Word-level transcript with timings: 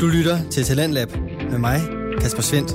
Du 0.00 0.06
lytter 0.06 0.50
til 0.50 0.64
Talentlab 0.64 1.08
med 1.50 1.58
mig, 1.58 1.80
Kasper 2.20 2.42
Svendt. 2.42 2.70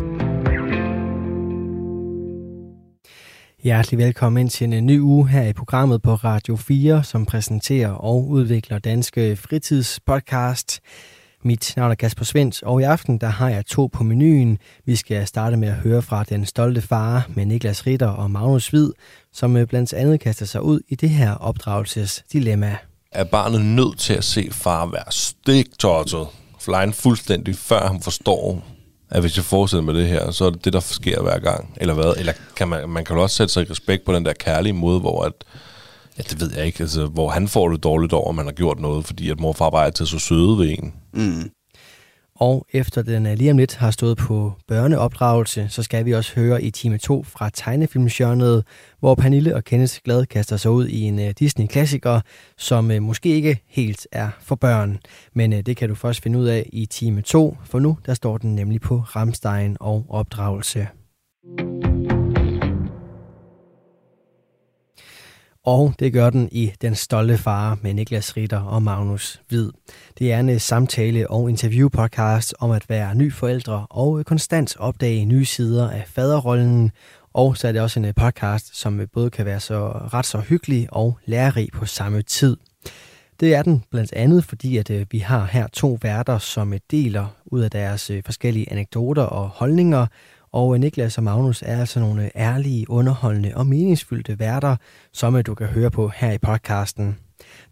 Hjertelig 3.64 4.00
velkommen 4.00 4.50
til 4.50 4.74
en 4.74 4.86
ny 4.86 5.00
uge 5.00 5.30
her 5.30 5.44
i 5.44 5.54
programmet 5.54 6.02
på 6.02 6.16
Radio 6.16 6.56
4, 6.56 7.04
som 7.04 7.26
præsenterer 7.26 7.90
og 7.90 8.28
udvikler 8.28 8.80
danske 8.80 9.36
fritidspodcast. 9.36 10.80
Mit 11.44 11.74
navn 11.78 11.92
er 11.92 11.96
Kasper 11.96 12.26
Svendt, 12.26 12.64
og 12.64 12.82
i 12.82 12.84
aften 12.84 13.18
der 13.18 13.28
har 13.28 13.50
jeg 13.50 13.66
to 13.66 13.90
på 13.94 14.04
menuen. 14.04 14.58
Vi 14.86 14.96
skal 14.96 15.28
starte 15.28 15.58
med 15.58 15.68
at 15.68 15.76
høre 15.76 16.02
fra 16.02 16.24
Den 16.24 16.46
Stolte 16.46 16.82
Far 16.82 17.26
med 17.30 17.46
Niklas 17.46 17.88
Ritter 17.88 18.08
og 18.08 18.32
Magnus 18.32 18.68
Hvid, 18.68 18.92
som 19.34 19.58
øh, 19.58 19.68
blandt 19.68 19.94
andet 19.94 20.20
kaster 20.20 20.46
sig 20.46 20.62
ud 20.62 20.80
i 20.90 20.96
det 20.96 21.10
her 21.10 21.34
opdragelsesdilemma. 21.34 22.78
Er 23.12 23.24
barnet 23.24 23.66
nødt 23.66 24.00
til 24.00 24.14
at 24.14 24.24
se 24.24 24.50
far 24.52 24.86
være 24.86 25.12
stiktottet, 25.12 26.28
offline 26.62 26.94
fuldstændig, 26.94 27.56
før 27.56 27.88
han 27.88 28.02
forstår, 28.02 28.64
at 29.10 29.22
hvis 29.22 29.38
jeg 29.38 29.46
fortsætter 29.46 29.84
med 29.84 29.94
det 29.94 30.08
her, 30.08 30.32
så 30.32 30.46
er 30.46 30.50
det 30.50 30.66
det, 30.66 30.74
der 30.74 30.80
sker 30.80 31.22
hver 31.22 31.40
gang, 31.40 31.74
eller 31.78 31.94
hvad? 31.94 32.14
Eller 32.18 32.34
kan 32.56 32.68
man, 32.68 32.90
man 32.90 33.06
kan 33.06 33.16
jo 33.16 33.22
også 33.22 33.36
sætte 33.36 33.54
sig 33.54 33.68
i 33.68 33.72
respekt 33.72 34.06
på 34.06 34.14
den 34.14 34.26
der 34.26 34.34
kærlige 34.34 34.74
måde, 34.74 35.00
hvor 35.00 35.24
at, 35.24 35.34
ja, 36.18 36.24
det 36.30 36.42
ved 36.42 36.52
jeg 36.56 36.66
ikke, 36.66 36.82
altså, 36.82 37.06
hvor 37.06 37.30
han 37.30 37.48
får 37.48 37.70
det 37.70 37.84
dårligt 37.84 38.14
over, 38.14 38.30
at 38.30 38.36
man 38.36 38.46
har 38.46 38.54
gjort 38.54 38.80
noget, 38.80 39.06
fordi 39.06 39.30
at 39.30 39.40
mor 39.40 39.50
og 39.50 39.56
far 39.56 39.70
bare 39.70 39.88
er 39.88 39.90
til 39.90 40.08
så 40.08 40.20
søde 40.20 40.58
ved 40.58 40.70
en. 40.70 40.94
Mm. 41.14 41.50
Og 42.42 42.68
efter 42.74 43.02
den 43.02 43.26
øh, 43.26 43.34
lige 43.34 43.52
om 43.52 43.58
lidt 43.58 43.76
har 43.76 43.92
stået 43.92 44.18
på 44.18 44.54
børneopdragelse, 44.68 45.68
så 45.70 45.84
skal 45.84 46.06
vi 46.06 46.12
også 46.12 46.36
høre 46.36 46.64
i 46.64 46.72
time 46.72 46.98
2 46.98 47.24
fra 47.24 47.50
tegnefilmsjørnet, 47.54 48.64
hvor 49.00 49.16
Pernille 49.16 49.56
og 49.56 49.64
Kenneth 49.64 49.98
glad 50.06 50.26
kaster 50.26 50.58
sig 50.58 50.72
ud 50.72 50.88
i 50.88 51.02
en 51.02 51.20
øh, 51.20 51.34
Disney-klassiker, 51.40 52.22
som 52.58 52.92
øh, 52.92 53.02
måske 53.02 53.30
ikke 53.30 53.60
helt 53.68 54.08
er 54.12 54.30
for 54.40 54.56
børn. 54.56 54.98
Men 55.34 55.52
det 55.52 55.78
kan 55.78 55.90
du 55.90 55.96
først 55.96 56.24
finde 56.24 56.40
ud 56.40 56.46
af 56.46 56.70
i 56.74 56.86
time 56.86 57.22
2, 57.22 57.58
for 57.66 57.80
nu 57.80 57.98
der 58.06 58.14
står 58.14 58.38
den 58.38 58.56
nemlig 58.56 58.82
på 58.82 58.98
Ramstein 58.98 59.78
og 59.80 60.06
opdragelse. 60.10 60.88
Og 65.66 65.94
det 66.00 66.14
gør 66.14 66.30
den 66.30 66.50
i 66.52 66.72
Den 66.82 66.96
Stolte 66.96 67.38
Far 67.38 67.78
med 67.82 67.94
Niklas 67.94 68.38
Ritter 68.38 68.60
og 68.60 68.84
Magnus 68.84 69.42
Hvid. 69.50 69.70
Det 70.20 70.32
er 70.32 70.40
en 70.40 70.50
øh, 70.50 70.60
samtale- 70.60 71.32
og 71.32 71.50
interviewpodcast 71.50 72.54
om 72.60 72.72
at 72.72 72.90
være 72.90 73.16
ny 73.16 73.34
forældre 73.34 73.88
og 73.90 74.20
øh, 74.20 74.26
konstant 74.26 74.78
opdage 74.80 75.26
nye 75.26 75.46
sider 75.46 75.90
af 75.90 76.04
faderrollen. 76.08 76.92
Og 77.34 77.58
så 77.58 77.68
er 77.68 77.72
det 77.72 77.82
også 77.82 78.00
en 78.00 78.06
øh, 78.06 78.14
podcast, 78.16 78.78
som 78.78 79.02
både 79.14 79.30
kan 79.30 79.46
være 79.46 79.60
så 79.60 79.88
ret 80.14 80.26
så 80.26 80.40
hyggelig 80.40 80.88
og 80.92 81.18
lærerig 81.26 81.70
på 81.74 81.86
samme 81.86 82.22
tid. 82.22 82.58
Det 83.40 83.56
er 83.56 83.62
den 83.62 83.84
blandt 83.92 84.14
andet, 84.14 84.44
fordi 84.44 84.78
at 84.78 84.92
vi 85.12 85.20
har 85.20 85.46
her 85.46 85.68
to 85.68 85.98
værter, 86.02 86.38
som 86.38 86.74
deler 86.92 87.28
ud 87.46 87.62
af 87.62 87.72
deres 87.72 88.12
forskellige 88.26 88.72
anekdoter 88.72 89.24
og 89.24 89.50
holdninger, 89.50 90.08
og 90.54 90.80
Niklas 90.80 91.18
og 91.18 91.24
Magnus 91.24 91.62
er 91.62 91.80
altså 91.80 92.00
nogle 92.00 92.32
ærlige, 92.36 92.90
underholdende 92.90 93.52
og 93.56 93.68
meningsfyldte 93.68 94.40
værter, 94.40 94.76
som 95.14 95.36
øh, 95.36 95.46
du 95.46 95.56
kan 95.56 95.68
høre 95.68 95.92
på 95.92 96.12
her 96.16 96.32
i 96.32 96.38
podcasten. 96.38 97.18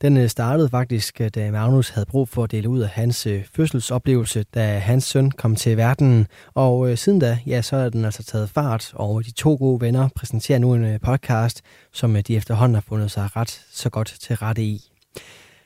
Den 0.01 0.17
øh, 0.17 0.29
startede 0.29 0.69
faktisk, 0.69 1.21
øh, 1.21 1.29
da 1.35 1.51
Magnus 1.51 1.89
havde 1.89 2.05
brug 2.05 2.29
for 2.29 2.43
at 2.43 2.51
dele 2.51 2.69
ud 2.69 2.79
af 2.79 2.89
hans 2.89 3.27
fødselsoplevelse, 3.55 4.45
da 4.53 4.77
hans 4.77 5.03
søn 5.03 5.31
kom 5.31 5.55
til 5.55 5.77
verden. 5.77 6.27
Og 6.53 6.97
siden 6.97 7.19
da, 7.19 7.39
ja, 7.47 7.61
så 7.61 7.75
er 7.75 7.89
den 7.89 8.05
altså 8.05 8.23
taget 8.23 8.49
fart, 8.49 8.91
og 8.93 9.25
de 9.25 9.31
to 9.31 9.55
gode 9.55 9.81
venner 9.81 10.09
præsenterer 10.15 10.59
nu 10.59 10.73
en 10.73 10.99
podcast, 10.99 11.61
som 11.93 12.17
de 12.27 12.35
efterhånden 12.35 12.75
har 12.75 12.83
fundet 12.87 13.11
sig 13.11 13.35
ret 13.35 13.61
så 13.71 13.89
godt 13.89 14.15
til 14.19 14.35
rette 14.35 14.63
i. 14.63 14.98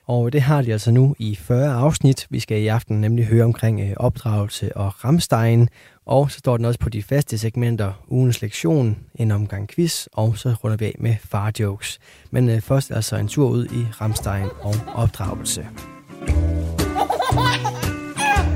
Og 0.05 0.33
det 0.33 0.41
har 0.41 0.61
de 0.61 0.71
altså 0.71 0.91
nu 0.91 1.15
i 1.19 1.35
40 1.35 1.73
afsnit. 1.73 2.27
Vi 2.29 2.39
skal 2.39 2.61
i 2.61 2.67
aften 2.67 3.01
nemlig 3.01 3.25
høre 3.25 3.43
omkring 3.43 3.97
opdragelse 3.97 4.77
og 4.77 5.05
Ramstein, 5.05 5.69
og 6.05 6.31
så 6.31 6.39
står 6.39 6.57
den 6.57 6.65
også 6.65 6.79
på 6.79 6.89
de 6.89 7.03
faste 7.03 7.37
segmenter, 7.37 8.03
ugens 8.07 8.41
lektion, 8.41 8.97
en 9.15 9.31
omgang 9.31 9.67
quiz, 9.67 10.07
og 10.13 10.37
så 10.37 10.55
runder 10.63 10.77
vi 10.77 10.85
af 10.85 10.95
med 10.99 11.15
farjokes. 11.25 11.99
Men 12.31 12.49
øh, 12.49 12.61
først 12.61 12.91
altså 12.91 13.15
en 13.15 13.27
tur 13.27 13.49
ud 13.49 13.65
i 13.65 13.85
Ramstein 14.01 14.47
og 14.61 14.75
opdragelse. 14.93 15.67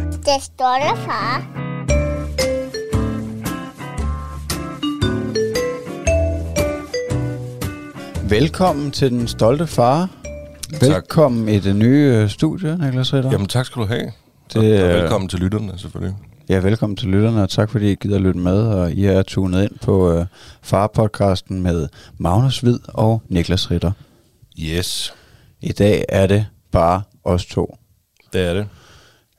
Det 0.09 0.41
stolte 0.41 1.01
far. 1.05 1.47
Velkommen 8.29 8.91
til 8.91 9.11
den 9.11 9.27
stolte 9.27 9.67
far. 9.67 10.09
Velkommen 10.71 11.49
i 11.49 11.59
det 11.59 11.75
nye 11.75 12.13
øh, 12.15 12.29
studie, 12.29 12.77
Niklas 12.77 13.13
Ritter. 13.13 13.31
Jamen 13.31 13.47
tak 13.47 13.65
skal 13.65 13.81
du 13.81 13.87
have. 13.87 14.11
Det, 14.53 14.83
og, 14.83 14.89
og 14.89 15.01
velkommen 15.01 15.29
til 15.29 15.39
lytterne 15.39 15.79
selvfølgelig. 15.79 16.15
Ja, 16.49 16.59
velkommen 16.59 16.97
til 16.97 17.07
lytterne, 17.07 17.43
og 17.43 17.49
tak 17.49 17.69
fordi 17.69 17.91
I 17.91 17.95
gider 17.95 18.19
lytte 18.19 18.39
med, 18.39 18.67
og 18.67 18.91
I 18.91 19.05
er 19.05 19.23
tunet 19.23 19.63
ind 19.63 19.79
på 19.81 20.19
uh, 20.19 20.25
Far-podcasten 20.61 21.61
med 21.61 21.87
Magnus 22.17 22.59
Hvid 22.59 22.79
og 22.87 23.21
Niklas 23.29 23.71
Ritter. 23.71 23.91
Yes. 24.59 25.13
I 25.61 25.71
dag 25.71 26.05
er 26.09 26.27
det 26.27 26.45
bare 26.71 27.01
os 27.23 27.45
to. 27.45 27.77
Det 28.33 28.41
er 28.41 28.53
det. 28.53 28.67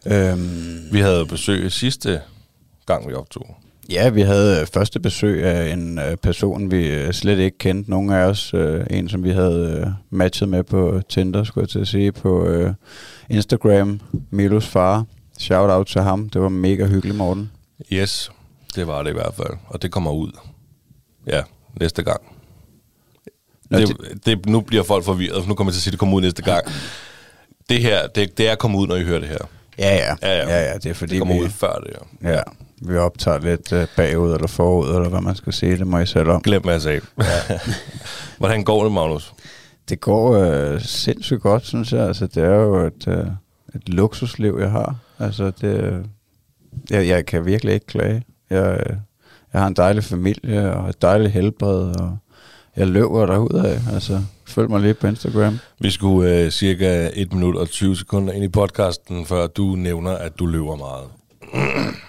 Øhm, 0.07 0.93
vi 0.93 1.01
havde 1.01 1.27
besøg 1.27 1.73
sidste 1.73 2.21
gang, 2.87 3.09
vi 3.09 3.15
optog. 3.15 3.57
Ja, 3.89 4.09
vi 4.09 4.21
havde 4.21 4.67
første 4.67 5.01
besøg 5.01 5.45
af 5.45 5.73
en 5.73 5.99
uh, 5.99 6.15
person, 6.23 6.71
vi 6.71 7.07
uh, 7.07 7.11
slet 7.11 7.39
ikke 7.39 7.59
kendte. 7.59 7.91
Nogle 7.91 8.17
af 8.17 8.25
os, 8.25 8.55
en 8.91 9.09
som 9.09 9.25
vi 9.25 9.31
havde 9.31 9.95
matchet 10.11 10.49
med 10.49 10.63
på 10.63 11.01
Tinder, 11.09 11.45
skulle 11.45 11.63
jeg 11.63 11.69
til 11.69 11.79
at 11.79 11.89
sige, 11.89 12.13
på 12.13 12.49
Instagram, 13.31 14.01
Milos 14.31 14.67
far. 14.67 15.05
Shout 15.39 15.71
out 15.71 15.87
til 15.87 16.01
ham. 16.01 16.29
Det 16.29 16.41
var 16.41 16.49
mega 16.49 16.87
hyggeligt, 16.87 17.17
Morten. 17.17 17.51
Yes, 17.93 18.31
det 18.75 18.87
var 18.87 19.03
det 19.03 19.11
i 19.11 19.13
hvert 19.13 19.35
fald. 19.35 19.59
Og 19.67 19.83
det 19.83 19.91
kommer 19.91 20.11
ud. 20.11 20.33
Ja, 21.27 21.43
næste 21.81 22.03
gang. 22.03 22.21
Nå, 23.71 23.79
det, 23.79 23.89
det, 23.89 24.27
det, 24.27 24.47
nu 24.47 24.61
bliver 24.61 24.83
folk 24.83 25.05
forvirret, 25.05 25.43
for 25.43 25.49
nu 25.49 25.55
kommer 25.55 25.71
jeg 25.71 25.75
til 25.75 25.79
at 25.79 25.83
sige, 25.83 25.91
at 25.91 25.93
det 25.93 25.99
kommer 25.99 26.17
ud 26.17 26.23
næste 26.23 26.43
gang. 26.43 26.67
Det 27.69 27.83
her, 27.83 28.07
det, 28.07 28.39
det 28.39 28.49
er 28.49 28.55
kommet 28.55 28.79
ud, 28.79 28.87
når 28.87 28.97
I 28.97 29.05
hører 29.05 29.21
det 29.21 29.29
her. 29.29 29.39
Ja, 29.79 29.95
ja. 29.95 30.17
ja, 30.23 30.39
ja. 30.39 30.49
ja, 30.49 30.71
ja 30.71 30.75
det 30.75 30.87
er 30.87 30.95
fordi 30.95 31.13
det 31.13 31.19
kommer 31.21 31.35
vi, 31.35 31.41
ud 31.41 31.49
før 31.49 31.73
det 31.73 31.97
her. 32.23 32.33
Ja, 32.33 32.43
vi 32.81 32.97
optager 32.97 33.39
lidt 33.39 33.73
uh, 33.73 33.85
bagud 33.97 34.35
eller 34.35 34.47
forud, 34.47 34.89
eller 34.89 35.09
hvad 35.09 35.21
man 35.21 35.37
skal 35.37 35.53
sige. 35.53 35.79
Det 35.79 35.87
må 35.87 35.99
I 35.99 36.07
selv 36.07 36.29
om. 36.29 36.43
Glem, 36.43 36.63
hvad 36.63 36.73
jeg 36.73 36.83
sagde. 36.83 37.01
Ja. 37.19 37.59
Hvordan 38.39 38.65
går 38.65 38.83
det, 38.83 38.93
Magnus? 38.93 39.35
Det 39.89 40.01
går 40.01 40.39
uh, 40.39 40.81
sindssygt 40.81 41.41
godt, 41.41 41.67
synes 41.67 41.93
jeg. 41.93 42.07
Altså, 42.07 42.27
det 42.27 42.45
er 42.45 42.55
jo 42.55 42.87
et, 42.87 43.07
uh, 43.07 43.27
et 43.75 43.89
luksusliv, 43.89 44.59
jeg 44.61 44.71
har. 44.71 44.97
Altså, 45.19 45.53
det, 45.61 46.05
jeg, 46.91 47.09
jeg 47.09 47.27
kan 47.27 47.47
virkelig 47.47 47.75
ikke 47.75 47.87
klage. 47.87 48.23
Jeg, 48.51 48.85
jeg 49.53 49.61
har 49.61 49.67
en 49.67 49.75
dejlig 49.75 50.05
familie 50.05 50.73
og 50.73 50.89
et 50.89 51.03
dejligt 51.03 51.33
helbred, 51.33 52.01
og 52.01 52.19
jeg 52.77 52.87
løber 52.87 53.63
af. 53.65 53.81
Altså, 53.93 54.21
følg 54.47 54.71
mig 54.71 54.81
lige 54.81 54.95
på 54.95 55.07
Instagram. 55.07 55.59
Vi 55.81 55.91
skulle 55.91 56.45
uh, 56.45 56.51
cirka 56.51 57.11
1 57.15 57.33
minut 57.33 57.57
og 57.57 57.69
20 57.69 57.97
sekunder 57.97 58.33
ind 58.33 58.45
i 58.45 58.49
podcasten, 58.49 59.27
før 59.27 59.47
du 59.47 59.63
nævner, 59.63 60.13
at 60.13 60.39
du 60.39 60.47
løber 60.47 60.77
meget 60.77 61.18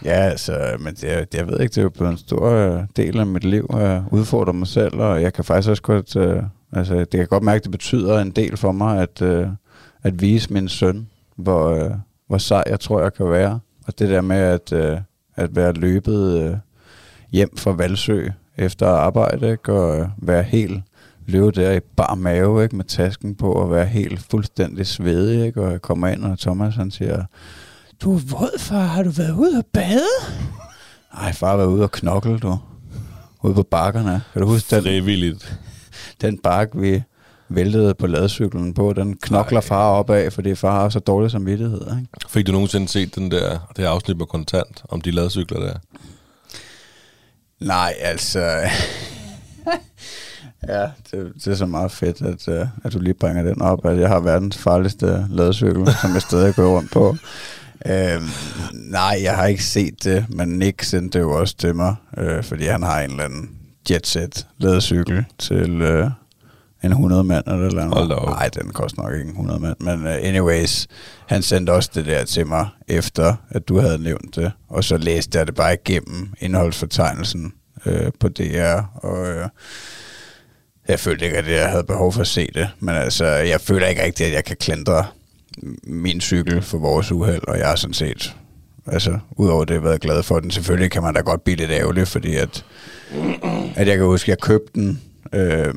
ja, 0.05 0.11
altså, 0.11 0.77
men 0.79 0.93
det, 0.93 1.33
jeg 1.33 1.47
ved 1.47 1.59
ikke, 1.59 1.71
det 1.71 1.77
er 1.77 1.81
jo 1.81 1.89
blevet 1.89 2.11
en 2.11 2.17
stor 2.17 2.49
øh, 2.49 2.83
del 2.95 3.19
af 3.19 3.25
mit 3.25 3.43
liv 3.43 3.67
at 3.73 4.01
udfordre 4.11 4.53
mig 4.53 4.67
selv, 4.67 4.95
og 4.95 5.21
jeg 5.21 5.33
kan 5.33 5.43
faktisk 5.43 5.69
også 5.69 5.83
godt, 5.83 6.15
øh, 6.15 6.43
altså, 6.73 6.95
det 6.95 7.11
kan 7.11 7.27
godt 7.27 7.43
mærke, 7.43 7.57
at 7.57 7.63
det 7.63 7.71
betyder 7.71 8.19
en 8.19 8.31
del 8.31 8.57
for 8.57 8.71
mig, 8.71 9.01
at, 9.01 9.21
øh, 9.21 9.47
at 10.03 10.21
vise 10.21 10.53
min 10.53 10.69
søn, 10.69 11.07
hvor, 11.35 11.91
hvor 12.27 12.37
sej 12.37 12.63
jeg 12.67 12.79
tror, 12.79 13.01
jeg 13.01 13.13
kan 13.13 13.31
være. 13.31 13.59
Og 13.87 13.99
det 13.99 14.09
der 14.09 14.21
med 14.21 14.37
at, 14.37 14.73
øh, 14.73 14.97
at 15.35 15.55
være 15.55 15.73
løbet 15.73 16.41
øh, 16.41 16.57
hjem 17.31 17.57
fra 17.57 17.71
Valsø 17.71 18.27
efter 18.57 18.87
arbejde, 18.87 19.51
ikke? 19.51 19.73
og 19.73 19.99
øh, 19.99 20.07
være 20.17 20.43
helt 20.43 20.83
løbe 21.27 21.51
der 21.51 21.71
i 21.71 21.79
bar 21.79 22.15
mave, 22.15 22.63
ikke? 22.63 22.75
med 22.75 22.85
tasken 22.85 23.35
på, 23.35 23.51
og 23.51 23.71
være 23.71 23.85
helt 23.85 24.19
fuldstændig 24.31 24.87
svedig, 24.87 25.45
ikke? 25.45 25.61
og 25.61 25.71
jeg 25.71 25.81
kommer 25.81 26.07
ind, 26.07 26.23
og 26.23 26.39
Thomas 26.39 26.75
han 26.75 26.91
siger, 26.91 27.25
du 28.01 28.15
er 28.15 28.19
våd, 28.19 28.59
far, 28.59 28.83
har 28.83 29.03
du 29.03 29.09
været 29.09 29.31
ude 29.31 29.57
og 29.57 29.65
bade? 29.73 30.01
Nej, 31.13 31.33
far 31.33 31.49
har 31.49 31.57
været 31.57 31.67
ude 31.67 31.83
og 31.83 31.91
knokle, 31.91 32.39
du. 32.39 32.57
Ude 33.43 33.53
på 33.53 33.63
bakkerne. 33.63 34.21
Kan 34.33 34.41
du 34.41 34.47
huske 34.47 34.75
den? 34.75 34.83
Frivilligt. 34.83 35.59
Den 36.21 36.37
bakke, 36.37 36.79
vi 36.79 37.03
væltede 37.49 37.93
på 37.93 38.07
ladcyklen 38.07 38.73
på. 38.73 38.93
Den 38.93 39.17
knokler 39.17 39.61
far 39.61 39.89
op 39.89 40.09
af, 40.09 40.33
fordi 40.33 40.55
far 40.55 40.71
har 40.71 40.89
så 40.89 40.99
dårlig 40.99 41.31
samvittighed. 41.31 41.81
Ikke? 41.81 42.07
Fik 42.29 42.47
du 42.47 42.51
nogensinde 42.51 42.87
set 42.87 43.15
den 43.15 43.31
der, 43.31 43.49
det 43.49 43.83
her 43.83 43.89
afsnit 43.89 44.17
med 44.17 44.25
kontant 44.25 44.83
om 44.89 45.01
de 45.01 45.11
ladcykler 45.11 45.59
der? 45.59 45.73
Nej, 47.59 47.93
altså... 47.99 48.39
ja, 50.67 50.81
det, 51.11 51.31
det 51.35 51.47
er 51.47 51.55
så 51.55 51.65
meget 51.65 51.91
fedt, 51.91 52.21
at, 52.21 52.47
uh, 52.47 52.67
at 52.83 52.93
du 52.93 52.99
lige 52.99 53.13
bringer 53.13 53.43
den 53.43 53.61
op, 53.61 53.85
at 53.85 53.99
jeg 53.99 54.09
har 54.09 54.19
verdens 54.19 54.57
farligste 54.57 55.25
ladcykel, 55.29 55.93
som 56.01 56.13
jeg 56.13 56.21
stadig 56.21 56.55
går 56.55 56.77
rundt 56.77 56.91
på. 56.91 57.15
Uh, 57.85 58.23
nej, 58.73 59.19
jeg 59.23 59.35
har 59.35 59.45
ikke 59.45 59.63
set 59.63 60.03
det, 60.03 60.25
men 60.29 60.49
Nick 60.49 60.83
sendte 60.83 61.17
det 61.17 61.23
jo 61.23 61.31
også 61.39 61.57
til 61.57 61.75
mig, 61.75 61.95
uh, 62.17 62.43
fordi 62.43 62.65
han 62.65 62.83
har 62.83 63.01
en 63.01 63.11
eller 63.11 63.23
anden 63.23 63.49
jetset 63.89 64.47
ladcykel 64.57 65.25
til, 65.37 65.81
uh, 65.81 66.11
en 66.83 66.91
100 66.91 67.23
mand 67.23 67.43
eller 67.47 67.67
eller 67.67 67.83
andet. 67.83 68.09
Nej, 68.25 68.49
den 68.49 68.69
koster 68.73 69.01
nok 69.01 69.13
ikke 69.13 69.23
en 69.23 69.29
100 69.29 69.59
mand. 69.59 69.75
Men 69.79 70.05
uh, 70.05 70.11
anyways, 70.11 70.87
han 71.27 71.41
sendte 71.41 71.71
også 71.71 71.91
det 71.93 72.05
der 72.05 72.25
til 72.25 72.47
mig, 72.47 72.67
efter 72.87 73.35
at 73.49 73.67
du 73.67 73.79
havde 73.79 74.03
nævnt 74.03 74.35
det. 74.35 74.51
Og 74.69 74.83
så 74.83 74.97
læste 74.97 75.37
jeg 75.37 75.47
det 75.47 75.55
bare 75.55 75.73
igennem 75.73 76.33
indholdsfortegnelsen 76.39 77.53
øh, 77.85 78.11
på 78.19 78.27
DR. 78.29 78.81
Og 78.95 79.27
øh, 79.27 79.49
jeg 80.87 80.99
følte 80.99 81.25
ikke, 81.25 81.37
at 81.37 81.51
jeg 81.51 81.69
havde 81.69 81.83
behov 81.83 82.13
for 82.13 82.21
at 82.21 82.27
se 82.27 82.49
det. 82.53 82.69
Men 82.79 82.95
altså, 82.95 83.25
jeg 83.25 83.61
føler 83.61 83.87
ikke 83.87 84.03
rigtigt, 84.03 84.27
at 84.27 84.33
jeg 84.33 84.45
kan 84.45 84.57
klandre 84.59 85.05
min 85.83 86.21
cykel 86.21 86.61
for 86.61 86.77
vores 86.77 87.11
uheld. 87.11 87.47
Og 87.47 87.57
jeg 87.57 87.71
er 87.71 87.75
sådan 87.75 87.93
set, 87.93 88.35
altså, 88.87 89.19
udover 89.31 89.65
det, 89.65 89.83
været 89.83 90.01
glad 90.01 90.23
for 90.23 90.39
den. 90.39 90.51
Selvfølgelig 90.51 90.91
kan 90.91 91.03
man 91.03 91.13
da 91.13 91.21
godt 91.21 91.43
blive 91.43 91.57
lidt 91.57 91.71
ærgerlig, 91.71 92.07
fordi 92.07 92.35
at, 92.35 92.65
at 93.75 93.87
jeg 93.87 93.97
kan 93.97 94.05
huske, 94.05 94.25
at 94.25 94.29
jeg 94.29 94.41
købte 94.41 94.71
den... 94.75 95.01
Øh, 95.33 95.73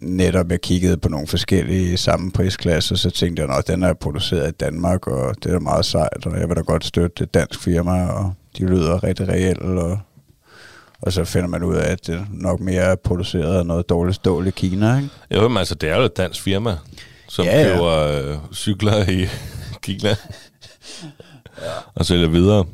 netop 0.00 0.50
jeg 0.50 0.60
kiggede 0.60 0.96
på 0.96 1.08
nogle 1.08 1.26
forskellige 1.26 1.96
samme 1.96 2.32
prisklasser, 2.32 2.96
så 2.96 3.10
tænkte 3.10 3.42
jeg, 3.42 3.56
at 3.58 3.68
den 3.68 3.82
er 3.82 3.92
produceret 3.92 4.48
i 4.48 4.52
Danmark, 4.52 5.06
og 5.06 5.34
det 5.44 5.52
er 5.52 5.58
meget 5.58 5.84
sejt, 5.84 6.26
og 6.26 6.40
jeg 6.40 6.48
vil 6.48 6.56
da 6.56 6.60
godt 6.60 6.84
støtte 6.84 7.24
et 7.24 7.34
dansk 7.34 7.60
firma, 7.60 8.06
og 8.06 8.32
de 8.58 8.66
lyder 8.66 9.04
rigtig 9.04 9.28
reelt, 9.28 9.62
og, 9.62 9.98
og 11.00 11.12
så 11.12 11.24
finder 11.24 11.48
man 11.48 11.62
ud 11.62 11.74
af, 11.74 11.92
at 11.92 12.06
det 12.06 12.26
nok 12.30 12.60
mere 12.60 12.82
er 12.82 12.94
produceret 12.94 13.58
af 13.58 13.66
noget 13.66 13.88
dårligt 13.88 14.16
stål 14.16 14.46
i 14.46 14.50
Kina, 14.50 14.96
ikke? 14.96 15.10
Jo, 15.30 15.48
men 15.48 15.56
altså, 15.56 15.74
det 15.74 15.88
er 15.88 15.96
jo 15.96 16.02
et 16.02 16.16
dansk 16.16 16.42
firma, 16.42 16.76
som 17.30 17.44
Ja, 17.44 17.60
ja, 17.60 17.72
køber 17.74 17.96
øh, 17.96 18.38
cykler 18.54 19.10
i 19.10 19.26
Kina. 19.82 20.08
ja. 20.08 20.14
Og 21.94 22.06
sælger 22.06 22.28
videre. 22.28 22.64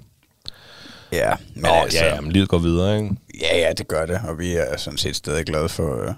Ja, 1.12 1.32
men 1.54 1.62
Nå, 1.62 1.68
altså, 1.68 2.04
ja, 2.04 2.20
men 2.20 2.32
livet 2.32 2.48
går 2.48 2.58
videre, 2.58 2.96
ikke? 2.96 3.16
ja, 3.40 3.58
ja, 3.58 3.72
det 3.72 3.88
gør 3.88 4.06
det, 4.06 4.20
og 4.28 4.38
vi 4.38 4.52
er 4.52 4.76
sådan 4.76 4.98
set 4.98 5.16
stadig 5.16 5.44
glade 5.46 5.68
for, 5.68 6.02
øh, 6.08 6.14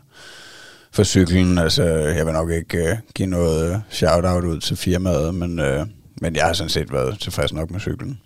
for 0.92 1.04
cyklen. 1.04 1.58
Altså, 1.58 1.82
jeg 1.84 2.26
vil 2.26 2.32
nok 2.34 2.50
ikke 2.50 2.78
øh, 2.90 2.96
give 3.14 3.28
noget 3.28 3.82
shout-out 3.90 4.44
ud 4.44 4.60
til 4.60 4.76
firmaet, 4.76 5.34
men, 5.34 5.58
øh, 5.58 5.86
men 6.20 6.36
jeg 6.36 6.44
har 6.44 6.52
sådan 6.52 6.70
set 6.70 6.92
været 6.92 7.20
tilfreds 7.20 7.52
nok 7.52 7.70
med 7.70 7.80
cyklen. 7.80 8.20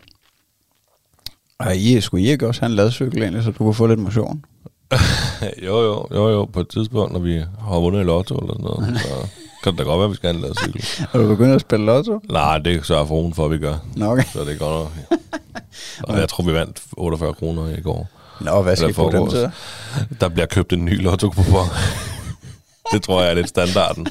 Og 1.59 1.76
I, 1.76 2.00
skulle 2.00 2.25
I 2.25 2.31
ikke 2.31 2.47
også 2.49 2.61
have 2.61 2.70
en 2.70 2.76
ladcykel 2.76 3.23
egentlig, 3.23 3.43
så 3.44 3.50
du 3.50 3.56
kunne 3.59 3.75
få 3.75 3.87
lidt 3.87 4.00
motion? 4.00 4.44
jo, 5.67 5.81
jo, 5.82 6.06
jo, 6.14 6.29
jo, 6.31 6.44
på 6.44 6.61
et 6.61 6.69
tidspunkt, 6.69 7.12
når 7.12 7.20
vi 7.20 7.44
har 7.61 7.79
vundet 7.81 8.00
i 8.00 8.05
lotto 8.05 8.37
eller 8.37 8.55
sådan 8.55 8.64
noget, 8.64 9.00
så 9.05 9.29
kan 9.62 9.73
det 9.73 9.79
da 9.79 9.85
godt 9.85 9.99
være, 9.99 10.05
at 10.05 10.11
vi 10.11 10.17
skal 10.17 10.35
have 10.35 10.49
en 10.49 10.55
cykel. 10.55 10.85
Er 11.12 11.19
du 11.19 11.29
begyndt 11.29 11.55
at 11.55 11.61
spille 11.61 11.87
lotto? 11.87 12.20
Nej, 12.31 12.59
det 12.59 12.87
sørger 12.87 13.06
for 13.06 13.31
for, 13.35 13.44
at 13.44 13.50
vi 13.50 13.59
gør. 13.59 13.75
Nå, 13.97 14.06
okay. 14.12 14.25
Så 14.32 14.41
det 14.41 14.55
er 14.55 14.59
godt 14.59 14.91
nok. 15.11 15.19
Og 16.09 16.19
jeg 16.19 16.29
tror, 16.29 16.44
vi 16.44 16.53
vandt 16.53 16.82
48 16.97 17.35
kroner 17.35 17.79
i 17.79 17.81
går. 17.81 18.09
Nå, 18.41 18.62
hvad 18.62 18.76
skal 18.76 18.88
I 18.88 18.91
Eller 18.91 18.94
få 18.94 19.11
dem 19.11 19.29
til? 19.31 19.50
Der 20.20 20.29
bliver 20.29 20.47
købt 20.47 20.73
en 20.73 20.85
ny 20.85 21.03
lotto 21.03 21.32
Det 22.93 23.03
tror 23.03 23.20
jeg 23.23 23.31
er 23.31 23.35
lidt 23.35 23.49
standarden. 23.49 24.06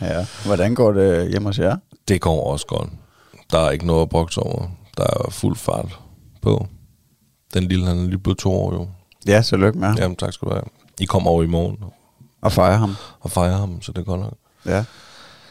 Ja. 0.00 0.26
Hvordan 0.44 0.74
går 0.74 0.92
det 0.92 1.30
hjemme 1.30 1.48
hos 1.48 1.58
jer? 1.58 1.76
Det 2.08 2.20
går 2.20 2.50
også 2.52 2.66
godt. 2.66 2.90
Der 3.50 3.58
er 3.58 3.70
ikke 3.70 3.86
noget 3.86 4.02
at 4.02 4.08
brokse 4.08 4.40
over. 4.40 4.66
Der 4.96 5.04
er 5.04 5.30
fuld 5.30 5.56
fart 5.56 5.98
på. 6.42 6.66
Den 7.54 7.62
lille, 7.64 7.86
han 7.86 7.98
er 7.98 8.02
lige 8.06 8.18
blevet 8.18 8.38
to 8.38 8.52
år 8.52 8.74
jo. 8.74 8.88
Ja, 9.26 9.42
så 9.42 9.56
lykke 9.56 9.78
med. 9.78 9.94
Jamen, 9.98 10.16
tak 10.16 10.32
skal 10.32 10.48
du 10.48 10.52
have. 10.54 10.64
I 11.00 11.04
kommer 11.04 11.30
over 11.30 11.42
i 11.42 11.46
morgen 11.46 11.76
Og 12.42 12.52
fejre 12.52 12.78
ham. 12.78 12.94
og 13.20 13.30
fejrer 13.30 13.56
ham, 13.56 13.82
så 13.82 13.92
det 13.92 13.98
er 14.00 14.04
godt 14.04 14.20
nok. 14.20 14.34
Ja. 14.66 14.84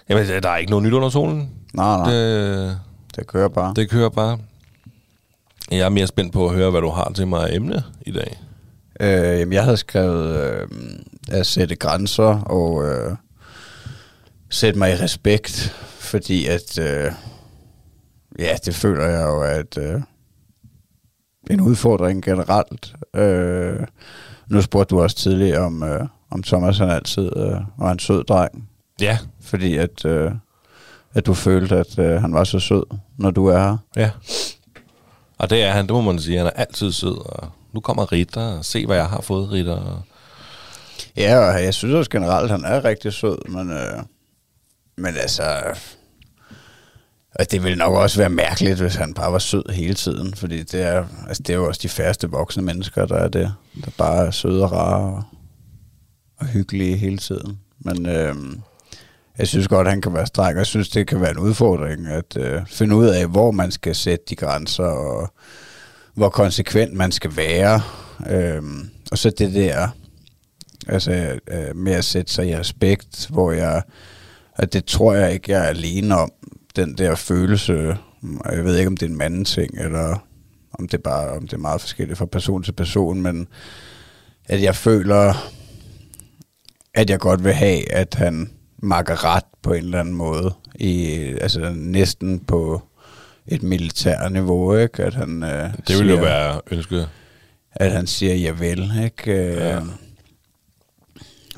Jamen, 0.10 0.28
der 0.44 0.50
er 0.50 0.58
ikke 0.58 0.70
noget 0.70 0.86
nyt 0.86 0.94
under 0.94 1.10
solen. 1.10 1.50
Nej, 1.74 1.98
nej. 1.98 2.12
Det, 2.12 2.80
Det, 3.16 3.28
kører 3.28 3.48
bare. 3.48 3.74
det 3.76 3.90
kører 3.90 4.10
bare. 4.10 4.38
Jeg 5.72 5.80
er 5.80 5.90
mere 5.90 6.08
spændt 6.08 6.34
på 6.34 6.48
at 6.48 6.56
høre, 6.56 6.72
hvad 6.72 6.82
du 6.82 6.90
har 6.90 7.12
til 7.16 7.28
mig 7.28 7.50
af 7.50 7.56
emne 7.56 7.84
i 8.06 8.12
dag. 8.12 8.40
Øh, 9.00 9.40
jamen, 9.40 9.54
jeg 9.54 9.64
havde 9.64 9.78
skrevet 9.78 10.36
øh, 10.54 10.68
at 11.32 11.46
sætte 11.46 11.76
grænser 11.76 12.42
og 12.42 12.86
øh, 12.86 13.16
sætte 14.50 14.80
mig 14.80 14.92
i 14.92 14.96
respekt, 14.96 15.76
fordi 16.00 16.46
at, 16.48 16.80
øh, 16.80 17.12
ja, 18.40 18.56
det 18.66 18.76
føler 18.76 19.06
jeg 19.06 19.22
jo, 19.28 19.42
at 19.42 19.78
øh, 19.78 20.02
en 21.52 21.62
udfordring 21.62 22.24
generelt. 22.24 22.96
Øh, 23.16 23.80
nu 24.48 24.62
spurgte 24.62 24.96
du 24.96 25.02
også 25.02 25.16
tidligere 25.16 25.60
om, 25.60 25.84
øh, 25.84 26.08
om 26.32 26.44
Thomas 26.44 26.78
han 26.78 26.90
altid 26.90 27.38
øh, 27.38 27.56
var 27.78 27.92
en 27.92 28.00
sød 28.00 28.24
dreng, 28.24 28.70
Ja. 29.02 29.18
fordi 29.42 29.78
at, 29.78 30.06
øh, 30.06 30.32
at 31.14 31.26
du 31.26 31.34
følte, 31.34 31.76
at 31.76 32.00
øh, 32.00 32.22
han 32.22 32.34
var 32.34 32.44
så 32.44 32.60
sød, 32.60 32.84
når 33.18 33.32
du 33.32 33.46
er 33.46 33.60
her. 33.60 33.78
Ja. 33.96 34.10
Og 35.38 35.50
det 35.50 35.64
er 35.64 35.72
han, 35.72 35.88
det 35.88 35.94
må 35.94 36.02
man 36.02 36.20
sige. 36.20 36.38
Han 36.38 36.46
er 36.48 36.50
altid 36.50 36.92
sød. 36.92 37.18
Og 37.26 37.50
nu 37.74 37.80
kommer 37.80 38.12
Ritter, 38.12 38.58
og 38.58 38.66
se 38.66 38.86
hvad 38.86 38.98
jeg 38.98 39.08
har 39.10 39.22
fået, 39.22 39.52
Ritter. 39.52 40.06
Ja, 41.18 41.38
og 41.38 41.64
jeg 41.64 41.74
synes 41.74 41.96
også 41.96 42.10
generelt, 42.10 42.52
han 42.52 42.66
er 42.66 42.86
rigtig 42.86 43.14
sød, 43.14 43.50
men, 43.50 43.72
øh, 43.72 44.04
men 44.98 45.16
altså... 45.18 45.44
Og 47.36 47.52
det 47.52 47.64
ville 47.64 47.78
nok 47.78 47.94
også 47.94 48.18
være 48.18 48.30
mærkeligt, 48.30 48.80
hvis 48.80 48.96
han 48.96 49.14
bare 49.14 49.32
var 49.32 49.40
sød 49.40 49.74
hele 49.74 49.94
tiden, 49.94 50.34
fordi 50.34 50.64
det 50.64 50.82
er, 50.82 51.06
altså, 51.28 51.44
det 51.44 51.54
er 51.54 51.58
jo 51.58 51.68
også 51.68 51.80
de 51.84 51.90
færreste 51.90 52.30
voksne 52.30 52.64
mennesker, 52.64 53.06
der 53.06 53.16
er 53.16 53.28
det, 53.28 53.54
der 53.86 53.92
bare 53.98 54.28
er 54.28 54.32
søde 54.32 54.64
og 54.64 54.72
rare 54.72 55.16
og, 55.16 55.24
og 56.38 56.46
hyggelige 56.46 56.98
hele 56.98 57.18
tiden. 57.18 57.60
Men 57.80 58.06
øh, 58.06 58.36
jeg 59.38 59.48
synes 59.48 59.68
godt, 59.68 59.90
han 59.90 60.02
kan 60.02 60.14
være 60.14 60.28
stræk, 60.28 60.54
og 60.54 60.58
jeg 60.58 60.66
synes, 60.66 60.90
det 60.90 61.08
kan 61.08 61.22
være 61.22 61.32
en 61.32 61.40
udfordring 61.40 62.08
at 62.08 62.38
øh, 62.38 62.62
finde 62.68 62.96
ud 62.96 63.08
af, 63.08 63.28
hvor 63.28 63.52
man 63.52 63.72
skal 63.72 63.96
sætte 63.96 64.26
de 64.30 64.36
grænser, 64.36 64.84
og 64.84 65.34
hvor 66.14 66.30
konsekvent 66.30 66.94
man 66.94 67.12
skal 67.12 67.38
være. 67.38 67.82
Øh, 68.30 68.64
og 69.12 69.18
så 69.18 69.30
det 69.30 69.54
der 69.54 69.88
Altså 70.88 71.40
øh, 71.52 71.76
med 71.76 71.94
at 71.94 72.06
sætte 72.06 72.34
sig 72.34 72.50
i 72.50 72.58
respekt, 72.58 73.28
hvor 73.30 73.52
jeg, 73.52 73.82
at 74.56 74.74
det 74.74 74.86
tror 74.86 75.14
jeg 75.14 75.34
ikke, 75.34 75.52
jeg 75.52 75.60
er 75.60 75.70
alene 75.70 76.18
om, 76.18 76.32
den 76.76 76.98
der 76.98 77.16
følelse, 77.16 77.98
og 78.40 78.56
jeg 78.56 78.66
ved 78.66 78.78
ikke, 78.78 78.88
om 78.88 78.98
det 78.98 79.06
er 79.06 79.10
en 79.10 79.18
manden 79.18 79.46
ting, 79.46 79.80
eller 79.80 80.28
om 80.74 80.88
det, 80.88 81.04
bare, 81.04 81.30
om 81.30 81.42
det 81.42 81.54
er 81.54 81.58
meget 81.58 81.82
forskelligt 81.82 82.18
fra 82.18 82.26
person 82.26 82.64
til 82.64 82.72
person, 82.72 83.22
men 83.22 83.48
at 84.46 84.62
jeg 84.62 84.76
føler, 84.76 85.52
at 86.94 87.10
jeg 87.10 87.20
godt 87.20 87.44
vil 87.44 87.54
have, 87.54 87.92
at 87.92 88.14
han 88.14 88.52
makker 88.82 89.26
ret 89.36 89.44
på 89.62 89.74
en 89.74 89.84
eller 89.84 90.00
anden 90.00 90.14
måde, 90.14 90.54
i, 90.76 91.14
altså 91.42 91.72
næsten 91.76 92.40
på 92.40 92.82
et 93.48 93.64
militært 93.64 94.32
niveau, 94.32 94.76
ikke? 94.76 95.04
At 95.04 95.14
han, 95.14 95.44
øh, 95.44 95.74
det 95.88 95.98
ville 95.98 96.12
jo 96.14 96.18
siger- 96.18 96.22
være 96.22 96.62
ønsket, 96.72 97.10
At 97.76 97.92
han 97.92 98.08
siger, 98.08 98.34
jeg 98.36 98.60
vil, 98.60 98.92
ikke? 99.04 99.32
Øh, 99.32 99.56
Ja. 99.58 99.80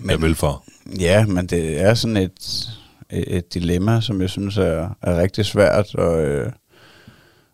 jeg 0.09 0.21
vil 0.21 0.35
for. 0.35 0.63
Ja, 0.99 1.25
men 1.25 1.47
det 1.47 1.81
er 1.81 1.93
sådan 1.93 2.17
et, 2.17 2.69
et, 3.09 3.53
dilemma, 3.53 4.01
som 4.01 4.21
jeg 4.21 4.29
synes 4.29 4.57
er, 4.57 4.97
er 5.01 5.17
rigtig 5.17 5.45
svært, 5.45 5.95
og, 5.95 6.23
øh, 6.25 6.51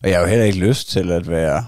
og 0.03 0.09
jeg 0.09 0.17
har 0.17 0.21
jo 0.23 0.29
heller 0.29 0.45
ikke 0.45 0.59
lyst 0.59 0.89
til 0.89 1.11
at 1.11 1.27
være, 1.29 1.65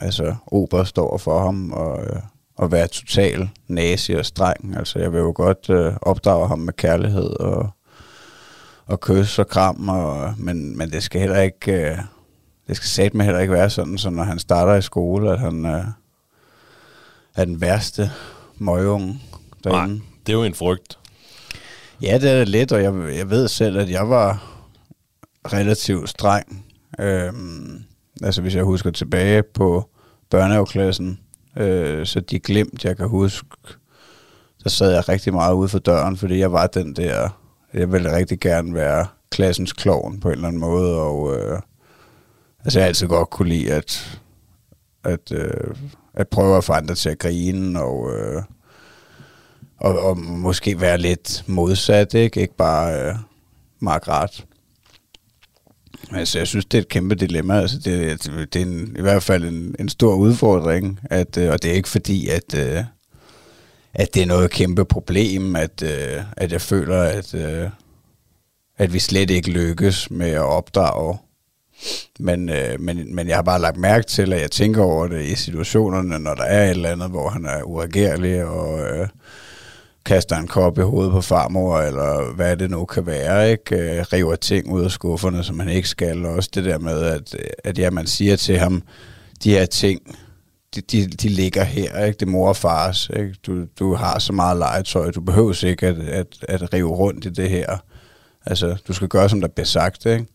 altså, 0.00 0.34
oberst 0.46 0.98
over 0.98 1.18
for 1.18 1.44
ham, 1.44 1.72
og, 1.72 2.02
øh, 2.04 2.22
og 2.56 2.72
være 2.72 2.88
total 2.88 3.50
nazi 3.68 4.12
og 4.12 4.26
streng. 4.26 4.76
Altså, 4.76 4.98
jeg 4.98 5.12
vil 5.12 5.18
jo 5.18 5.32
godt 5.36 5.70
øh, 5.70 5.92
opdrage 6.02 6.48
ham 6.48 6.58
med 6.58 6.72
kærlighed 6.72 7.40
og, 7.40 7.70
og 8.86 9.00
kys 9.00 9.38
og 9.38 9.48
kram, 9.48 9.88
og, 9.88 10.34
men, 10.38 10.78
men 10.78 10.90
det 10.90 11.02
skal 11.02 11.20
heller 11.20 11.40
ikke, 11.40 11.72
øh, 11.72 11.98
det 12.68 12.76
skal 12.76 12.88
satme 12.88 13.24
heller 13.24 13.40
ikke 13.40 13.52
være 13.52 13.70
sådan, 13.70 13.98
så 13.98 14.10
når 14.10 14.22
han 14.22 14.38
starter 14.38 14.74
i 14.74 14.82
skole, 14.82 15.32
at 15.32 15.38
han 15.38 15.66
øh, 15.66 15.84
er 17.36 17.44
den 17.44 17.60
værste 17.60 18.10
møgunge 18.58 19.20
derinde. 19.64 19.94
Nej, 19.94 20.04
det 20.26 20.32
er 20.32 20.36
jo 20.36 20.44
en 20.44 20.54
frygt. 20.54 20.98
Ja, 22.02 22.18
det 22.18 22.30
er 22.30 22.38
det 22.38 22.48
lidt, 22.48 22.72
og 22.72 22.82
jeg, 22.82 23.16
jeg 23.16 23.30
ved 23.30 23.48
selv, 23.48 23.78
at 23.78 23.90
jeg 23.90 24.10
var 24.10 24.54
relativt 25.52 26.08
streng. 26.08 26.64
Øhm, 27.00 27.84
altså 28.22 28.42
hvis 28.42 28.54
jeg 28.54 28.64
husker 28.64 28.90
tilbage 28.90 29.42
på 29.42 29.90
børnehaveklassen, 30.30 31.18
øh, 31.56 32.06
så 32.06 32.20
de 32.20 32.38
glemt 32.38 32.84
jeg 32.84 32.96
kan 32.96 33.08
huske, 33.08 33.48
der 34.64 34.70
sad 34.70 34.92
jeg 34.92 35.08
rigtig 35.08 35.34
meget 35.34 35.54
ude 35.54 35.68
for 35.68 35.78
døren, 35.78 36.16
fordi 36.16 36.38
jeg 36.38 36.52
var 36.52 36.66
den 36.66 36.96
der, 36.96 37.40
jeg 37.74 37.92
ville 37.92 38.16
rigtig 38.16 38.40
gerne 38.40 38.74
være 38.74 39.06
klassens 39.30 39.72
klovn 39.72 40.20
på 40.20 40.28
en 40.28 40.34
eller 40.34 40.48
anden 40.48 40.60
måde, 40.60 41.00
og 41.00 41.36
øh, 41.36 41.60
altså 42.64 42.78
jeg 42.78 42.84
har 42.84 42.88
altid 42.88 43.06
godt 43.06 43.30
kunne 43.30 43.48
lide 43.48 43.72
at, 43.72 44.20
at, 45.04 45.32
øh, 45.32 45.74
at 46.14 46.28
prøve 46.28 46.56
at 46.56 46.64
få 46.64 46.72
andre 46.72 46.94
til 46.94 47.08
at 47.08 47.18
grine, 47.18 47.82
og 47.82 48.12
øh, 48.12 48.42
og, 49.76 49.98
og 49.98 50.18
måske 50.18 50.80
være 50.80 50.98
lidt 50.98 51.44
modsat, 51.46 52.14
ikke? 52.14 52.40
Ikke 52.40 52.56
bare 52.56 53.08
øh, 53.08 53.14
Margret. 53.80 54.46
Altså, 56.12 56.38
jeg 56.38 56.46
synes, 56.46 56.64
det 56.64 56.78
er 56.78 56.82
et 56.82 56.88
kæmpe 56.88 57.14
dilemma. 57.14 57.60
Altså, 57.60 57.78
det, 57.78 58.24
det, 58.24 58.54
det 58.54 58.62
er 58.62 58.66
en, 58.66 58.96
i 58.98 59.00
hvert 59.00 59.22
fald 59.22 59.44
en, 59.44 59.74
en 59.78 59.88
stor 59.88 60.14
udfordring, 60.14 61.00
at, 61.04 61.36
øh, 61.36 61.50
og 61.50 61.62
det 61.62 61.70
er 61.70 61.74
ikke 61.74 61.88
fordi, 61.88 62.28
at, 62.28 62.54
øh, 62.54 62.84
at 63.94 64.14
det 64.14 64.22
er 64.22 64.26
noget 64.26 64.50
kæmpe 64.50 64.84
problem, 64.84 65.56
at, 65.56 65.82
øh, 65.82 66.22
at 66.36 66.52
jeg 66.52 66.60
føler, 66.60 67.02
at, 67.02 67.34
øh, 67.34 67.68
at 68.78 68.92
vi 68.92 68.98
slet 68.98 69.30
ikke 69.30 69.50
lykkes 69.50 70.10
med 70.10 70.30
at 70.30 70.40
opdrage. 70.40 71.18
Men, 72.18 72.48
øh, 72.48 72.80
men, 72.80 73.14
men 73.14 73.28
jeg 73.28 73.36
har 73.36 73.42
bare 73.42 73.60
lagt 73.60 73.76
mærke 73.76 74.06
til, 74.06 74.32
at 74.32 74.40
jeg 74.40 74.50
tænker 74.50 74.82
over 74.82 75.08
det 75.08 75.24
i 75.24 75.34
situationerne, 75.34 76.18
når 76.18 76.34
der 76.34 76.42
er 76.44 76.64
et 76.64 76.70
eller 76.70 76.90
andet, 76.90 77.10
hvor 77.10 77.28
han 77.28 77.44
er 77.44 77.62
uregerlig 77.62 78.44
og 78.44 78.80
øh, 78.80 79.08
kaster 80.04 80.36
en 80.36 80.46
kop 80.46 80.78
i 80.78 80.82
hovedet 80.82 81.12
på 81.12 81.20
farmor, 81.20 81.78
eller 81.78 82.34
hvad 82.34 82.56
det 82.56 82.70
nu 82.70 82.84
kan 82.84 83.06
være, 83.06 83.50
ikke? 83.50 83.76
Øh, 83.76 84.04
river 84.12 84.36
ting 84.36 84.72
ud 84.72 84.84
af 84.84 84.90
skufferne, 84.90 85.44
som 85.44 85.56
man 85.56 85.68
ikke 85.68 85.88
skal. 85.88 86.26
Og 86.26 86.32
også 86.32 86.50
det 86.54 86.64
der 86.64 86.78
med, 86.78 87.02
at, 87.02 87.36
at 87.64 87.78
ja, 87.78 87.90
man 87.90 88.06
siger 88.06 88.36
til 88.36 88.58
ham, 88.58 88.82
de 89.44 89.50
her 89.50 89.66
ting, 89.66 90.00
de, 90.74 90.80
de, 90.80 91.06
de 91.06 91.28
ligger 91.28 91.64
her, 91.64 92.04
ikke? 92.04 92.18
Det 92.18 92.26
er 92.26 92.30
mor 92.30 92.48
og 92.48 92.56
fars, 92.56 93.10
ikke? 93.16 93.34
Du, 93.46 93.64
du 93.78 93.94
har 93.94 94.18
så 94.18 94.32
meget 94.32 94.56
legetøj, 94.56 95.10
du 95.10 95.20
behøver 95.20 95.64
ikke 95.64 95.86
at, 95.86 95.98
at, 95.98 96.26
at 96.48 96.72
rive 96.72 96.90
rundt 96.90 97.24
i 97.24 97.28
det 97.28 97.50
her. 97.50 97.78
Altså, 98.46 98.76
du 98.88 98.92
skal 98.92 99.08
gøre, 99.08 99.28
som 99.28 99.40
der 99.40 99.48
bliver 99.48 99.66
sagt, 99.66 100.06
ikke? 100.06 100.26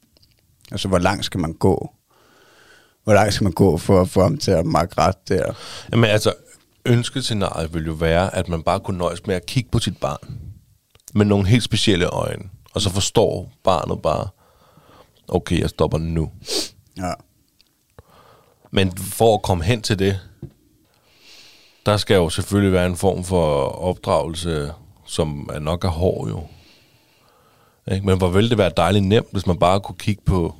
Altså, 0.72 0.88
hvor 0.88 1.00
langt 1.00 1.26
skal 1.26 1.40
man 1.40 1.54
gå? 1.54 1.92
Hvor 3.04 3.14
langt 3.14 3.34
skal 3.34 3.44
man 3.44 3.54
gå 3.54 3.78
for 3.78 4.02
at 4.02 4.10
få 4.10 4.22
ham 4.22 4.38
til 4.38 4.52
at 4.52 4.66
makke 4.66 4.96
ret 4.98 5.30
der? 5.30 5.54
Jamen 5.92 6.10
altså, 6.10 6.34
ønskescenariet 6.86 7.74
vil 7.74 7.86
jo 7.86 7.94
være, 7.94 8.36
at 8.36 8.50
man 8.50 8.64
bare 8.64 8.80
kunne 8.80 8.98
nøjes 8.98 9.28
med 9.28 9.36
at 9.36 9.46
kigge 9.46 9.70
på 9.70 9.80
sit 9.80 9.98
barn 9.98 10.40
med 11.14 11.26
nogle 11.26 11.48
helt 11.48 11.64
specielle 11.64 12.06
øjne, 12.06 12.50
og 12.74 12.82
så 12.82 12.90
forstår 12.90 13.52
barnet 13.64 14.02
bare, 14.02 14.28
okay, 15.28 15.60
jeg 15.60 15.70
stopper 15.70 15.98
nu. 15.98 16.32
Ja. 16.98 17.14
Men 18.72 18.98
for 18.98 19.34
at 19.34 19.42
komme 19.42 19.64
hen 19.64 19.82
til 19.82 20.00
det, 20.00 20.20
der 21.86 21.98
skal 21.98 22.16
jo 22.16 22.30
selvfølgelig 22.30 22.74
være 22.74 22.86
en 22.86 22.96
form 22.96 23.24
for 23.24 23.64
opdragelse, 23.64 24.74
som 25.06 25.50
er 25.54 25.60
nok 25.60 25.84
er 25.84 25.90
hård 25.90 26.28
jo. 26.28 26.44
Ikke? 27.94 28.06
Men 28.06 28.18
hvor 28.18 28.30
ville 28.30 28.50
det 28.50 28.58
være 28.58 28.72
dejligt 28.78 29.06
nemt, 29.06 29.28
hvis 29.32 29.48
man 29.48 29.60
bare 29.60 29.80
kunne 29.80 29.98
kigge 29.98 30.22
på 30.26 30.56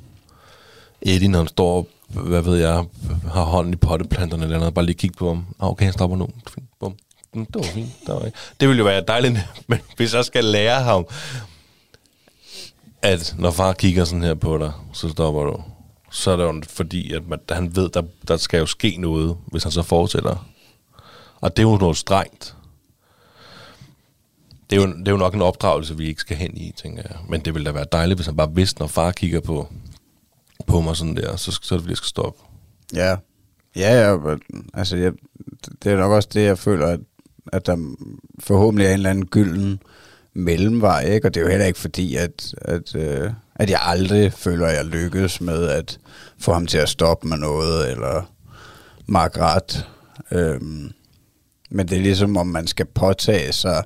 Eddie, 1.02 1.28
når 1.28 1.38
han 1.38 1.48
står, 1.48 1.86
hvad 2.10 2.42
ved 2.42 2.56
jeg, 2.56 2.84
har 3.32 3.44
hånden 3.44 3.72
i 3.72 3.76
potteplanterne 3.76 4.44
eller 4.44 4.58
noget, 4.58 4.74
bare 4.74 4.86
lige 4.86 4.96
kigge 4.96 5.16
på 5.16 5.28
ham. 5.28 5.46
Ah, 5.60 5.70
okay, 5.70 5.84
han 5.84 5.92
stopper 5.92 6.16
nu. 6.16 6.28
Fint, 6.54 6.68
bum. 6.80 6.94
Mm, 7.34 7.46
det 7.46 7.54
var 7.54 7.62
fint. 7.62 7.90
Det, 8.06 8.14
var 8.14 8.24
ikke. 8.24 8.38
det 8.60 8.68
ville 8.68 8.78
jo 8.78 8.84
være 8.84 9.04
dejligt 9.08 9.38
men 9.68 9.78
hvis 9.96 10.14
jeg 10.14 10.24
skal 10.24 10.44
lære 10.44 10.82
ham, 10.82 11.06
at 13.02 13.34
når 13.38 13.50
far 13.50 13.72
kigger 13.72 14.04
sådan 14.04 14.22
her 14.22 14.34
på 14.34 14.58
dig, 14.58 14.72
så 14.92 15.08
stopper 15.08 15.42
du. 15.42 15.62
Så 16.10 16.30
er 16.30 16.36
det 16.36 16.44
jo 16.44 16.62
fordi, 16.68 17.12
at 17.12 17.28
man, 17.28 17.38
han 17.50 17.76
ved, 17.76 17.88
der, 17.88 18.02
der 18.28 18.36
skal 18.36 18.58
jo 18.58 18.66
ske 18.66 18.96
noget, 18.98 19.36
hvis 19.46 19.62
han 19.62 19.72
så 19.72 19.82
fortsætter. 19.82 20.46
Og 21.40 21.56
det 21.56 21.62
er 21.62 21.70
jo 21.70 21.76
noget 21.76 21.96
strengt. 21.96 22.56
Det 24.70 24.78
er, 24.78 24.80
jo, 24.80 24.92
det 24.92 25.08
er 25.08 25.12
jo 25.12 25.16
nok 25.16 25.34
en 25.34 25.42
opdragelse, 25.42 25.96
vi 25.96 26.08
ikke 26.08 26.20
skal 26.20 26.36
hen 26.36 26.56
i, 26.56 26.72
tænker 26.76 27.02
jeg. 27.10 27.18
Men 27.28 27.40
det 27.40 27.54
ville 27.54 27.66
da 27.66 27.72
være 27.72 27.86
dejligt, 27.92 28.18
hvis 28.18 28.26
han 28.26 28.36
bare 28.36 28.54
vidste, 28.54 28.80
når 28.80 28.86
far 28.86 29.12
kigger 29.12 29.40
på, 29.40 29.72
på 30.66 30.80
mig 30.80 30.96
sådan 30.96 31.16
der, 31.16 31.36
så, 31.36 31.58
så 31.62 31.74
er 31.74 31.78
det, 31.78 31.82
fordi 31.82 31.90
jeg 31.90 31.96
skal 31.96 32.08
stoppe. 32.08 32.40
Ja. 32.94 33.16
Ja, 33.76 34.10
ja, 34.10 34.36
altså, 34.74 34.96
jeg, 34.96 35.12
det 35.82 35.92
er 35.92 35.96
nok 35.96 36.12
også 36.12 36.28
det, 36.32 36.44
jeg 36.44 36.58
føler, 36.58 36.86
at, 36.86 37.00
at 37.52 37.66
der 37.66 37.94
forhåbentlig 38.38 38.86
er 38.86 38.90
en 38.90 38.94
eller 38.94 39.10
anden 39.10 39.26
gylden 39.26 39.82
mellemvej, 40.34 41.04
ikke? 41.04 41.28
Og 41.28 41.34
det 41.34 41.40
er 41.40 41.44
jo 41.44 41.50
heller 41.50 41.66
ikke 41.66 41.78
fordi, 41.78 42.16
at, 42.16 42.54
at, 42.58 42.94
øh, 42.94 43.30
at 43.54 43.70
jeg 43.70 43.80
aldrig 43.82 44.32
føler, 44.32 44.66
at 44.66 44.76
jeg 44.76 44.84
lykkes 44.84 45.40
med 45.40 45.68
at 45.68 45.98
få 46.38 46.52
ham 46.52 46.66
til 46.66 46.78
at 46.78 46.88
stoppe 46.88 47.28
med 47.28 47.36
noget, 47.36 47.90
eller 47.90 48.32
makke 49.06 49.40
ret. 49.40 49.86
Øhm, 50.30 50.92
men 51.70 51.88
det 51.88 51.98
er 51.98 52.02
ligesom, 52.02 52.36
om 52.36 52.46
man 52.46 52.66
skal 52.66 52.86
påtage 52.86 53.52
sig, 53.52 53.84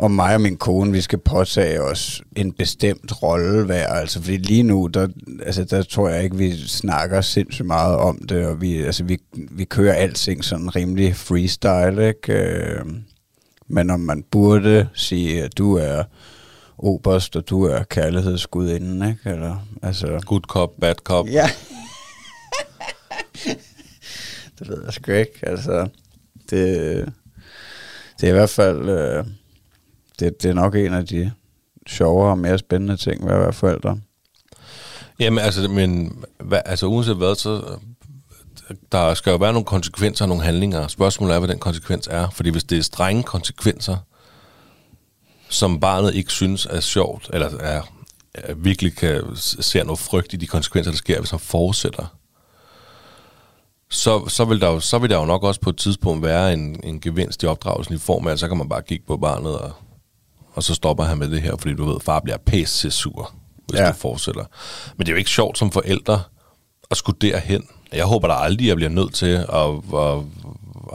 om 0.00 0.10
mig 0.10 0.34
og 0.34 0.40
min 0.40 0.56
kone, 0.56 0.92
vi 0.92 1.00
skal 1.00 1.18
påtage 1.18 1.82
os 1.82 2.22
en 2.36 2.52
bestemt 2.52 3.22
rolle 3.22 3.64
hver. 3.64 3.86
Altså, 3.86 4.22
fordi 4.22 4.36
lige 4.36 4.62
nu, 4.62 4.86
der, 4.86 5.08
altså, 5.42 5.64
der 5.64 5.82
tror 5.82 6.08
jeg 6.08 6.24
ikke, 6.24 6.36
vi 6.36 6.56
snakker 6.68 7.20
sindssygt 7.20 7.66
meget 7.66 7.96
om 7.96 8.18
det, 8.28 8.46
og 8.46 8.60
vi, 8.60 8.82
altså, 8.82 9.04
vi, 9.04 9.18
vi 9.32 9.64
kører 9.64 9.94
alting 9.94 10.44
sådan 10.44 10.76
rimelig 10.76 11.16
freestyle, 11.16 12.08
ikke? 12.08 12.32
Øh, 12.32 12.84
men 13.68 13.90
om 13.90 14.00
man 14.00 14.24
burde 14.30 14.88
sige, 14.94 15.42
at 15.42 15.58
du 15.58 15.76
er 15.76 16.02
oberst, 16.78 17.36
og 17.36 17.48
du 17.50 17.64
er 17.64 17.82
kærlighedsgudinden, 17.82 19.08
ikke? 19.08 19.30
Eller, 19.30 19.66
altså, 19.82 20.20
Good 20.26 20.42
cop, 20.42 20.70
bad 20.80 20.94
cop. 20.94 21.26
Ja. 21.26 21.50
det 24.58 24.68
ved 24.68 24.82
jeg 24.84 24.92
sgu 24.92 25.12
ikke. 25.12 25.38
Altså, 25.42 25.88
det, 26.50 27.12
det 28.20 28.26
er 28.26 28.28
i 28.28 28.36
hvert 28.36 28.50
fald... 28.50 28.88
Øh, 28.88 29.24
det, 30.20 30.42
det 30.42 30.48
er 30.48 30.54
nok 30.54 30.74
en 30.74 30.94
af 30.94 31.06
de 31.06 31.32
sjovere 31.86 32.30
og 32.30 32.38
mere 32.38 32.58
spændende 32.58 32.96
ting 32.96 33.26
ved 33.26 33.32
at 33.32 33.40
være 33.40 33.52
forældre. 33.52 33.98
Jamen, 35.20 35.38
altså, 35.38 35.68
men, 35.68 36.18
hva, 36.44 36.56
altså 36.64 36.86
uanset 36.86 37.16
hvad, 37.16 37.34
så 37.34 37.62
der 38.92 39.14
skal 39.14 39.30
jo 39.30 39.36
være 39.36 39.52
nogle 39.52 39.66
konsekvenser 39.66 40.24
og 40.24 40.28
nogle 40.28 40.44
handlinger. 40.44 40.88
Spørgsmålet 40.88 41.34
er, 41.34 41.38
hvad 41.38 41.48
den 41.48 41.58
konsekvens 41.58 42.08
er. 42.10 42.30
Fordi 42.30 42.50
hvis 42.50 42.64
det 42.64 42.78
er 42.78 42.82
strenge 42.82 43.22
konsekvenser, 43.22 43.96
som 45.48 45.80
barnet 45.80 46.14
ikke 46.14 46.32
synes 46.32 46.66
er 46.66 46.80
sjovt, 46.80 47.30
eller 47.32 47.50
er, 47.60 47.82
er 48.34 48.54
virkelig 48.54 48.96
kan, 48.96 49.22
ser 49.36 49.84
noget 49.84 49.98
frygt 49.98 50.32
i 50.32 50.36
de 50.36 50.46
konsekvenser, 50.46 50.90
der 50.90 50.96
sker, 50.96 51.18
hvis 51.18 51.30
han 51.30 51.40
fortsætter, 51.40 52.16
så, 53.90 54.28
så, 54.28 54.44
vil 54.44 54.60
der 54.60 54.68
jo, 54.68 54.80
så 54.80 54.98
vil 54.98 55.10
der 55.10 55.16
jo 55.16 55.24
nok 55.24 55.42
også 55.42 55.60
på 55.60 55.70
et 55.70 55.76
tidspunkt 55.76 56.22
være 56.22 56.52
en, 56.52 56.80
en 56.84 57.00
gevinst 57.00 57.42
i 57.42 57.46
opdragelsen 57.46 57.94
i 57.94 57.98
form 57.98 58.26
af, 58.26 58.32
at 58.32 58.38
så 58.38 58.48
kan 58.48 58.56
man 58.56 58.68
bare 58.68 58.82
kigge 58.82 59.04
på 59.06 59.16
barnet, 59.16 59.58
og, 59.58 59.72
og 60.54 60.62
så 60.62 60.74
stopper 60.74 61.04
han 61.04 61.18
med 61.18 61.30
det 61.30 61.42
her, 61.42 61.56
fordi 61.56 61.74
du 61.74 61.84
ved, 61.84 62.00
far 62.00 62.20
bliver 62.20 62.36
pæst 62.46 62.92
sur, 62.92 63.32
hvis 63.68 63.80
Ja. 63.80 63.88
du 63.88 63.92
fortsætter. 63.92 64.44
Men 64.96 65.06
det 65.06 65.08
er 65.08 65.14
jo 65.14 65.18
ikke 65.18 65.30
sjovt 65.30 65.58
som 65.58 65.70
forældre 65.72 66.22
at 66.90 66.96
skulle 66.96 67.18
derhen. 67.20 67.64
Jeg 67.92 68.04
håber 68.04 68.28
da 68.28 68.34
aldrig, 68.34 68.64
at 68.64 68.68
jeg 68.68 68.76
bliver 68.76 68.90
nødt 68.90 69.14
til 69.14 69.26
at, 69.26 69.70
at, 69.94 70.18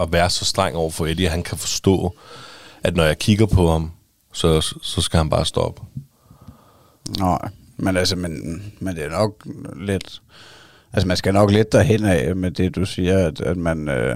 at 0.01 0.11
være 0.11 0.29
så 0.29 0.45
streng 0.45 0.75
over 0.75 0.89
for 0.91 1.05
Eddie, 1.05 1.25
at 1.25 1.31
han 1.31 1.43
kan 1.43 1.57
forstå, 1.57 2.15
at 2.83 2.95
når 2.95 3.03
jeg 3.03 3.17
kigger 3.19 3.45
på 3.45 3.71
ham, 3.71 3.91
så, 4.33 4.61
så 4.81 5.01
skal 5.01 5.17
han 5.17 5.29
bare 5.29 5.45
stoppe. 5.45 5.81
Nej, 7.19 7.49
men 7.77 7.97
altså, 7.97 8.15
men, 8.15 8.63
men 8.79 8.95
det 8.95 9.03
er 9.05 9.09
nok 9.09 9.47
lidt... 9.75 10.21
Altså, 10.93 11.07
man 11.07 11.17
skal 11.17 11.33
nok 11.33 11.51
lidt 11.51 11.71
derhen 11.71 12.05
af 12.05 12.35
med 12.35 12.51
det, 12.51 12.75
du 12.75 12.85
siger, 12.85 13.27
at, 13.27 13.41
at 13.41 13.57
man... 13.57 13.87
Øh, 13.89 14.15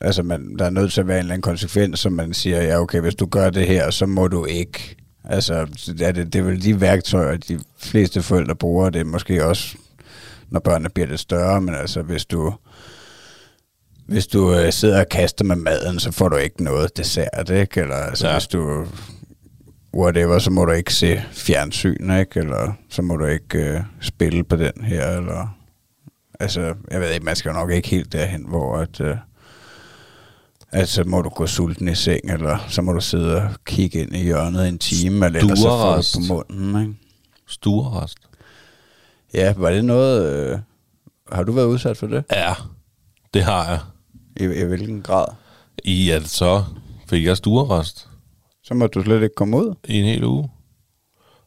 altså, 0.00 0.22
man, 0.22 0.56
der 0.58 0.64
er 0.64 0.70
nødt 0.70 0.92
til 0.92 1.00
at 1.00 1.08
være 1.08 1.16
en 1.16 1.20
eller 1.20 1.34
anden 1.34 1.42
konsekvens, 1.42 2.00
som 2.00 2.12
man 2.12 2.34
siger, 2.34 2.62
ja, 2.62 2.80
okay, 2.80 3.00
hvis 3.00 3.14
du 3.14 3.26
gør 3.26 3.50
det 3.50 3.66
her, 3.66 3.90
så 3.90 4.06
må 4.06 4.28
du 4.28 4.44
ikke. 4.44 4.96
Altså, 5.24 5.54
er, 6.00 6.12
det, 6.12 6.32
det 6.32 6.38
er 6.38 6.42
vel 6.42 6.62
de 6.62 6.80
værktøjer, 6.80 7.36
de 7.36 7.60
fleste 7.78 8.22
forældre 8.22 8.54
bruger. 8.54 8.90
Det 8.90 9.00
er 9.00 9.04
måske 9.04 9.44
også, 9.44 9.76
når 10.50 10.60
børnene 10.60 10.88
bliver 10.88 11.06
lidt 11.06 11.20
større, 11.20 11.60
men 11.60 11.74
altså, 11.74 12.02
hvis 12.02 12.24
du... 12.24 12.54
Hvis 14.06 14.26
du 14.26 14.54
øh, 14.54 14.72
sidder 14.72 15.00
og 15.00 15.08
kaster 15.08 15.44
med 15.44 15.56
maden, 15.56 16.00
så 16.00 16.12
får 16.12 16.28
du 16.28 16.36
ikke 16.36 16.64
noget 16.64 16.96
dessert, 16.96 17.50
ikke? 17.50 17.80
Eller 17.80 17.94
altså. 17.96 18.26
Ja. 18.26 18.32
hvis 18.32 18.46
du 18.46 18.86
whatever, 19.94 20.38
så 20.38 20.50
må 20.50 20.64
du 20.64 20.72
ikke 20.72 20.94
se 20.94 21.22
fjernsyn, 21.32 22.10
ikke? 22.10 22.40
Eller 22.40 22.72
så 22.90 23.02
må 23.02 23.16
du 23.16 23.24
ikke 23.24 23.58
øh, 23.58 23.80
spille 24.00 24.44
på 24.44 24.56
den 24.56 24.84
her, 24.84 25.08
eller... 25.16 25.56
Altså, 26.40 26.74
jeg 26.90 27.00
ved 27.00 27.12
ikke, 27.12 27.24
man 27.24 27.36
skal 27.36 27.48
jo 27.48 27.54
nok 27.54 27.70
ikke 27.70 27.88
helt 27.88 28.12
derhen, 28.12 28.44
hvor 28.48 28.76
at... 28.76 29.00
Øh, 29.00 29.16
at 30.72 30.88
så 30.88 31.04
må 31.04 31.22
du 31.22 31.28
gå 31.28 31.46
sulten 31.46 31.88
i 31.88 31.94
seng, 31.94 32.30
eller 32.32 32.58
så 32.68 32.82
må 32.82 32.92
du 32.92 33.00
sidde 33.00 33.36
og 33.42 33.48
kigge 33.66 33.98
ind 34.00 34.16
i 34.16 34.22
hjørnet 34.22 34.68
en 34.68 34.78
time, 34.78 35.26
eller 35.26 35.40
ellers 35.40 35.58
så 35.58 35.64
får 35.68 35.96
du 35.96 36.02
på 36.28 36.34
munden, 36.34 36.82
ikke? 36.82 36.94
Stuerrest. 37.48 38.18
Ja, 39.34 39.54
var 39.56 39.70
det 39.70 39.84
noget... 39.84 40.32
Øh, 40.52 40.58
har 41.32 41.42
du 41.42 41.52
været 41.52 41.66
udsat 41.66 41.96
for 41.96 42.06
det? 42.06 42.24
Ja, 42.32 42.54
det 43.34 43.42
har 43.44 43.68
jeg. 43.68 43.80
I, 44.40 44.60
i 44.60 44.64
hvilken 44.64 45.02
grad? 45.02 45.26
I 45.84 46.10
at 46.10 46.28
så 46.28 46.64
fik 47.08 47.24
jeg 47.24 47.36
stuerrest 47.36 48.08
Så 48.64 48.74
må 48.74 48.86
du 48.86 49.02
slet 49.02 49.22
ikke 49.22 49.34
komme 49.36 49.56
ud. 49.56 49.74
i 49.88 49.98
en 49.98 50.04
hel 50.04 50.24
uge. 50.24 50.48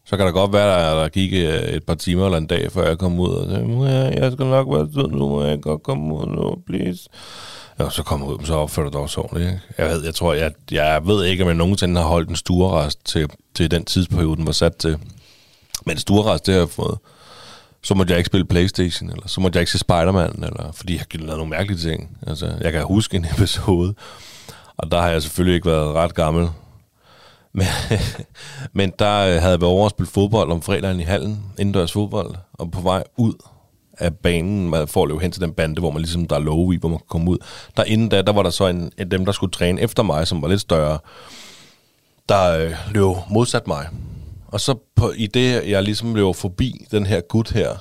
Så 0.06 0.18
kan 0.18 0.26
der 0.26 0.32
godt 0.32 0.54
være, 0.54 0.92
at 0.92 0.96
der 0.98 1.10
gik 1.10 1.34
øh, 1.34 1.62
et 1.76 1.84
par 1.86 1.96
timer 1.96 2.26
eller 2.26 2.38
en 2.38 2.48
dag, 2.48 2.72
før 2.72 2.88
jeg 2.88 2.98
kom 2.98 3.20
ud. 3.20 3.30
Og 3.30 3.50
sagde, 3.50 3.68
"Må 3.68 3.86
jeg, 3.86 4.14
jeg 4.18 4.32
skal 4.32 4.46
nok 4.46 4.68
være 4.70 4.90
sød 4.94 5.08
nu, 5.12 5.30
må 5.30 5.44
jeg 5.44 5.62
godt 5.62 5.84
komme 5.84 6.16
ud 6.16 6.26
nu, 6.28 6.56
please. 6.68 7.10
Ja, 7.80 7.90
så 7.90 8.04
kommer 8.04 8.28
ud, 8.28 8.46
så 8.46 8.54
opfører 8.54 8.90
du 8.90 8.92
dig 8.92 9.02
også 9.02 9.22
ordentligt. 9.22 9.50
Ikke? 9.50 9.62
Jeg 9.78 9.90
ved, 9.90 10.04
jeg 10.04 10.16
tror, 10.16 10.34
jeg, 10.34 10.52
jeg 10.72 11.08
ved 11.08 11.26
ikke, 11.26 11.44
om 11.44 11.48
jeg 11.48 11.56
nogensinde 11.56 12.02
har 12.02 12.08
holdt 12.08 12.30
en 12.30 12.36
stuerrest 12.36 13.06
til, 13.06 13.30
til 13.56 13.72
den 13.72 13.86
tidsperiode, 13.86 14.38
den 14.38 14.46
var 14.46 14.52
sat 14.52 14.76
til. 14.76 14.98
Men 15.86 15.98
stuerrest, 15.98 16.46
det 16.46 16.54
har 16.54 16.62
jeg 16.62 16.70
fået. 16.70 16.98
Så 17.84 17.94
måtte 17.94 18.12
jeg 18.12 18.18
ikke 18.18 18.28
spille 18.28 18.46
Playstation, 18.46 19.10
eller 19.10 19.28
så 19.28 19.42
måtte 19.42 19.58
jeg 19.58 19.62
ikke 19.62 19.72
se 19.72 19.78
Spider-Man, 19.78 20.44
eller, 20.44 20.72
fordi 20.72 20.94
jeg 20.94 21.04
har 21.12 21.18
lavet 21.20 21.38
nogle 21.38 21.50
mærkelige 21.50 21.80
ting. 21.80 22.18
Altså, 22.28 22.54
jeg 22.62 22.72
kan 22.72 22.84
huske 22.84 23.18
en 23.18 23.26
episode, 23.38 23.94
og 24.78 24.92
der 24.92 25.02
har 25.02 25.10
jeg 25.10 25.22
selvfølgelig 25.22 25.56
ikke 25.56 25.70
været 25.70 25.94
ret 25.94 26.16
gammel. 26.16 26.50
Men, 27.54 27.68
men 28.74 28.94
der 29.00 29.18
øh, 29.18 29.26
havde 29.26 29.52
jeg 29.52 29.62
været 29.62 29.74
over 29.74 29.86
at 29.86 29.92
spille 29.92 30.10
fodbold 30.12 30.52
om 30.52 30.62
fredagen 30.62 31.00
i 31.00 31.04
hallen, 31.04 31.44
indendørs 31.60 31.92
fodbold, 31.92 32.36
og 32.54 32.72
på 32.72 32.82
vej 32.82 33.04
ud 33.18 33.34
af 34.02 34.16
banen, 34.16 34.70
man 34.70 34.82
at 34.82 35.08
løbe 35.08 35.20
hen 35.20 35.32
til 35.32 35.42
den 35.42 35.54
bande, 35.54 35.80
hvor 35.80 35.92
man 35.92 36.02
ligesom, 36.02 36.28
der 36.28 36.36
er 36.36 36.40
love 36.40 36.74
i, 36.74 36.78
hvor 36.78 36.90
man 36.90 36.98
kan 36.98 37.08
komme 37.10 37.32
ud. 37.32 37.38
Der 37.78 37.84
inden 37.84 38.10
da, 38.10 38.22
der 38.22 38.34
var 38.34 38.44
der 38.44 38.50
så 38.50 38.68
en, 38.68 38.78
en 38.78 38.92
af 38.98 39.10
dem, 39.10 39.26
der 39.26 39.32
skulle 39.32 39.52
træne 39.52 39.82
efter 39.82 40.04
mig, 40.04 40.28
som 40.28 40.42
var 40.42 40.48
lidt 40.48 40.62
større, 40.62 41.00
der 42.30 42.58
øh, 42.58 42.72
løb 42.92 43.16
modsat 43.30 43.68
mig. 43.68 43.88
Og 44.48 44.62
så 44.62 44.76
på, 44.96 45.12
i 45.16 45.28
det, 45.28 45.70
jeg 45.70 45.84
ligesom 45.84 46.16
løb 46.16 46.36
forbi 46.36 46.86
den 46.92 47.06
her 47.06 47.22
gut 47.22 47.52
her, 47.52 47.76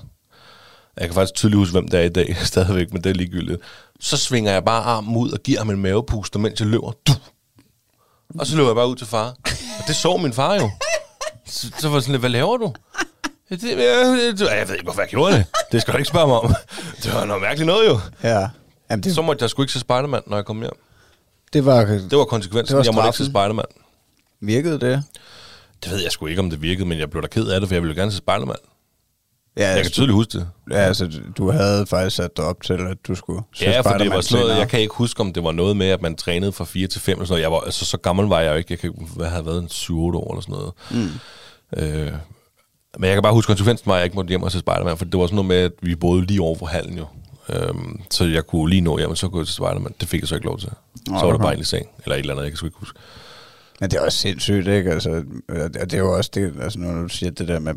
jeg 0.97 1.09
kan 1.09 1.15
faktisk 1.15 1.35
tydeligt 1.35 1.59
huske, 1.59 1.73
hvem 1.73 1.89
det 1.89 2.01
er 2.01 2.05
i 2.05 2.09
dag 2.09 2.37
stadigvæk, 2.53 2.93
men 2.93 3.05
det 3.05 3.11
er 3.11 3.15
ligegyldigt. 3.15 3.61
Så 4.01 4.17
svinger 4.17 4.53
jeg 4.53 4.65
bare 4.65 4.83
armen 4.83 5.17
ud 5.17 5.31
og 5.31 5.39
giver 5.43 5.59
ham 5.59 5.71
en 5.71 5.83
mavepuster, 5.83 6.39
mens 6.39 6.61
jeg 6.61 6.69
løber. 6.69 6.93
Du! 7.09 7.13
Og 8.39 8.47
så 8.47 8.57
løber 8.57 8.69
jeg 8.69 8.77
bare 8.77 8.89
ud 8.89 8.97
til 8.97 9.07
far. 9.07 9.29
Og 9.79 9.85
det 9.87 9.97
så 9.97 10.17
min 10.17 10.33
far 10.33 10.55
jo. 10.55 10.71
Så, 11.47 11.71
så 11.79 11.89
var 11.89 11.97
jeg 11.97 12.03
sådan 12.03 12.13
lidt, 12.13 12.23
hvad 12.23 12.31
laver 12.31 12.57
du? 12.57 12.73
Det, 13.51 13.63
jeg, 13.63 13.79
jeg, 13.79 14.41
jeg 14.59 14.69
ved 14.69 14.75
ikke, 14.75 14.85
hvorfor 14.85 15.01
jeg 15.01 15.09
gjorde 15.09 15.35
det. 15.37 15.45
Det 15.73 15.81
skal 15.83 15.93
du 15.95 15.99
ikke 15.99 16.09
spørge 16.09 16.27
mig 16.27 16.37
om. 16.41 16.55
Det 17.03 17.15
var 17.15 17.25
noget 17.25 17.43
mærkeligt 17.43 17.67
noget 17.67 17.89
jo. 17.89 18.01
Ja. 18.23 18.49
Jamen, 18.91 19.03
det, 19.03 19.15
Så 19.15 19.23
måtte 19.23 19.43
jeg 19.43 19.51
sgu 19.51 19.63
ikke 19.63 19.73
se 19.73 19.81
Spider-Man, 19.81 20.23
når 20.27 20.37
jeg 20.37 20.45
kom 20.45 20.61
hjem. 20.61 20.71
det 21.53 21.67
var, 21.67 21.85
Det 21.85 22.19
var 22.19 22.25
konsekvensen. 22.25 22.77
Det 22.77 22.79
var 22.79 22.85
jeg 22.85 22.95
måtte 22.95 23.09
ikke 23.09 23.19
se 23.19 23.25
straffen. 23.25 23.51
Spider-Man. 23.57 23.65
virkede 24.41 24.81
det? 24.81 25.03
Det 25.85 25.93
ved 25.93 26.03
jeg 26.03 26.13
sgu 26.13 26.27
ikke, 26.27 26.41
om 26.41 26.51
det 26.51 26.63
virkede, 26.63 26.89
men 26.89 26.99
jeg 26.99 27.11
blev 27.11 27.23
da 27.23 27.29
ked 27.29 27.47
af 27.47 27.61
det, 27.61 27.69
for 27.69 27.75
jeg 27.75 27.83
ville 27.83 27.95
jo 27.95 28.01
gerne 28.01 28.11
se 28.13 28.17
Spider-Man. 28.19 28.57
Ja, 29.57 29.69
Jeg 29.71 29.83
kan 29.83 29.93
tydeligt 29.93 30.15
huske 30.15 30.39
det. 30.39 30.49
Ja, 30.71 30.77
altså, 30.77 31.11
du 31.39 31.51
havde 31.51 31.87
faktisk 31.87 32.17
sat 32.17 32.37
dig 32.37 32.45
op 32.45 32.63
til, 32.63 32.73
at 32.73 32.97
du 33.09 33.15
skulle 33.15 33.43
se 33.55 33.65
Ja, 33.65 33.81
for 33.81 33.83
det 33.83 33.91
Spider-Man 33.91 34.17
var 34.17 34.21
sådan 34.21 34.35
noget, 34.39 34.47
senere. 34.51 34.59
jeg 34.59 34.69
kan 34.69 34.81
ikke 34.81 34.95
huske, 34.95 35.21
om 35.21 35.33
det 35.33 35.45
var 35.45 35.53
noget 35.53 35.77
med, 35.77 35.87
at 35.89 36.03
man 36.03 36.17
trænede 36.17 36.53
fra 36.53 36.65
4 36.65 36.87
til 36.89 37.01
5 37.01 37.13
eller 37.13 37.25
sådan 37.27 37.33
noget. 37.33 37.43
Jeg 37.43 37.53
var, 37.53 37.61
altså, 37.61 37.85
så 37.85 37.97
gammel 37.97 38.27
var 38.27 38.41
jeg 38.41 38.51
jo 38.51 38.57
ikke. 38.57 38.67
Jeg 38.73 38.79
kan 38.79 39.09
hvad 39.17 39.27
havde 39.29 39.47
været 39.47 39.59
en 39.63 39.69
7-8 39.69 39.93
år 39.93 40.33
eller 40.35 40.41
sådan 40.43 40.55
noget. 40.55 40.73
Mm. 40.91 41.11
Øh, 41.77 42.13
men 42.99 43.09
jeg 43.09 43.17
kan 43.17 43.23
bare 43.23 43.33
huske, 43.33 43.47
konsekvensen 43.47 43.87
var, 43.87 43.95
at 43.95 43.99
jeg 43.99 44.05
ikke 44.05 44.17
måtte 44.17 44.29
hjem 44.29 44.43
og 44.43 44.53
se 44.53 44.59
Spider-Man, 44.59 44.97
for 44.97 45.05
det 45.05 45.21
var 45.21 45.27
sådan 45.27 45.35
noget 45.35 45.49
med, 45.49 45.57
at 45.57 45.73
vi 45.83 45.95
boede 45.95 46.27
lige 46.27 46.43
over 46.43 46.57
for 46.59 46.67
hallen 46.67 46.99
jo. 46.99 47.07
Øhm, 47.49 48.01
så 48.11 48.25
jeg 48.25 48.47
kunne 48.47 48.71
lige 48.71 48.81
nå 48.81 48.99
hjem, 48.99 49.11
og 49.11 49.19
så 49.19 49.29
gå 49.29 49.45
til 49.45 49.55
Spider-Man. 49.55 49.95
Det 50.01 50.09
fik 50.09 50.21
jeg 50.21 50.29
så 50.29 50.35
ikke 50.35 50.47
lov 50.47 50.59
til. 50.59 50.69
Nå, 51.09 51.19
så 51.19 51.25
var 51.25 51.27
det 51.27 51.35
okay. 51.35 51.43
bare 51.43 51.53
egentlig 51.53 51.67
seng, 51.67 51.87
eller 52.05 52.17
et 52.17 52.21
eller 52.21 52.33
andet, 52.33 52.45
jeg 52.45 52.53
kan 52.53 52.57
sgu 52.57 52.67
ikke 52.67 52.79
huske. 52.79 52.99
Men 53.81 53.91
det 53.91 53.97
er 53.97 54.05
også 54.05 54.19
sindssygt, 54.19 54.69
ikke? 54.69 54.91
Altså, 54.91 55.25
og 55.49 55.75
det 55.75 55.93
er 55.93 55.99
jo 55.99 56.17
også 56.17 56.31
det, 56.35 56.55
altså, 56.63 56.79
når 56.79 57.03
du 57.03 57.09
siger 57.09 57.31
det 57.31 57.49
der 57.49 57.59
med, 57.59 57.75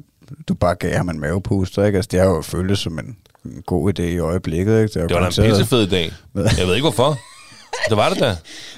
du 0.48 0.53
bare 0.53 0.75
gav 0.75 0.96
ham 0.96 1.10
en 1.10 1.20
mavepuster, 1.20 1.86
ikke? 1.86 1.96
Altså, 1.96 2.10
det 2.12 2.20
har 2.20 2.27
jo 2.27 2.41
føltes 2.41 2.79
som 2.79 3.00
en, 3.00 3.17
en 3.46 3.63
god 3.65 4.00
idé 4.00 4.03
i 4.03 4.17
øjeblikket, 4.17 4.82
ikke? 4.82 5.00
har 5.00 5.08
Det 5.08 5.15
var 5.15 5.29
da 5.29 5.41
en 5.43 5.50
pissefed 5.50 5.88
dag. 5.88 6.12
Jeg 6.36 6.67
ved 6.67 6.75
ikke 6.75 6.84
hvorfor. 6.84 7.20
Det 7.89 7.98
var 7.98 8.10
det 8.10 8.20
da. 8.20 8.36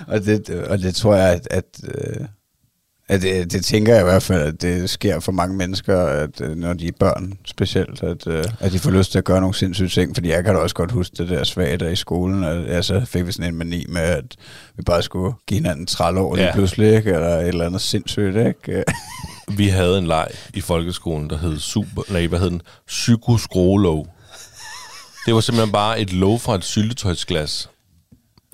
Og 0.08 0.26
det, 0.26 0.50
og 0.50 0.80
det 0.80 0.96
tror 0.96 1.16
jeg, 1.16 1.34
at, 1.34 1.48
at, 1.52 1.64
øh, 1.84 2.26
at 3.08 3.22
det, 3.22 3.52
det 3.52 3.66
tænker 3.66 3.94
jeg 3.94 4.02
i 4.02 4.04
hvert 4.04 4.24
fald, 4.24 4.42
at 4.42 4.62
det 4.62 4.90
sker 4.90 5.20
for 5.20 5.32
mange 5.32 5.56
mennesker, 5.58 6.00
at 6.06 6.42
øh, 6.42 6.56
når 6.58 6.74
de 6.74 6.88
er 6.88 6.92
børn 7.00 7.34
specielt, 7.46 8.04
at, 8.04 8.28
øh, 8.28 8.44
at 8.60 8.72
de 8.72 8.80
får 8.80 8.92
lyst 8.92 9.12
til 9.12 9.18
at 9.18 9.24
gøre 9.24 9.40
nogle 9.42 9.56
sindssyge 9.56 9.90
ting, 9.90 10.16
fordi 10.16 10.30
jeg 10.30 10.44
kan 10.44 10.54
da 10.56 10.60
også 10.60 10.76
godt 10.76 10.92
huske 10.92 11.16
det 11.18 11.30
der 11.30 11.44
svage 11.44 11.78
der 11.78 11.90
i 11.90 11.96
skolen, 11.96 12.44
at 12.44 12.66
ja, 12.68 12.82
så 12.82 13.02
fik 13.06 13.28
vi 13.28 13.32
sådan 13.32 13.52
en 13.54 13.58
mani 13.58 13.86
med, 13.90 14.02
at 14.02 14.26
vi 14.78 14.84
bare 14.84 15.02
skulle 15.04 15.34
give 15.48 15.58
hinanden 15.58 15.86
30 15.86 16.20
år 16.20 16.36
lige 16.36 16.46
Ja. 16.46 16.54
pludselig, 16.54 16.96
ikke? 16.96 17.12
eller 17.12 17.28
et 17.38 17.48
eller 17.48 17.66
andet 17.66 17.82
sindssygt, 17.82 18.36
ikke? 18.38 18.84
Vi 19.58 19.68
havde 19.68 19.98
en 19.98 20.08
leg 20.08 20.28
i 20.54 20.62
folkeskolen, 20.62 21.30
der 21.30 21.38
hed 21.38 21.60
super, 21.60 22.02
nej, 22.12 22.28
hvad 22.28 22.40
hed 22.40 22.50
den? 22.50 22.62
Psykoskrogelov. 22.88 24.08
Det 25.26 25.34
var 25.34 25.40
simpelthen 25.40 25.72
bare 25.72 26.00
et 26.00 26.14
låg 26.14 26.42
fra 26.42 26.56
et 26.56 26.64
syltetøjsglas. 26.64 27.70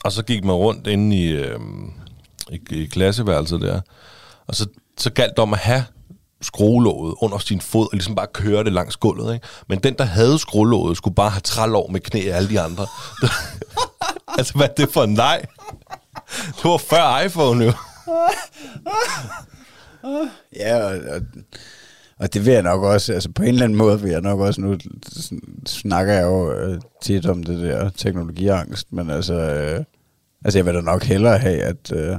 Og 0.04 0.12
så 0.12 0.24
gik 0.24 0.44
man 0.44 0.56
rundt 0.56 0.88
inde 0.88 1.18
i, 1.18 1.28
øh, 1.32 1.60
i, 2.52 2.60
i 2.72 2.86
klasseværelset 2.86 3.62
der. 3.62 3.82
Og 4.52 4.56
så, 4.56 4.68
så 4.98 5.10
galt 5.10 5.30
det 5.30 5.40
om 5.40 5.54
at 5.54 5.60
have 5.60 5.84
skruelåget 6.42 7.16
under 7.22 7.38
sin 7.38 7.62
fod, 7.62 7.86
og 7.86 7.94
ligesom 7.94 8.16
bare 8.16 8.28
køre 8.34 8.64
det 8.64 8.74
langs 8.74 8.98
gulvet. 8.98 9.34
Ikke? 9.34 9.48
Men 9.68 9.80
den, 9.80 9.94
der 9.94 10.04
havde 10.04 10.40
skruelåget, 10.40 10.98
skulle 10.98 11.16
bare 11.16 11.30
have 11.30 11.42
trælov 11.42 11.92
med 11.92 12.00
knæ 12.00 12.30
af 12.32 12.36
alle 12.36 12.50
de 12.50 12.60
andre. 12.60 12.88
altså, 14.38 14.54
hvad 14.54 14.70
er 14.70 14.74
det 14.74 14.90
for 14.90 15.04
en 15.04 15.14
nej? 15.14 15.46
Det 16.32 16.64
var 16.64 16.78
før 16.78 17.20
iPhone 17.20 17.66
jo. 17.66 17.74
Ja, 20.56 20.84
og, 20.84 21.00
og, 21.16 21.22
og 22.20 22.34
det 22.34 22.46
vil 22.46 22.54
jeg 22.54 22.64
nok 22.64 22.84
også, 22.84 23.14
altså 23.14 23.32
på 23.32 23.44
en 23.44 23.50
eller 23.50 23.64
anden 23.64 23.78
måde 23.78 24.02
vil 24.02 24.12
jeg 24.12 24.22
nok 24.22 24.40
også, 24.40 24.62
nu 24.62 24.78
snakker 25.66 26.14
jeg 26.14 26.24
jo 26.24 26.54
øh, 26.54 26.82
tit 27.02 27.26
om 27.26 27.44
det 27.44 27.62
der 27.62 27.90
teknologiangst, 27.90 28.94
men 28.94 29.10
altså, 29.10 29.34
øh, 29.34 29.84
altså 30.46 30.58
jeg 30.60 30.66
vil 30.66 30.74
da 30.74 30.82
nok 30.82 31.04
hellere 31.04 31.38
have, 31.38 31.62
at, 31.62 31.92
øh, 31.92 32.18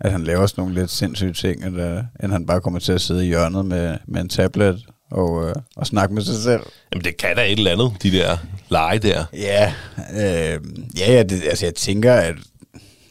at 0.00 0.12
han 0.12 0.24
laver 0.24 0.46
sådan 0.46 0.62
nogle 0.62 0.80
lidt 0.80 0.90
sindssyge 0.90 1.32
ting, 1.32 1.64
end, 1.64 1.80
øh, 1.80 2.02
end 2.22 2.32
han 2.32 2.46
bare 2.46 2.60
kommer 2.60 2.80
til 2.80 2.92
at 2.92 3.00
sidde 3.00 3.24
i 3.24 3.28
hjørnet 3.28 3.66
med, 3.66 3.96
med 4.06 4.20
en 4.20 4.28
tablet 4.28 4.86
og, 5.10 5.48
øh, 5.48 5.54
og 5.76 5.86
snakke 5.86 6.14
med 6.14 6.22
sig 6.22 6.42
selv. 6.42 6.62
Jamen, 6.92 7.04
det 7.04 7.16
kan 7.16 7.36
da 7.36 7.44
et 7.44 7.58
eller 7.58 7.72
andet, 7.72 8.02
de 8.02 8.10
der 8.10 8.36
lege 8.68 8.98
der. 8.98 9.24
Ja, 9.32 9.72
øh, 10.12 10.60
ja, 10.98 11.12
ja 11.12 11.22
det, 11.22 11.42
altså 11.44 11.66
jeg 11.66 11.74
tænker, 11.74 12.14
at, 12.14 12.34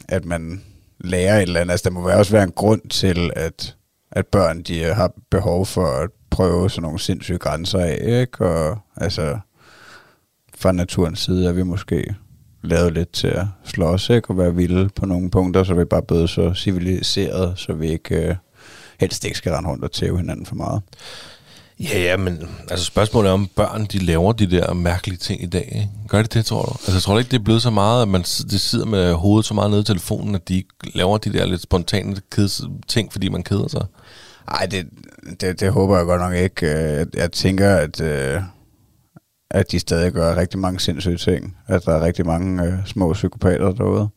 at 0.08 0.24
man 0.24 0.62
lærer 1.00 1.36
et 1.36 1.42
eller 1.42 1.60
andet. 1.60 1.72
Altså 1.72 1.84
der 1.84 1.90
må 1.90 2.10
også 2.10 2.32
være 2.32 2.44
en 2.44 2.52
grund 2.52 2.88
til, 2.90 3.30
at, 3.36 3.76
at 4.12 4.26
børn 4.26 4.62
de 4.62 4.84
har 4.84 5.12
behov 5.30 5.66
for 5.66 5.86
at 5.86 6.10
prøve 6.30 6.70
sådan 6.70 6.82
nogle 6.82 6.98
sindssyge 6.98 7.38
grænser 7.38 7.78
af, 7.78 7.98
ikke? 8.02 8.46
Og 8.46 8.78
altså 8.96 9.38
fra 10.58 10.72
naturens 10.72 11.20
side 11.20 11.48
er 11.48 11.52
vi 11.52 11.62
måske 11.62 12.14
lavet 12.62 12.92
lidt 12.94 13.12
til 13.12 13.26
at 13.28 13.44
slås, 13.64 14.10
ikke? 14.10 14.30
Og 14.30 14.38
være 14.38 14.54
vilde 14.54 14.88
på 14.88 15.06
nogle 15.06 15.30
punkter, 15.30 15.64
så 15.64 15.74
vi 15.74 15.84
bare 15.84 16.02
blevet 16.02 16.30
så 16.30 16.54
civiliseret, 16.54 17.58
så 17.58 17.72
vi 17.72 17.88
ikke 17.90 18.14
øh, 18.28 18.34
helst 19.00 19.24
ikke 19.24 19.38
skal 19.38 19.52
rende 19.52 19.70
rundt 19.70 19.84
og 19.84 19.92
tæve 19.92 20.16
hinanden 20.16 20.46
for 20.46 20.54
meget. 20.54 20.82
Ja, 21.80 21.98
ja, 22.00 22.16
men 22.16 22.48
altså 22.70 22.84
spørgsmålet 22.84 23.28
er, 23.28 23.32
om 23.32 23.48
børn 23.56 23.84
de 23.84 23.98
laver 23.98 24.32
de 24.32 24.50
der 24.50 24.72
mærkelige 24.74 25.18
ting 25.18 25.42
i 25.42 25.46
dag. 25.46 25.72
Ikke? 25.74 25.88
Gør 26.08 26.22
det 26.22 26.34
det, 26.34 26.46
tror 26.46 26.62
du? 26.62 26.70
Altså, 26.72 26.92
jeg 26.92 27.02
tror 27.02 27.18
ikke, 27.18 27.30
det 27.30 27.38
er 27.38 27.44
blevet 27.44 27.62
så 27.62 27.70
meget, 27.70 28.02
at 28.02 28.08
man 28.08 28.24
s- 28.24 28.44
de 28.50 28.58
sidder 28.58 28.86
med 28.86 29.12
hovedet 29.12 29.46
så 29.46 29.54
meget 29.54 29.70
nede 29.70 29.80
i 29.80 29.84
telefonen, 29.84 30.34
at 30.34 30.48
de 30.48 30.62
laver 30.94 31.18
de 31.18 31.32
der 31.32 31.46
lidt 31.46 31.62
spontane 31.62 32.16
ting, 32.88 33.12
fordi 33.12 33.28
man 33.28 33.42
keder 33.42 33.68
sig. 33.68 33.84
Nej, 34.50 34.66
det, 34.66 34.86
det, 35.40 35.60
det 35.60 35.72
håber 35.72 35.96
jeg 35.96 36.06
godt 36.06 36.20
nok 36.20 36.34
ikke. 36.34 36.66
Øh, 36.66 36.72
Jeg, 36.98 37.06
jeg 37.14 37.32
tænker, 37.32 37.74
at, 37.76 38.00
øh, 38.00 38.40
at 39.50 39.70
de 39.72 39.78
stadig 39.78 40.12
gør 40.12 40.36
rigtig 40.36 40.58
mange 40.58 40.80
sindssyge 40.80 41.16
ting. 41.16 41.56
At 41.66 41.84
der 41.84 41.92
er 41.94 42.04
rigtig 42.04 42.26
mange 42.26 42.64
øh, 42.64 42.72
små 42.86 43.12
psykopater 43.12 43.72
derude. 43.72 44.08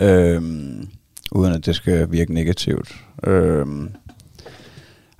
Øhm, 0.00 0.88
uden 1.32 1.52
at 1.54 1.66
det 1.66 1.76
skal 1.76 2.12
virke 2.12 2.34
negativt. 2.34 2.94
Øhm, 3.24 3.90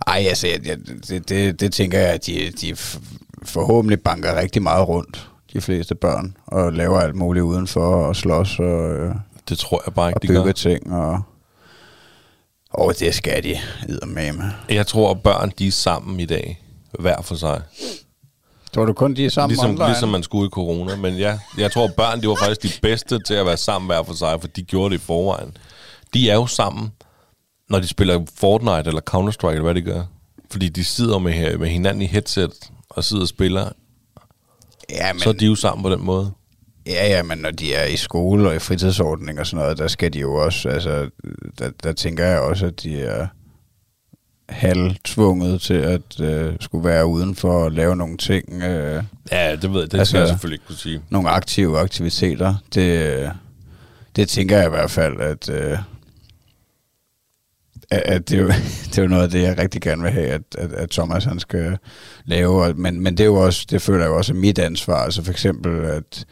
ej, 0.06 0.24
altså, 0.28 0.46
jeg, 0.46 0.78
det, 1.08 1.28
det, 1.28 1.60
det 1.60 1.72
tænker 1.72 1.98
jeg, 1.98 2.08
at 2.08 2.26
de, 2.26 2.52
de 2.60 2.76
forhåbentlig 3.42 4.00
banker 4.00 4.36
rigtig 4.40 4.62
meget 4.62 4.88
rundt, 4.88 5.28
de 5.52 5.60
fleste 5.60 5.94
børn, 5.94 6.36
og 6.46 6.72
laver 6.72 7.00
alt 7.00 7.14
muligt 7.14 7.42
udenfor, 7.42 8.06
og 8.06 8.16
slås 8.16 8.58
og, 8.58 8.94
øh, 8.96 9.14
Det 9.48 9.58
tror 9.58 9.82
jeg 9.86 9.94
bare 9.94 10.08
ikke, 10.08 10.18
og 10.18 10.22
de 10.22 10.26
bygger 10.28 10.44
gør. 10.44 10.52
ting, 10.52 10.92
og, 10.92 11.22
og 12.70 12.94
det 12.98 13.14
skal 13.14 13.42
de 13.44 13.56
eddermame. 13.88 14.42
Jeg 14.70 14.86
tror, 14.86 15.10
at 15.10 15.22
børn 15.22 15.52
de 15.58 15.66
er 15.66 15.70
sammen 15.72 16.20
i 16.20 16.26
dag, 16.26 16.62
hver 16.98 17.22
for 17.22 17.34
sig. 17.34 17.62
Tror 18.74 18.84
du 18.84 18.92
kun, 18.92 19.14
de 19.16 19.24
er 19.24 19.30
sammen 19.30 19.50
Ligesom, 19.50 19.70
online? 19.70 19.86
ligesom 19.86 20.08
man 20.08 20.22
skulle 20.22 20.46
i 20.46 20.50
corona. 20.50 20.96
Men 20.96 21.14
ja, 21.16 21.38
jeg 21.58 21.72
tror, 21.72 21.88
børn 21.96 22.22
de 22.22 22.28
var 22.28 22.34
faktisk 22.34 22.74
de 22.76 22.80
bedste 22.80 23.18
til 23.26 23.34
at 23.34 23.46
være 23.46 23.56
sammen 23.56 23.86
hver 23.86 24.02
for 24.02 24.14
sig, 24.14 24.40
for 24.40 24.48
de 24.48 24.62
gjorde 24.62 24.94
det 24.94 25.00
i 25.00 25.04
forvejen. 25.04 25.56
De 26.14 26.30
er 26.30 26.34
jo 26.34 26.46
sammen, 26.46 26.92
når 27.70 27.78
de 27.78 27.88
spiller 27.88 28.24
Fortnite 28.36 28.82
eller 28.88 29.00
Counter-Strike, 29.10 29.50
eller 29.50 29.62
hvad 29.62 29.74
de 29.74 29.82
gør. 29.82 30.02
Fordi 30.50 30.68
de 30.68 30.84
sidder 30.84 31.18
med, 31.18 31.58
med 31.58 31.68
hinanden 31.68 32.02
i 32.02 32.06
headset 32.06 32.52
og 32.90 33.04
sidder 33.04 33.22
og 33.22 33.28
spiller. 33.28 33.68
Ja, 34.90 35.12
men, 35.12 35.20
Så 35.20 35.28
er 35.28 35.32
de 35.32 35.46
jo 35.46 35.54
sammen 35.54 35.82
på 35.82 35.90
den 35.90 36.04
måde. 36.04 36.32
ja, 36.86 37.06
ja, 37.08 37.22
men 37.22 37.38
når 37.38 37.50
de 37.50 37.74
er 37.74 37.84
i 37.84 37.96
skole 37.96 38.48
og 38.48 38.56
i 38.56 38.58
fritidsordning 38.58 39.40
og 39.40 39.46
sådan 39.46 39.62
noget, 39.64 39.78
der 39.78 39.88
skal 39.88 40.12
de 40.12 40.18
jo 40.18 40.34
også, 40.34 40.68
altså, 40.68 41.10
der, 41.58 41.70
der 41.82 41.92
tænker 41.92 42.24
jeg 42.26 42.40
også, 42.40 42.66
at 42.66 42.82
de 42.82 43.00
er 43.02 43.26
halvtvunget 44.48 45.60
til 45.60 45.74
at 45.74 46.20
øh, 46.20 46.54
skulle 46.60 46.84
være 46.88 47.06
udenfor 47.06 47.64
og 47.64 47.72
lave 47.72 47.96
nogle 47.96 48.16
ting, 48.16 48.62
øh, 48.62 49.02
Ja, 49.32 49.56
det 49.56 49.72
ved 49.72 49.80
jeg. 49.80 49.92
Det 49.92 49.98
Altså- 49.98 50.10
skal 50.10 50.18
jeg 50.18 50.28
selvfølgelig 50.28 50.54
ikke 50.54 50.66
kunne 50.66 50.76
sige. 50.76 51.00
nogle 51.10 51.28
aktive 51.30 51.78
aktiviteter. 51.78 52.54
Det, 52.74 53.30
det 54.16 54.28
tænker 54.28 54.56
jeg 54.56 54.66
i 54.66 54.70
hvert 54.70 54.90
fald, 54.90 55.20
at, 55.20 55.48
øh, 55.50 55.78
at, 57.90 58.02
at 58.04 58.28
det, 58.30 58.38
er 58.38 58.42
jo, 58.42 58.48
det 58.90 58.98
er 58.98 59.02
jo 59.02 59.08
noget 59.08 59.22
af 59.22 59.30
det, 59.30 59.42
jeg 59.42 59.58
rigtig 59.58 59.82
gerne 59.82 60.02
vil 60.02 60.10
have, 60.10 60.26
at, 60.28 60.42
at, 60.58 60.72
at 60.72 60.90
Thomas 60.90 61.24
han 61.24 61.40
skal 61.40 61.78
lave. 62.24 62.74
Men, 62.74 63.00
men 63.00 63.16
det 63.16 63.20
er 63.20 63.26
jo 63.26 63.34
også, 63.36 63.66
det 63.70 63.82
føler 63.82 64.00
jeg 64.04 64.08
jo 64.10 64.16
også 64.16 64.32
er 64.32 64.36
mit 64.36 64.58
ansvar. 64.58 65.04
Altså 65.04 65.24
for 65.24 65.32
eksempel, 65.32 65.84
at, 65.84 66.24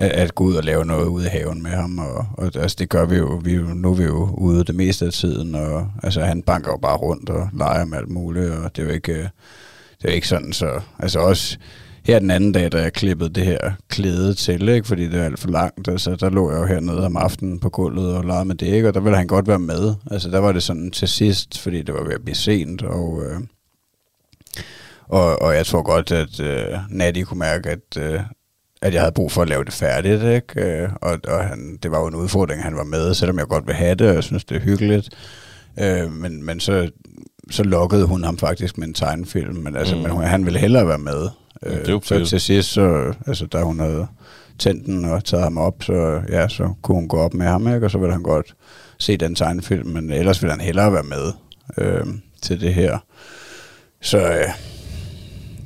at, 0.00 0.10
at 0.10 0.34
gå 0.34 0.44
ud 0.44 0.54
og 0.54 0.64
lave 0.64 0.84
noget 0.84 1.06
ude 1.06 1.26
i 1.26 1.28
haven 1.28 1.62
med 1.62 1.70
ham. 1.70 1.98
Og, 1.98 2.26
og 2.32 2.50
altså 2.56 2.76
det 2.78 2.88
gør 2.88 3.04
vi 3.06 3.16
jo. 3.16 3.40
Vi, 3.44 3.54
jo- 3.54 3.62
nu 3.74 3.90
er 3.90 3.94
vi 3.94 4.04
jo 4.04 4.28
ude 4.38 4.64
det 4.64 4.74
meste 4.74 5.06
af 5.06 5.12
tiden. 5.12 5.54
Og 5.54 5.88
altså 6.02 6.20
han 6.20 6.42
banker 6.42 6.70
jo 6.70 6.76
bare 6.76 6.96
rundt 6.96 7.30
og 7.30 7.48
leger 7.52 7.84
med 7.84 7.98
alt 7.98 8.10
muligt. 8.10 8.50
Og 8.50 8.76
det 8.76 8.82
er 8.82 8.86
jo 8.86 8.92
ikke, 8.92 9.12
øh, 9.12 9.18
det 9.18 10.04
er 10.04 10.08
jo 10.08 10.14
ikke 10.14 10.28
sådan, 10.28 10.52
så... 10.52 10.80
Altså 10.98 11.18
også 11.18 11.58
her 12.04 12.18
den 12.18 12.30
anden 12.30 12.52
dag, 12.52 12.72
da 12.72 12.82
jeg 12.82 12.92
klippede 12.92 13.30
det 13.30 13.44
her 13.44 13.70
klæde 13.88 14.34
til, 14.34 14.68
ikke? 14.68 14.86
fordi 14.88 15.08
det 15.08 15.20
er 15.20 15.24
alt 15.24 15.38
for 15.38 15.48
langt, 15.48 15.88
altså, 15.88 16.16
der 16.16 16.30
lå 16.30 16.50
jeg 16.50 16.60
jo 16.60 16.66
hernede 16.66 17.06
om 17.06 17.16
aftenen 17.16 17.58
på 17.58 17.68
gulvet 17.68 18.14
og 18.16 18.24
legede 18.24 18.44
med 18.44 18.54
det, 18.54 18.66
ikke? 18.66 18.88
og 18.88 18.94
der 18.94 19.00
ville 19.00 19.16
han 19.16 19.26
godt 19.26 19.48
være 19.48 19.58
med. 19.58 19.94
Altså 20.10 20.30
der 20.30 20.38
var 20.38 20.52
det 20.52 20.62
sådan 20.62 20.90
til 20.90 21.08
sidst, 21.08 21.58
fordi 21.58 21.82
det 21.82 21.94
var 21.94 22.04
ved 22.04 22.12
at 22.14 22.22
blive 22.22 22.34
sent, 22.34 22.82
og, 22.82 23.22
øh, 23.24 23.40
og, 25.08 25.42
og 25.42 25.54
jeg 25.54 25.66
tror 25.66 25.82
godt, 25.82 26.12
at 26.12 26.40
øh, 26.40 26.78
Natty 26.90 27.22
kunne 27.22 27.38
mærke, 27.38 27.70
at, 27.70 27.96
øh, 27.98 28.20
at 28.82 28.94
jeg 28.94 29.02
havde 29.02 29.12
brug 29.12 29.32
for 29.32 29.42
at 29.42 29.48
lave 29.48 29.64
det 29.64 29.72
færdigt, 29.72 30.22
ikke? 30.22 30.60
Øh, 30.82 30.88
og, 31.02 31.18
og 31.28 31.44
han, 31.44 31.78
det 31.82 31.90
var 31.90 32.00
jo 32.00 32.06
en 32.06 32.14
udfordring, 32.14 32.62
han 32.62 32.76
var 32.76 32.84
med, 32.84 33.14
selvom 33.14 33.38
jeg 33.38 33.46
godt 33.46 33.66
vil 33.66 33.74
have 33.74 33.94
det, 33.94 34.08
og 34.08 34.14
jeg 34.14 34.24
synes, 34.24 34.44
det 34.44 34.56
er 34.56 34.60
hyggeligt. 34.60 35.08
Øh, 35.80 36.12
men, 36.12 36.44
men 36.44 36.60
så, 36.60 36.90
så 37.50 37.62
lokkede 37.62 38.04
hun 38.06 38.24
ham 38.24 38.38
faktisk 38.38 38.78
med 38.78 38.86
en 38.88 38.94
tegnefilm, 38.94 39.54
men, 39.54 39.76
altså, 39.76 39.94
Mm. 39.96 40.02
men 40.02 40.10
hun, 40.10 40.22
han 40.24 40.44
ville 40.44 40.58
hellere 40.58 40.88
være 40.88 40.98
med. 40.98 41.28
Øh, 41.66 41.86
det 41.86 41.86
så 42.04 42.14
fedt. 42.14 42.28
til 42.28 42.40
sidst, 42.40 42.68
så, 42.72 43.14
altså, 43.26 43.46
da 43.46 43.62
hun 43.62 43.80
havde 43.80 44.06
tændt 44.58 44.86
den 44.86 45.04
og 45.04 45.24
taget 45.24 45.44
ham 45.44 45.58
op, 45.58 45.82
så, 45.82 46.20
ja, 46.28 46.48
så 46.48 46.74
kunne 46.82 46.94
hun 46.94 47.08
gå 47.08 47.16
op 47.16 47.34
med 47.34 47.46
ham, 47.46 47.74
ikke? 47.74 47.86
og 47.86 47.90
så 47.90 47.98
ville 47.98 48.12
han 48.12 48.22
godt 48.22 48.54
se 48.98 49.16
den 49.16 49.34
tegnefilm, 49.34 49.86
men 49.88 50.10
ellers 50.12 50.42
vil 50.42 50.50
han 50.50 50.60
hellere 50.60 50.92
være 50.92 51.02
med 51.02 51.32
øh, 51.78 52.06
til 52.42 52.60
det 52.60 52.74
her. 52.74 52.98
Så, 54.02 54.18
øh, 54.18 54.44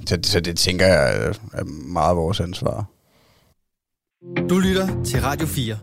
så, 0.07 0.19
så 0.23 0.41
det 0.41 0.59
tænker 0.59 0.87
jeg 0.87 1.27
er 1.53 1.65
meget 1.65 2.17
vores 2.17 2.41
ansvar. 2.41 2.85
Du 4.25 4.59
lytter 4.59 5.03
til 5.05 5.21
Radio 5.21 5.47
4. 5.47 5.77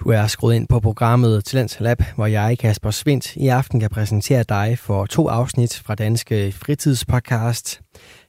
Du 0.00 0.10
er 0.10 0.26
skruet 0.26 0.54
ind 0.54 0.68
på 0.68 0.80
programmet 0.80 1.44
Talents 1.44 1.80
Lab, 1.80 2.02
hvor 2.14 2.26
jeg, 2.26 2.58
Kasper 2.58 2.90
Svindt, 2.90 3.36
i 3.36 3.48
aften 3.48 3.80
kan 3.80 3.90
præsentere 3.90 4.42
dig 4.42 4.78
for 4.78 5.06
to 5.06 5.28
afsnit 5.28 5.82
fra 5.86 5.94
Danske 5.94 6.52
Fritidspodcast. 6.52 7.80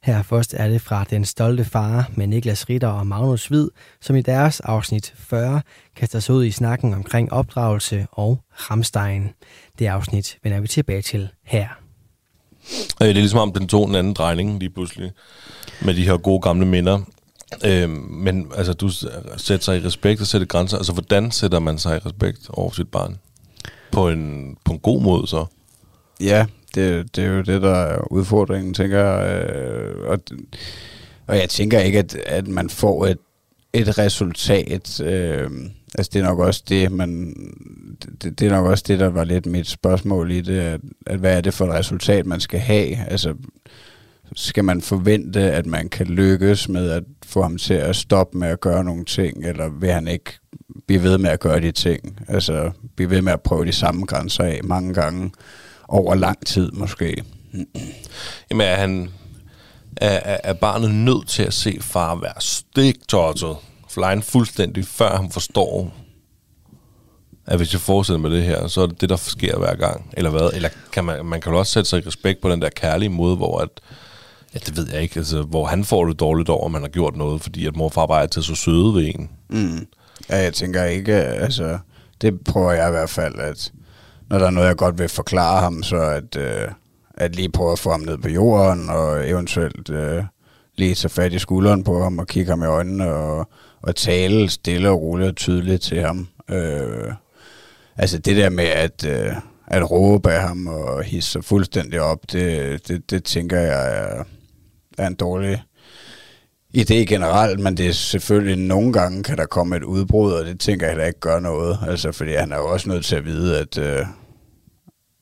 Her 0.03 0.21
først 0.21 0.53
er 0.57 0.67
det 0.67 0.81
fra 0.81 1.03
Den 1.09 1.25
Stolte 1.25 1.65
Far 1.65 2.09
med 2.15 2.27
Niklas 2.27 2.69
Ritter 2.69 2.87
og 2.87 3.07
Magnus 3.07 3.47
Hvid, 3.47 3.67
som 4.01 4.15
i 4.15 4.21
deres 4.21 4.59
afsnit 4.59 5.13
40 5.15 5.61
kaster 5.95 6.19
sig 6.19 6.35
ud 6.35 6.45
i 6.45 6.51
snakken 6.51 6.93
omkring 6.93 7.33
opdragelse 7.33 8.07
og 8.11 8.39
Ramstein. 8.51 9.29
Det 9.79 9.87
afsnit 9.87 10.37
vender 10.43 10.59
vi 10.59 10.67
tilbage 10.67 11.01
til 11.01 11.29
her. 11.45 11.67
Det 12.99 13.09
er 13.09 13.13
ligesom 13.13 13.39
om 13.39 13.53
den 13.53 13.67
tog 13.67 13.89
en 13.89 13.95
anden 13.95 14.13
drejning 14.13 14.59
lige 14.59 14.69
pludselig, 14.69 15.11
med 15.81 15.93
de 15.93 16.05
her 16.05 16.17
gode 16.17 16.41
gamle 16.41 16.65
minder. 16.65 16.99
Øh, 17.65 17.89
men 18.09 18.51
altså, 18.55 18.73
du 18.73 18.89
sætter 19.37 19.63
sig 19.63 19.81
i 19.81 19.85
respekt 19.85 20.21
og 20.21 20.27
sætter 20.27 20.47
grænser. 20.47 20.77
Altså, 20.77 20.93
hvordan 20.93 21.31
sætter 21.31 21.59
man 21.59 21.77
sig 21.77 21.95
i 21.95 21.99
respekt 21.99 22.49
over 22.49 22.71
sit 22.71 22.87
barn? 22.87 23.17
På 23.91 24.09
en, 24.09 24.55
på 24.65 24.73
en 24.73 24.79
god 24.79 25.01
måde, 25.01 25.27
så? 25.27 25.45
Ja, 26.19 26.45
det, 26.75 27.15
det 27.15 27.23
er 27.23 27.27
jo 27.27 27.41
det, 27.41 27.61
der 27.61 27.75
er 27.75 28.11
udfordringen, 28.11 28.73
tænker 28.73 28.99
jeg. 28.99 29.45
Øh, 29.45 30.07
og, 30.07 30.19
og 31.27 31.37
jeg 31.37 31.49
tænker 31.49 31.79
ikke, 31.79 31.99
at, 31.99 32.15
at 32.15 32.47
man 32.47 32.69
får 32.69 33.05
et, 33.05 33.17
et 33.73 33.97
resultat. 33.97 35.01
Øh, 35.01 35.49
altså, 35.95 36.09
det 36.13 36.19
er 36.19 36.23
nok 36.23 36.39
også 36.39 36.63
det, 36.69 36.91
man... 36.91 37.33
Det, 38.23 38.39
det 38.39 38.47
er 38.47 38.51
nok 38.51 38.65
også 38.65 38.83
det, 38.87 38.99
der 38.99 39.07
var 39.07 39.23
lidt 39.23 39.45
mit 39.45 39.67
spørgsmål 39.67 40.31
i 40.31 40.41
det, 40.41 40.59
at, 40.59 40.81
at 41.07 41.19
hvad 41.19 41.37
er 41.37 41.41
det 41.41 41.53
for 41.53 41.65
et 41.65 41.73
resultat, 41.73 42.25
man 42.25 42.39
skal 42.39 42.59
have? 42.59 42.97
Altså, 43.07 43.33
skal 44.35 44.63
man 44.63 44.81
forvente, 44.81 45.41
at 45.41 45.65
man 45.65 45.89
kan 45.89 46.07
lykkes 46.07 46.69
med 46.69 46.89
at 46.89 47.03
få 47.25 47.41
ham 47.41 47.57
til 47.57 47.73
at 47.73 47.95
stoppe 47.95 48.37
med 48.37 48.47
at 48.47 48.59
gøre 48.59 48.83
nogle 48.83 49.05
ting, 49.05 49.45
eller 49.45 49.69
vil 49.69 49.91
han 49.91 50.07
ikke 50.07 50.39
blive 50.87 51.03
ved 51.03 51.17
med 51.17 51.29
at 51.29 51.39
gøre 51.39 51.61
de 51.61 51.71
ting? 51.71 52.19
Altså 52.27 52.71
blive 52.95 53.09
ved 53.09 53.21
med 53.21 53.33
at 53.33 53.41
prøve 53.41 53.65
de 53.65 53.71
samme 53.71 54.05
grænser 54.05 54.43
af 54.43 54.59
mange 54.63 54.93
gange 54.93 55.31
over 55.87 56.15
lang 56.15 56.45
tid 56.45 56.71
måske. 56.71 57.23
Jamen 58.51 58.67
er 58.67 58.75
han 58.75 59.09
er, 59.97 60.37
er 60.43 60.53
barnet 60.53 60.95
nødt 60.95 61.27
til 61.27 61.43
at 61.43 61.53
se 61.53 61.77
far 61.81 62.15
være 62.15 62.33
stiktottet, 62.39 63.55
flyen 63.89 64.23
fuldstændig, 64.23 64.85
før 64.85 65.17
han 65.17 65.31
forstår, 65.31 65.93
at 67.45 67.57
hvis 67.57 67.73
jeg 67.73 67.81
fortsætter 67.81 68.19
med 68.19 68.31
det 68.31 68.43
her, 68.43 68.67
så 68.67 68.81
er 68.81 68.87
det 68.87 69.01
det, 69.01 69.09
der 69.09 69.15
sker 69.15 69.57
hver 69.57 69.75
gang, 69.75 70.09
eller 70.13 70.29
hvad? 70.29 70.49
Eller 70.53 70.69
kan 70.91 71.03
man, 71.03 71.25
man 71.25 71.41
kan 71.41 71.51
jo 71.51 71.59
også 71.59 71.71
sætte 71.71 71.89
sig 71.89 72.03
i 72.03 72.07
respekt 72.07 72.41
på 72.41 72.49
den 72.49 72.61
der 72.61 72.69
kærlige 72.69 73.09
måde, 73.09 73.35
hvor 73.35 73.59
at, 73.59 73.69
Ja, 74.53 74.59
det 74.59 74.77
ved 74.77 74.87
jeg 74.93 75.01
ikke. 75.01 75.17
Altså, 75.17 75.41
hvor 75.41 75.65
han 75.65 75.85
får 75.85 76.05
det 76.05 76.19
dårligt 76.19 76.49
over, 76.49 76.65
at 76.65 76.71
man 76.71 76.81
har 76.81 76.89
gjort 76.89 77.15
noget, 77.15 77.41
fordi 77.41 77.65
at 77.65 77.75
morfar 77.75 78.05
bare 78.05 78.23
er 78.23 78.27
til 78.27 78.43
så 78.43 78.55
søde 78.55 78.93
ved 78.93 79.11
en. 79.15 79.29
Mm. 79.49 79.87
Ja, 80.29 80.37
jeg 80.37 80.53
tænker 80.53 80.83
ikke, 80.83 81.13
altså, 81.13 81.77
det 82.21 82.41
prøver 82.41 82.71
jeg 82.71 82.87
i 82.87 82.91
hvert 82.91 83.09
fald, 83.09 83.39
at 83.39 83.71
når 84.29 84.39
der 84.39 84.45
er 84.45 84.51
noget, 84.51 84.67
jeg 84.67 84.75
godt 84.75 84.99
vil 84.99 85.09
forklare 85.09 85.61
ham, 85.61 85.83
så 85.83 85.95
at, 85.95 86.35
øh, 86.35 86.67
at 87.13 87.35
lige 87.35 87.51
prøve 87.51 87.71
at 87.71 87.79
få 87.79 87.91
ham 87.91 88.01
ned 88.01 88.17
på 88.17 88.29
jorden, 88.29 88.89
og 88.89 89.29
eventuelt 89.29 89.89
øh, 89.89 90.23
lige 90.75 90.95
tage 90.95 91.09
fat 91.09 91.33
i 91.33 91.39
skulderen 91.39 91.83
på 91.83 92.03
ham, 92.03 92.19
og 92.19 92.27
kigge 92.27 92.49
ham 92.49 92.63
i 92.63 92.65
øjnene, 92.65 93.13
og, 93.13 93.49
og 93.81 93.95
tale 93.95 94.49
stille 94.49 94.89
og 94.89 95.01
roligt 95.01 95.29
og 95.29 95.35
tydeligt 95.35 95.81
til 95.81 96.01
ham. 96.01 96.27
Øh, 96.49 97.13
altså 97.97 98.17
det 98.17 98.37
der 98.37 98.49
med 98.49 98.65
at, 98.65 99.05
øh, 99.05 99.33
at 99.67 99.91
råbe 99.91 100.31
af 100.31 100.41
ham 100.41 100.67
og 100.67 101.03
hisse 101.03 101.31
sig 101.31 101.43
fuldstændig 101.43 102.01
op, 102.01 102.19
det, 102.31 102.87
det, 102.87 103.11
det 103.11 103.23
tænker 103.23 103.59
jeg 103.59 103.97
er 103.97 104.23
er 104.99 105.07
en 105.07 105.15
dårlig 105.15 105.63
idé 106.77 106.93
generelt, 106.93 107.59
men 107.59 107.77
det 107.77 107.87
er 107.87 107.91
selvfølgelig 107.91 108.67
nogle 108.67 108.93
gange 108.93 109.23
kan 109.23 109.37
der 109.37 109.45
komme 109.45 109.75
et 109.77 109.83
udbrud, 109.83 110.31
og 110.31 110.45
det 110.45 110.59
tænker 110.59 110.85
jeg 110.85 110.91
heller 110.91 111.05
ikke 111.05 111.19
gør 111.19 111.39
noget. 111.39 111.79
Altså, 111.87 112.11
fordi 112.11 112.33
han 112.33 112.51
er 112.51 112.57
jo 112.57 112.67
også 112.67 112.89
nødt 112.89 113.05
til 113.05 113.15
at 113.15 113.25
vide, 113.25 113.59
at, 113.59 113.77
øh, 113.77 114.05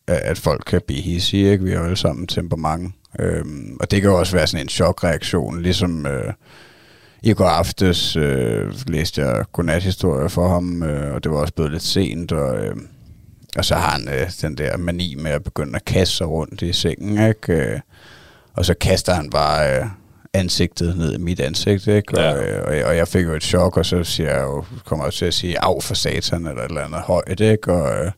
at 0.07 0.37
folk 0.37 0.63
kan 0.67 0.81
blive 0.87 1.01
hissige, 1.01 1.51
ikke? 1.51 1.63
Vi 1.63 1.71
har 1.71 1.77
jo 1.77 1.83
alle 1.83 1.97
sammen 1.97 2.27
temperament. 2.27 2.93
Øhm, 3.19 3.77
og 3.79 3.91
det 3.91 4.01
kan 4.01 4.11
også 4.11 4.35
være 4.35 4.47
sådan 4.47 4.65
en 4.65 4.69
chokreaktion, 4.69 5.61
ligesom 5.61 6.05
øh, 6.05 6.33
i 7.23 7.33
går 7.33 7.45
aftes 7.45 8.15
øh, 8.15 8.73
læste 8.87 9.21
jeg 9.21 9.45
godnathistorie 9.51 10.29
for 10.29 10.47
ham, 10.47 10.83
øh, 10.83 11.13
og 11.13 11.23
det 11.23 11.31
var 11.31 11.37
også 11.37 11.53
blevet 11.53 11.71
lidt 11.71 11.83
sent, 11.83 12.31
og, 12.31 12.65
øh, 12.65 12.75
og 13.57 13.65
så 13.65 13.75
har 13.75 13.91
han 13.91 14.09
øh, 14.09 14.31
den 14.41 14.57
der 14.57 14.77
mani 14.77 15.15
med 15.15 15.31
at 15.31 15.43
begynde 15.43 15.75
at 15.75 15.85
kaste 15.85 16.15
sig 16.15 16.27
rundt 16.27 16.61
i 16.61 16.73
sengen, 16.73 17.27
ikke? 17.27 17.53
Øh, 17.53 17.79
og 18.57 18.65
så 18.65 18.73
kaster 18.73 19.13
han 19.13 19.29
bare 19.29 19.79
øh, 19.79 19.85
ansigtet 20.33 20.97
ned 20.97 21.13
i 21.13 21.17
mit 21.17 21.39
ansigt, 21.39 21.87
ikke? 21.87 22.21
Ja. 22.21 22.31
Og, 22.31 22.43
øh, 22.43 22.63
og, 22.67 22.89
og 22.89 22.97
jeg 22.97 23.07
fik 23.07 23.25
jo 23.25 23.33
et 23.33 23.43
chok, 23.43 23.77
og 23.77 23.85
så 23.85 24.03
siger 24.03 24.33
jeg 24.33 24.41
jo, 24.41 24.65
kommer 24.85 25.05
jeg 25.05 25.13
til 25.13 25.25
at 25.25 25.33
sige, 25.33 25.63
af 25.63 25.83
for 25.83 25.93
satan, 25.93 26.47
eller 26.47 26.63
et 26.63 26.69
eller 26.69 26.81
andet 26.81 26.99
højt, 26.99 27.39
ikke? 27.39 27.73
Og, 27.73 28.05
øh, 28.05 28.11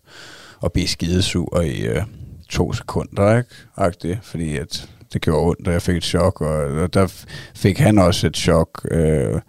og 0.60 0.72
blive 0.72 0.88
skidesur 0.88 1.62
i 1.62 1.82
øh, 1.82 2.04
to 2.50 2.74
sekunder, 2.74 3.38
ikke? 3.38 3.50
Agtigt, 3.78 4.20
fordi 4.24 4.58
at 4.58 4.90
det 5.14 5.22
gjorde 5.22 5.48
ondt, 5.48 5.68
og 5.68 5.74
jeg 5.74 5.82
fik 5.82 5.96
et 5.96 6.04
chok, 6.04 6.42
og, 6.42 6.58
og 6.58 6.94
der 6.94 7.26
fik 7.56 7.80
han 7.80 7.98
også 7.98 8.28
et 8.28 8.38
chok, 8.38 8.88
øh, 8.92 9.42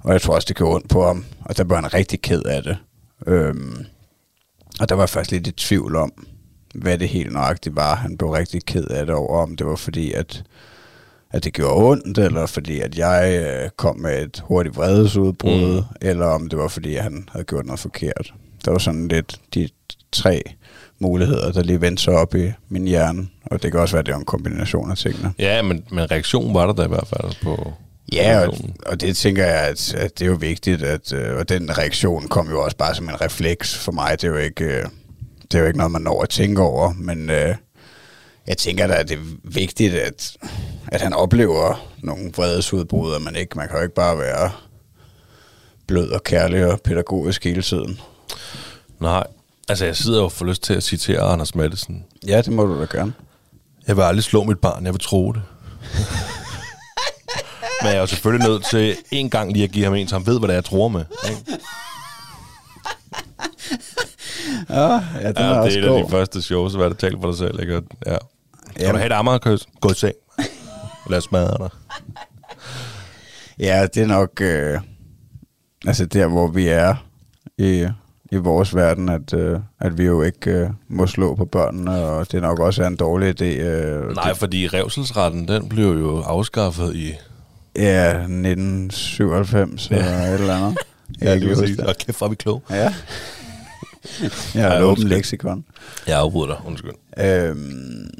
og 0.00 0.12
jeg 0.12 0.22
tror 0.22 0.34
også, 0.34 0.46
det 0.48 0.56
gjorde 0.56 0.74
ondt 0.74 0.88
på 0.88 1.06
ham, 1.06 1.24
og 1.44 1.56
der 1.56 1.64
blev 1.64 1.76
han 1.76 1.94
rigtig 1.94 2.22
ked 2.22 2.42
af 2.42 2.62
det. 2.62 2.76
Øhm, 3.26 3.86
og 4.80 4.88
der 4.88 4.94
var 4.94 5.02
jeg 5.02 5.08
faktisk 5.08 5.30
lidt 5.30 5.46
i 5.46 5.52
tvivl 5.52 5.96
om, 5.96 6.26
hvad 6.74 6.98
det 6.98 7.08
helt 7.08 7.32
nøjagtigt 7.32 7.76
var. 7.76 7.94
Han 7.94 8.16
blev 8.16 8.30
rigtig 8.30 8.64
ked 8.64 8.84
af 8.84 9.06
det 9.06 9.14
over, 9.14 9.42
om 9.42 9.56
det 9.56 9.66
var 9.66 9.76
fordi, 9.76 10.12
at, 10.12 10.42
at 11.32 11.44
det 11.44 11.52
gjorde 11.52 11.84
ondt, 11.84 12.18
eller 12.18 12.46
fordi, 12.46 12.80
at 12.80 12.98
jeg 12.98 13.44
øh, 13.46 13.70
kom 13.76 13.98
med 13.98 14.22
et 14.22 14.42
hurtigt 14.44 14.76
vredesudbrud, 14.76 15.76
mm. 15.76 15.96
eller 16.00 16.26
om 16.26 16.48
det 16.48 16.58
var 16.58 16.68
fordi, 16.68 16.94
at 16.94 17.02
han 17.02 17.28
havde 17.32 17.44
gjort 17.44 17.66
noget 17.66 17.80
forkert. 17.80 18.34
Der 18.64 18.70
var 18.70 18.78
sådan 18.78 19.08
lidt 19.08 19.40
de 19.54 19.68
tre 20.12 20.42
muligheder, 20.98 21.52
der 21.52 21.62
lige 21.62 21.80
vendte 21.80 22.02
sig 22.02 22.14
op 22.14 22.34
i 22.34 22.52
min 22.68 22.86
hjerne, 22.86 23.28
og 23.46 23.62
det 23.62 23.70
kan 23.70 23.80
også 23.80 23.94
være, 23.94 24.00
at 24.00 24.06
det 24.06 24.12
var 24.12 24.18
en 24.18 24.24
kombination 24.26 24.90
af 24.90 24.96
tingene. 24.96 25.32
Ja, 25.38 25.62
men, 25.62 25.84
men 25.90 26.10
reaktionen 26.10 26.54
var 26.54 26.66
der 26.66 26.72
da 26.72 26.84
i 26.84 26.88
hvert 26.88 27.06
fald 27.06 27.42
på... 27.42 27.72
Ja, 28.12 28.46
og, 28.46 28.54
og 28.86 29.00
det 29.00 29.16
tænker 29.16 29.44
jeg, 29.44 29.60
at, 29.60 29.94
at 29.94 30.18
det 30.18 30.24
er 30.24 30.28
jo 30.28 30.36
vigtigt, 30.40 30.82
at, 30.82 31.12
øh, 31.12 31.36
og 31.36 31.48
den 31.48 31.78
reaktion 31.78 32.28
kom 32.28 32.50
jo 32.50 32.62
også 32.62 32.76
bare 32.76 32.94
som 32.94 33.08
en 33.08 33.20
refleks 33.20 33.78
for 33.78 33.92
mig. 33.92 34.10
Det 34.20 34.24
er 34.24 34.32
jo 34.32 34.36
ikke, 34.36 34.64
øh, 34.64 34.84
det 35.54 35.60
er 35.60 35.62
jo 35.62 35.66
ikke 35.66 35.78
noget, 35.78 35.92
man 35.92 36.02
når 36.02 36.22
at 36.22 36.28
tænke 36.28 36.62
over, 36.62 36.92
men 36.92 37.30
øh, 37.30 37.54
jeg 38.46 38.58
tænker 38.58 38.86
da, 38.86 38.94
at 38.94 39.08
det 39.08 39.18
er 39.18 39.22
vigtigt, 39.44 39.94
at, 39.94 40.36
at 40.86 41.00
han 41.00 41.12
oplever 41.12 41.88
nogle 41.98 42.32
vredesudbrud, 42.36 43.12
og 43.12 43.22
man, 43.22 43.36
ikke, 43.36 43.58
man 43.58 43.68
kan 43.68 43.76
jo 43.76 43.82
ikke 43.82 43.94
bare 43.94 44.18
være 44.18 44.50
blød 45.86 46.10
og 46.10 46.24
kærlig 46.24 46.66
og 46.66 46.80
pædagogisk 46.80 47.44
hele 47.44 47.62
tiden. 47.62 48.00
Nej, 49.00 49.26
altså 49.68 49.84
jeg 49.84 49.96
sidder 49.96 50.22
jo 50.22 50.28
for 50.28 50.44
lyst 50.44 50.62
til 50.62 50.74
at 50.74 50.82
citere 50.82 51.20
Anders 51.20 51.54
Madsen. 51.54 52.04
Ja, 52.26 52.40
det 52.40 52.52
må 52.52 52.64
du 52.64 52.80
da 52.80 52.86
gerne. 52.96 53.12
Jeg 53.86 53.96
vil 53.96 54.02
aldrig 54.02 54.24
slå 54.24 54.44
mit 54.44 54.58
barn, 54.58 54.84
jeg 54.84 54.92
vil 54.92 55.00
tro 55.00 55.32
det. 55.32 55.42
Men 57.82 57.88
jeg 57.88 57.96
er 57.96 58.00
jo 58.00 58.06
selvfølgelig 58.06 58.48
nødt 58.48 58.64
til 58.70 58.96
en 59.10 59.30
gang 59.30 59.52
lige 59.52 59.64
at 59.64 59.70
give 59.70 59.84
ham 59.84 59.94
en, 59.94 60.08
så 60.08 60.16
han 60.16 60.26
ved, 60.26 60.38
hvad 60.38 60.48
det 60.48 60.54
er, 60.54 60.56
jeg 60.56 60.64
tror 60.64 60.88
med. 60.88 61.04
Ikke? 61.30 61.60
Ja, 64.70 64.92
ja, 64.92 65.28
den 65.28 65.36
ja, 65.36 65.42
er 65.42 65.62
det 65.62 65.76
er 65.76 65.82
et 65.82 65.96
af 65.96 66.04
de 66.04 66.10
første 66.10 66.42
shows, 66.42 66.74
hvad 66.74 66.90
det 66.90 66.98
talt 66.98 67.16
for 67.20 67.30
dig 67.30 67.38
selv. 67.38 67.60
Ikke? 67.60 67.82
Ja. 68.06 68.16
Kan 68.76 68.90
du 68.90 68.96
have 68.96 69.06
et 69.06 69.12
Amagerkøs? 69.12 69.66
Gå 69.80 69.90
i 69.90 69.94
seng. 69.94 70.14
Lad 71.10 71.18
os 71.18 71.24
smadre 71.24 71.56
dig. 71.58 71.70
Ja, 73.58 73.86
det 73.94 74.02
er 74.02 74.06
nok 74.06 74.40
øh, 74.40 74.80
altså 75.86 76.06
der, 76.06 76.26
hvor 76.26 76.46
vi 76.46 76.68
er 76.68 76.94
i, 77.58 77.88
i 78.32 78.36
vores 78.36 78.74
verden, 78.74 79.08
at, 79.08 79.34
øh, 79.34 79.60
at 79.80 79.98
vi 79.98 80.04
jo 80.04 80.22
ikke 80.22 80.50
øh, 80.50 80.70
må 80.88 81.06
slå 81.06 81.34
på 81.34 81.44
børnene, 81.44 81.90
og 81.90 82.32
det 82.32 82.36
er 82.36 82.40
nok 82.40 82.58
også 82.58 82.84
en 82.84 82.96
dårlig 82.96 83.42
idé. 83.42 83.44
Øh, 83.44 84.14
Nej, 84.14 84.28
det, 84.28 84.36
fordi 84.36 84.68
revselsretten, 84.68 85.48
den 85.48 85.68
blev 85.68 85.86
jo 85.86 86.20
afskaffet 86.20 86.96
i... 86.96 87.14
Ja, 87.76 88.10
1997 88.10 89.90
ja. 89.90 89.96
eller 89.96 90.10
et 90.10 90.34
eller 90.34 90.56
andet. 90.56 90.78
ja, 91.22 91.34
lige 91.34 91.54
præcis. 91.54 91.78
Og 91.78 91.96
kæft, 91.96 92.20
var 92.20 92.28
vi 92.28 92.34
klog. 92.34 92.62
Ja. 92.70 92.94
Jeg 94.54 94.68
har 94.68 94.76
en 94.76 94.82
åben 94.82 95.08
leksikon. 95.08 95.64
Jeg 96.06 96.18
afbryder 96.18 96.46
dig, 96.46 96.66
undskyld. 96.66 96.92
Øhm, 97.18 98.10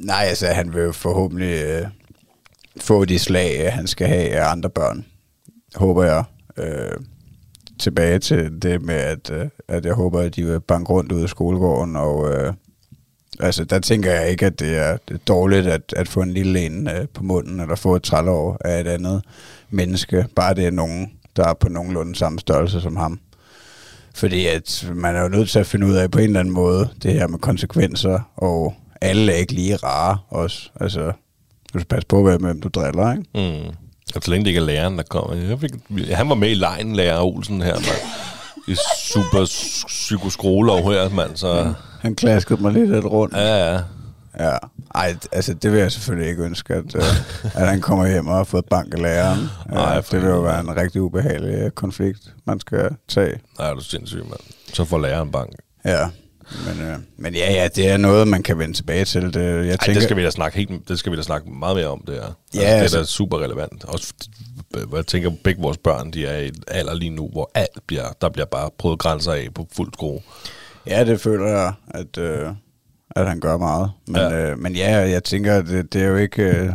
nej, 0.00 0.24
altså 0.28 0.46
han 0.46 0.74
vil 0.74 0.92
forhåbentlig 0.92 1.62
øh, 1.64 1.86
få 2.80 3.04
de 3.04 3.18
slag, 3.18 3.72
han 3.72 3.86
skal 3.86 4.08
have 4.08 4.28
af 4.30 4.50
andre 4.50 4.70
børn. 4.70 5.04
Håber 5.74 6.04
jeg. 6.04 6.24
Øh, 6.56 7.00
tilbage 7.78 8.18
til 8.18 8.62
det 8.62 8.82
med, 8.82 8.94
at, 8.94 9.30
øh, 9.30 9.48
at 9.68 9.86
jeg 9.86 9.94
håber, 9.94 10.20
at 10.20 10.36
de 10.36 10.44
vil 10.46 10.60
banke 10.60 10.92
rundt 10.92 11.12
ud 11.12 11.22
af 11.22 11.28
skolegården, 11.28 11.96
og 11.96 12.32
øh, 12.32 12.52
altså, 13.40 13.64
der 13.64 13.78
tænker 13.78 14.12
jeg 14.12 14.30
ikke, 14.30 14.46
at 14.46 14.60
det 14.60 14.76
er, 14.76 14.96
det 15.08 15.14
er 15.14 15.18
dårligt 15.28 15.66
at, 15.66 15.94
at 15.96 16.08
få 16.08 16.20
en 16.20 16.32
lille 16.32 16.66
en 16.66 16.88
øh, 16.88 17.08
på 17.14 17.22
munden, 17.22 17.60
eller 17.60 17.74
få 17.74 17.96
et 17.96 18.02
trælår 18.02 18.56
af 18.64 18.80
et 18.80 18.86
andet 18.86 19.22
menneske, 19.70 20.26
bare 20.36 20.54
det 20.54 20.66
er 20.66 20.70
nogen, 20.70 21.12
der 21.36 21.48
er 21.48 21.54
på 21.54 21.68
nogenlunde 21.68 22.14
samme 22.14 22.38
størrelse 22.38 22.80
som 22.80 22.96
ham. 22.96 23.20
Fordi 24.16 24.46
at 24.46 24.90
man 24.94 25.16
er 25.16 25.22
jo 25.22 25.28
nødt 25.28 25.50
til 25.50 25.58
at 25.58 25.66
finde 25.66 25.86
ud 25.86 25.94
af 25.94 26.10
på 26.10 26.18
en 26.18 26.24
eller 26.24 26.40
anden 26.40 26.54
måde, 26.54 26.88
det 27.02 27.12
her 27.12 27.26
med 27.26 27.38
konsekvenser, 27.38 28.20
og 28.36 28.74
alle 29.00 29.32
er 29.32 29.36
ikke 29.36 29.52
lige 29.52 29.76
rare 29.76 30.18
også. 30.28 30.70
Altså, 30.80 31.12
du 31.74 31.78
skal 31.78 31.84
passe 31.84 32.06
på, 32.06 32.38
hvem 32.38 32.60
du 32.60 32.68
driller, 32.68 33.12
ikke? 33.12 33.24
Mm. 33.34 33.74
Og 34.14 34.22
så 34.22 34.30
længe 34.30 34.44
det 34.44 34.50
ikke 34.50 34.60
er 34.60 34.64
læreren, 34.64 34.96
der 34.96 35.02
kommer. 35.02 35.36
Jeg 35.36 35.60
fik, 35.60 35.70
han 36.10 36.28
var 36.28 36.34
med 36.34 36.50
i 36.50 36.54
lejen, 36.54 36.96
lærer 36.96 37.20
Olsen 37.20 37.62
her, 37.62 37.74
mand. 37.74 38.00
I 38.68 38.76
super 38.98 39.44
psykoskrolov 39.86 40.92
her, 40.92 41.08
mand. 41.10 41.36
Så... 41.36 41.72
Han 42.00 42.14
klaskede 42.14 42.62
mig 42.62 42.72
lidt 42.72 43.04
rundt. 43.04 43.34
Ja, 43.34 43.72
ja. 43.72 43.80
Ja, 44.40 44.56
ej, 44.94 45.16
altså 45.32 45.54
det 45.54 45.72
vil 45.72 45.80
jeg 45.80 45.92
selvfølgelig 45.92 46.30
ikke 46.30 46.42
ønske, 46.42 46.74
at, 46.74 46.94
uh, 46.94 47.02
at 47.60 47.68
han 47.68 47.80
kommer 47.80 48.06
hjem 48.06 48.26
og 48.26 48.36
har 48.36 48.44
fået 48.44 48.64
bank 48.70 48.94
af 48.94 49.02
læreren. 49.02 49.48
Nej, 49.70 50.00
det 50.00 50.22
vil 50.22 50.28
jo 50.28 50.40
være 50.40 50.60
en 50.60 50.76
rigtig 50.76 51.02
ubehagelig 51.02 51.54
øh, 51.54 51.70
konflikt, 51.70 52.34
man 52.46 52.60
skal 52.60 52.90
tage. 53.08 53.40
Nej, 53.58 53.70
du 53.70 53.78
er 53.78 53.82
sindssyg, 53.82 54.22
mand. 54.22 54.40
Så 54.72 54.84
får 54.84 54.98
læreren 54.98 55.30
bank. 55.30 55.50
Ja, 55.84 56.08
men, 56.66 56.90
uh, 56.90 57.00
men 57.16 57.34
ja, 57.34 57.52
ja, 57.52 57.68
det 57.68 57.88
er 57.88 57.96
noget, 57.96 58.28
man 58.28 58.42
kan 58.42 58.58
vende 58.58 58.74
tilbage 58.74 59.04
til. 59.04 59.34
Det, 59.34 59.40
jeg 59.42 59.70
Ej, 59.70 59.76
tænker, 59.76 59.94
det 59.94 60.02
skal 60.02 60.16
vi 60.16 60.22
da 60.22 60.30
snakke 60.30 60.58
helt, 60.58 60.88
det 60.88 60.98
skal 60.98 61.12
vi 61.12 61.16
da 61.16 61.22
snakke 61.22 61.50
meget 61.50 61.76
mere 61.76 61.86
om, 61.86 62.02
det 62.06 62.16
er. 62.16 62.20
Ja, 62.20 62.24
altså, 62.24 62.60
det 62.60 62.66
er 62.66 62.80
altså- 62.80 62.98
da 62.98 63.04
super 63.04 63.38
relevant. 63.38 63.84
Også, 63.84 64.14
jeg 64.94 65.06
tænker, 65.06 65.30
begge 65.44 65.62
vores 65.62 65.78
børn, 65.78 66.10
de 66.10 66.26
er 66.26 66.38
i 66.38 66.46
et 66.46 66.64
alder 66.68 66.94
lige 66.94 67.10
nu, 67.10 67.28
hvor 67.32 67.50
alt 67.54 67.78
bliver, 67.86 68.08
der 68.20 68.28
bliver 68.28 68.46
bare 68.46 68.70
prøvet 68.78 68.98
grænser 68.98 69.32
af 69.32 69.48
på 69.54 69.68
fuld 69.76 69.92
skrue. 69.92 70.20
Ja, 70.86 71.04
det 71.04 71.20
føler 71.20 71.46
jeg, 71.46 71.72
at, 71.88 72.18
øh, 72.18 72.48
at 73.16 73.28
han 73.28 73.40
gør 73.40 73.56
meget. 73.56 73.90
Men 74.06 74.16
Ja. 74.16 74.50
øh, 74.50 74.58
men 74.58 74.76
ja 74.76 74.96
jeg 75.10 75.24
tænker, 75.24 75.62
det, 75.62 75.92
det 75.92 76.02
er 76.02 76.06
jo 76.06 76.16
ikke... 76.16 76.42
Øh, 76.42 76.72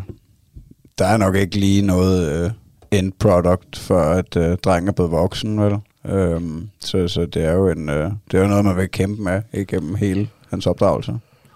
der 0.97 1.05
er 1.05 1.17
nok 1.17 1.35
ikke 1.35 1.55
lige 1.59 1.81
noget 1.81 2.43
øh, 2.45 2.51
end 2.91 3.11
product 3.19 3.77
for, 3.77 3.99
at 3.99 4.35
øh, 4.37 4.57
drengen 4.57 4.87
er 4.87 4.91
blevet 4.91 5.11
voksen, 5.11 5.61
vel? 5.61 5.75
Øhm, 6.05 6.69
så, 6.79 7.07
så 7.07 7.25
det 7.25 7.43
er 7.45 7.51
jo 7.53 7.67
en, 7.69 7.89
øh, 7.89 8.11
det 8.31 8.37
er 8.37 8.41
jo 8.41 8.47
noget, 8.47 8.65
man 8.65 8.77
vil 8.77 8.89
kæmpe 8.91 9.21
med 9.23 9.41
igennem 9.53 9.95
hele 9.95 10.29
hans 10.49 10.67
opdragelse. 10.67 11.13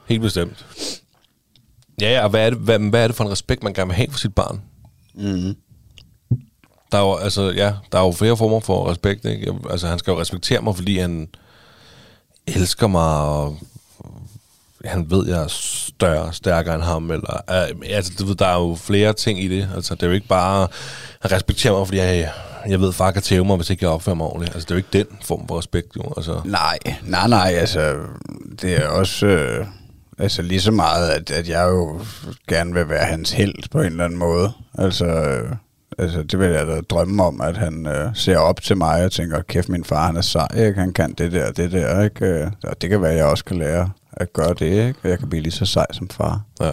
Helt 0.07 0.21
bestemt. 0.21 0.65
Ja, 2.01 2.11
ja, 2.11 2.23
og 2.23 2.29
hvad 2.29 2.45
er, 2.45 2.49
det, 2.49 2.59
hvad, 2.59 2.79
hvad 2.79 3.03
er 3.03 3.07
det 3.07 3.15
for 3.15 3.23
en 3.23 3.31
respekt, 3.31 3.63
man 3.63 3.73
gerne 3.73 3.87
vil 3.87 3.95
have 3.95 4.07
for 4.11 4.19
sit 4.19 4.35
barn? 4.35 4.61
Mm. 5.15 5.55
Der 6.91 6.97
er 6.97 7.01
jo, 7.01 7.15
altså, 7.15 7.51
ja, 7.55 7.73
der 7.91 7.99
er 7.99 8.05
jo 8.05 8.11
flere 8.11 8.37
former 8.37 8.59
for 8.59 8.89
respekt, 8.91 9.25
ikke? 9.25 9.53
Altså, 9.69 9.87
han 9.87 9.99
skal 9.99 10.11
jo 10.11 10.19
respektere 10.19 10.61
mig, 10.61 10.75
fordi 10.75 10.97
han 10.97 11.27
elsker 12.47 12.87
mig, 12.87 13.17
og 13.21 13.57
han 14.85 15.11
ved, 15.11 15.27
jeg 15.27 15.43
er 15.43 15.47
større, 15.47 16.33
stærkere 16.33 16.75
end 16.75 16.83
ham, 16.83 17.11
eller, 17.11 17.41
øh, 17.49 17.89
altså, 17.89 18.11
du 18.19 18.25
ved, 18.25 18.35
der 18.35 18.47
er 18.47 18.59
jo 18.59 18.77
flere 18.81 19.13
ting 19.13 19.43
i 19.43 19.47
det, 19.47 19.69
altså, 19.75 19.95
det 19.95 20.03
er 20.03 20.07
jo 20.07 20.13
ikke 20.13 20.27
bare, 20.27 20.67
han 21.21 21.31
respekterer 21.31 21.77
mig, 21.77 21.87
fordi 21.87 21.99
jeg, 21.99 22.31
jeg 22.67 22.81
ved, 22.81 22.93
far 22.93 23.11
kan 23.11 23.21
tæve 23.21 23.45
mig, 23.45 23.55
hvis 23.55 23.69
ikke 23.69 23.85
jeg 23.85 23.91
opfører 23.91 24.15
mig 24.15 24.27
ordentligt, 24.27 24.55
altså, 24.55 24.65
det 24.65 24.71
er 24.71 24.75
jo 24.75 24.77
ikke 24.77 24.97
den 25.09 25.17
form 25.23 25.47
for 25.47 25.57
respekt, 25.57 25.95
jo, 25.95 26.13
altså, 26.17 26.41
Nej, 26.45 26.77
nej, 27.03 27.27
nej, 27.27 27.53
altså, 27.57 27.95
det 28.61 28.81
er 28.81 28.87
også 28.87 29.25
øh, 29.25 29.65
altså 30.17 30.41
lige 30.41 30.61
så 30.61 30.71
meget, 30.71 31.09
at, 31.09 31.31
at 31.31 31.49
jeg 31.49 31.67
jo 31.69 32.01
gerne 32.47 32.73
vil 32.73 32.89
være 32.89 33.05
hans 33.05 33.31
held 33.31 33.69
på 33.71 33.79
en 33.79 33.85
eller 33.85 34.05
anden 34.05 34.19
måde. 34.19 34.51
Altså, 34.77 35.05
øh, 35.05 35.55
altså 35.97 36.23
det 36.23 36.39
vil 36.39 36.49
jeg 36.49 36.67
da 36.67 36.81
drømme 36.81 37.23
om, 37.23 37.41
at 37.41 37.57
han 37.57 37.87
øh, 37.87 38.09
ser 38.13 38.37
op 38.37 38.61
til 38.61 38.77
mig 38.77 39.05
og 39.05 39.11
tænker, 39.11 39.41
kæft, 39.41 39.69
min 39.69 39.83
far, 39.83 40.05
han 40.05 40.17
er 40.17 40.21
sej, 40.21 40.47
ikke? 40.57 40.79
han 40.79 40.93
kan 40.93 41.13
det 41.13 41.31
der, 41.31 41.51
det 41.51 41.71
der, 41.71 42.03
ikke? 42.03 42.25
Øh, 42.25 42.51
og 42.63 42.81
det 42.81 42.89
kan 42.89 43.01
være, 43.01 43.11
at 43.11 43.17
jeg 43.17 43.25
også 43.25 43.45
kan 43.45 43.57
lære 43.57 43.89
at 44.17 44.33
gøre 44.33 44.53
det, 44.53 44.87
ikke? 44.87 44.99
Og 45.03 45.09
jeg 45.09 45.19
kan 45.19 45.29
blive 45.29 45.43
lige 45.43 45.53
så 45.53 45.65
sej 45.65 45.85
som 45.93 46.09
far. 46.09 46.41
ja. 46.61 46.71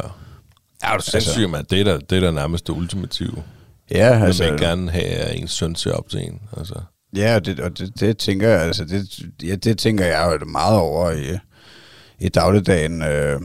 Ja, 0.82 0.88
du 0.88 0.96
er 0.96 1.00
sindssyg, 1.00 1.50
mand. 1.50 1.66
Det 1.66 1.80
er 1.80 1.84
da, 1.84 1.98
det 2.10 2.16
er 2.16 2.20
da 2.20 2.30
nærmest 2.30 2.66
det 2.66 2.72
ultimative. 2.72 3.42
Ja, 3.90 3.96
Altså, 3.96 4.24
altså, 4.26 4.44
man 4.44 4.58
gerne 4.58 4.90
have, 4.90 5.04
at 5.04 5.36
ens 5.40 5.50
søn 5.50 5.74
ser 5.74 5.92
op 5.92 6.08
til 6.08 6.20
en. 6.20 6.40
Altså. 6.56 6.74
Ja, 7.16 7.34
og 7.34 7.46
det, 7.46 7.60
og 7.60 7.78
det, 7.78 8.00
det 8.00 8.18
tænker 8.18 8.48
jeg, 8.48 8.60
altså 8.60 8.84
det, 8.84 9.20
ja, 9.42 9.54
det 9.54 9.78
tænker 9.78 10.04
jeg 10.04 10.38
jo 10.40 10.46
meget 10.46 10.78
over 10.78 11.10
i, 11.10 11.38
i 12.18 12.28
dagligdagen, 12.28 13.02
øh, 13.02 13.40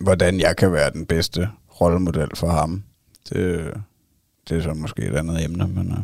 hvordan 0.00 0.40
jeg 0.40 0.56
kan 0.56 0.72
være 0.72 0.90
den 0.90 1.06
bedste 1.06 1.48
rollemodel 1.80 2.28
for 2.34 2.48
ham. 2.48 2.82
Det, 3.28 3.74
det 4.48 4.58
er 4.58 4.62
så 4.62 4.74
måske 4.74 5.02
et 5.02 5.16
andet 5.16 5.44
emne, 5.44 5.68
men 5.68 5.92
øh, 5.92 5.98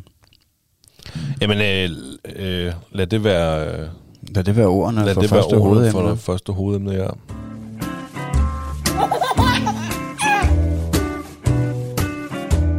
Jamen, 1.40 1.61
øh, 1.61 1.90
øh, 2.37 2.72
lad 2.92 3.07
det 3.07 3.25
være... 3.25 3.90
Lad 4.22 4.44
det 4.44 4.56
være 4.56 4.66
ordene 4.66 5.04
lad 5.04 5.14
for 5.14 5.20
det 5.20 5.30
være 5.30 5.40
første 5.40 5.52
ordet 5.54 5.66
hovedemne. 5.68 5.92
for 5.92 6.08
det 6.08 6.18
første 6.18 6.52
hovedemne, 6.52 6.92
ja. 6.92 7.08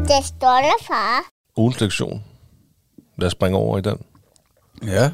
Det 0.07 0.25
stolte 0.25 0.73
far. 0.87 1.19
Ugens 1.57 1.81
lektion. 1.81 2.23
Lad 3.17 3.25
os 3.25 3.31
springe 3.31 3.57
over 3.57 3.77
i 3.77 3.81
den. 3.81 3.97
Ja. 4.87 5.11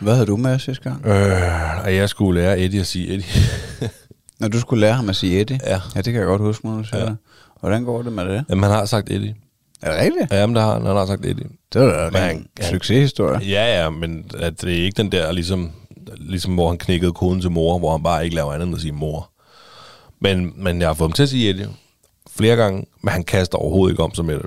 Hvad 0.00 0.14
havde 0.14 0.26
du 0.26 0.36
med 0.36 0.58
sidste 0.58 0.82
gang? 0.90 1.06
Øh, 1.06 1.86
at 1.86 1.94
jeg 1.94 2.08
skulle 2.08 2.40
lære 2.40 2.58
Eddie 2.60 2.80
at 2.80 2.86
sige 2.86 3.14
Eddie. 3.14 3.42
Når 4.40 4.48
du 4.48 4.60
skulle 4.60 4.80
lære 4.80 4.92
ham 4.94 5.08
at 5.08 5.16
sige 5.16 5.40
Eddie? 5.40 5.60
Ja. 5.66 5.80
Ja, 5.94 6.00
det 6.00 6.12
kan 6.12 6.14
jeg 6.14 6.26
godt 6.26 6.42
huske, 6.42 6.66
når 6.66 6.76
du 6.76 6.84
siger 6.84 6.98
ja. 7.00 7.06
det. 7.06 7.16
Hvordan 7.60 7.84
går 7.84 8.02
det 8.02 8.12
med 8.12 8.24
det? 8.26 8.44
Jamen, 8.50 8.62
han 8.64 8.72
har 8.72 8.84
sagt 8.84 9.10
Eddie. 9.10 9.34
Er 9.82 9.92
det 9.92 10.00
rigtigt? 10.00 10.32
Ja, 10.32 10.40
jamen, 10.40 10.56
der 10.56 10.62
har 10.62 10.72
han. 10.72 10.86
Han 10.86 10.96
har 10.96 11.06
sagt 11.06 11.26
Eddie. 11.26 11.46
Det 11.72 11.80
var 11.80 11.86
da 12.04 12.10
Men 12.10 12.20
han- 12.22 12.36
en 12.36 12.46
han- 12.60 12.70
succeshistorie. 12.70 13.46
Ja, 13.48 13.82
ja, 13.82 13.90
men 13.90 14.24
at 14.38 14.60
det 14.62 14.78
er 14.80 14.84
ikke 14.84 14.96
den 15.02 15.12
der, 15.12 15.32
ligesom, 15.32 15.70
ligesom 16.16 16.54
hvor 16.54 16.68
han 16.68 16.78
knækkede 16.78 17.12
koden 17.12 17.40
til 17.40 17.50
mor, 17.50 17.78
hvor 17.78 17.92
han 17.92 18.02
bare 18.02 18.24
ikke 18.24 18.36
laver 18.36 18.52
andet 18.52 18.66
end 18.66 18.74
at 18.74 18.80
sige 18.80 18.92
mor. 18.92 19.30
Men, 20.20 20.52
men 20.56 20.80
jeg 20.80 20.88
har 20.88 20.94
fået 20.94 21.08
ham 21.08 21.12
til 21.12 21.22
at 21.22 21.28
sige 21.28 21.50
Eddie 21.50 21.68
flere 22.36 22.56
gange, 22.56 22.84
men 23.02 23.12
han 23.12 23.24
kaster 23.24 23.58
overhovedet 23.58 23.92
ikke 23.92 24.02
om 24.02 24.14
sig 24.14 24.24
med 24.24 24.34
det. 24.34 24.46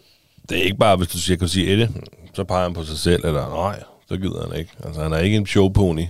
Det 0.50 0.58
er 0.60 0.64
ikke 0.64 0.78
bare, 0.78 0.96
hvis 0.98 1.08
du 1.08 1.18
siger, 1.18 1.38
kan 1.38 1.48
sige 1.48 1.68
Eddie, 1.74 1.90
så 2.34 2.44
peger 2.44 2.64
han 2.64 2.74
på 2.74 2.84
sig 2.86 2.98
selv, 2.98 3.26
eller 3.26 3.50
nej, 3.50 3.80
så 4.10 4.18
gider 4.18 4.48
han 4.50 4.60
ikke. 4.60 4.72
Altså, 4.86 5.02
han 5.02 5.14
er 5.14 5.18
ikke 5.20 5.38
en 5.38 5.46
showpony. 5.46 6.06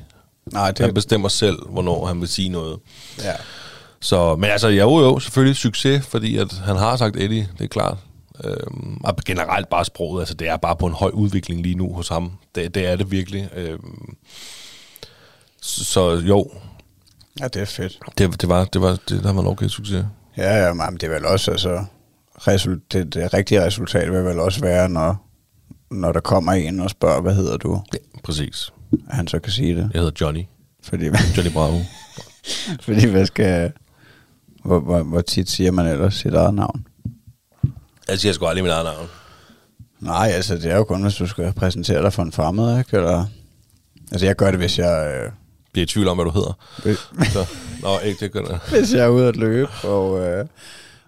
Nej, 0.54 0.66
Han 0.66 0.88
det, 0.88 0.94
bestemmer 0.94 1.28
selv, 1.30 1.58
hvornår 1.70 2.06
han 2.06 2.20
vil 2.22 2.28
sige 2.28 2.50
noget. 2.50 2.78
ja. 3.24 3.34
Så, 4.02 4.36
men 4.36 4.50
altså, 4.50 4.68
jo 4.68 5.00
jo, 5.00 5.20
selvfølgelig 5.20 5.56
succes, 5.56 6.06
fordi 6.06 6.38
at 6.38 6.52
han 6.66 6.76
har 6.76 6.96
sagt 6.98 7.16
Eddie, 7.18 7.50
det 7.58 7.64
er 7.64 7.68
klart. 7.68 7.98
Øhm, 8.44 8.98
og 9.04 9.16
generelt 9.26 9.70
bare 9.70 9.86
sproget, 9.86 10.22
altså 10.22 10.34
det 10.34 10.48
er 10.48 10.58
bare 10.58 10.76
på 10.76 10.86
en 10.86 10.94
høj 10.94 11.12
udvikling 11.14 11.62
lige 11.62 11.76
nu 11.76 11.94
hos 11.94 12.08
ham. 12.08 12.32
Det, 12.56 12.76
det 12.76 12.86
er 12.86 12.96
det 12.96 13.12
virkelig. 13.12 13.50
Øhm, 13.56 14.16
så, 15.62 16.12
jo, 16.12 16.52
ja, 17.40 17.48
det 17.48 17.62
er 17.62 17.66
fedt. 17.66 18.00
det, 18.18 18.42
det 18.42 18.50
var, 18.50 18.66
det 18.66 18.82
var, 18.82 19.00
det, 19.10 19.24
der 19.24 19.34
var 19.34 19.42
en 19.42 19.48
okay 19.48 19.68
succes. 19.68 20.06
Ja, 20.38 20.66
ja, 20.66 20.74
men 20.74 20.94
det 20.94 21.04
er 21.04 21.10
vel 21.10 21.26
også, 21.26 21.52
altså, 21.52 21.86
result, 22.38 22.94
det, 22.94 23.14
det 23.14 23.34
rigtige 23.34 23.66
resultat 23.66 24.12
vil 24.12 24.26
vel 24.26 24.40
også 24.40 24.62
være, 24.62 24.90
når, 24.90 25.28
når 25.92 26.12
der 26.12 26.20
kommer 26.20 26.52
en 26.52 26.80
og 26.80 26.90
spørger, 26.90 27.22
hvad 27.22 27.36
hedder 27.36 27.58
du? 27.58 27.82
Ja, 27.94 27.98
præcis. 28.24 28.74
At 29.10 29.16
han 29.16 29.28
så 29.28 29.40
kan 29.40 29.52
sige 29.52 29.76
det. 29.76 29.90
Jeg 29.94 30.02
hedder 30.02 30.26
Johnny. 30.26 30.44
Fordi, 30.84 31.06
Johnny 31.06 31.54
Bravo. 31.54 31.80
fordi 32.86 33.06
hvad 33.08 33.26
skal... 33.26 33.72
Hvor, 34.64 34.80
hvor, 34.80 35.04
hvor 35.04 35.22
tit 35.22 35.50
siger 35.50 35.72
man 35.72 35.86
ellers 35.86 36.16
sit 36.16 36.34
eget 36.34 36.54
navn? 36.54 36.86
Jeg 38.08 38.20
siger 38.20 38.34
sgu 38.34 38.46
aldrig 38.46 38.64
mit 38.64 38.74
eget 38.74 38.86
navn. 38.86 39.10
Nej, 40.00 40.32
altså 40.36 40.56
det 40.56 40.72
er 40.72 40.76
jo 40.76 40.84
kun, 40.84 41.02
hvis 41.04 41.16
du 41.16 41.28
skal 41.28 41.54
præsentere 41.54 42.02
dig 42.02 42.14
for 42.14 42.24
en 42.24 42.32
fremmed, 42.32 42.80
ikke? 42.80 42.98
Eller, 42.98 43.26
altså 44.12 44.26
jeg 44.26 44.36
gør 44.36 44.52
det, 44.52 44.60
hvis 44.60 44.80
jeg, 44.80 45.14
øh, 45.16 45.32
Bliver 45.76 45.84
i 45.84 45.88
tvivl 45.88 46.08
om, 46.08 46.18
hvad 46.18 46.26
du 46.26 46.32
hedder. 46.32 46.54
Så, 47.34 47.46
nå, 47.82 48.00
ikke 48.00 48.20
det 48.20 48.32
gør 48.32 48.42
det. 48.42 48.60
hvis 48.80 48.94
jeg 48.94 49.04
er 49.04 49.08
ude 49.08 49.28
at 49.28 49.36
løbe, 49.36 49.72
og, 49.84 50.20
øh, 50.20 50.46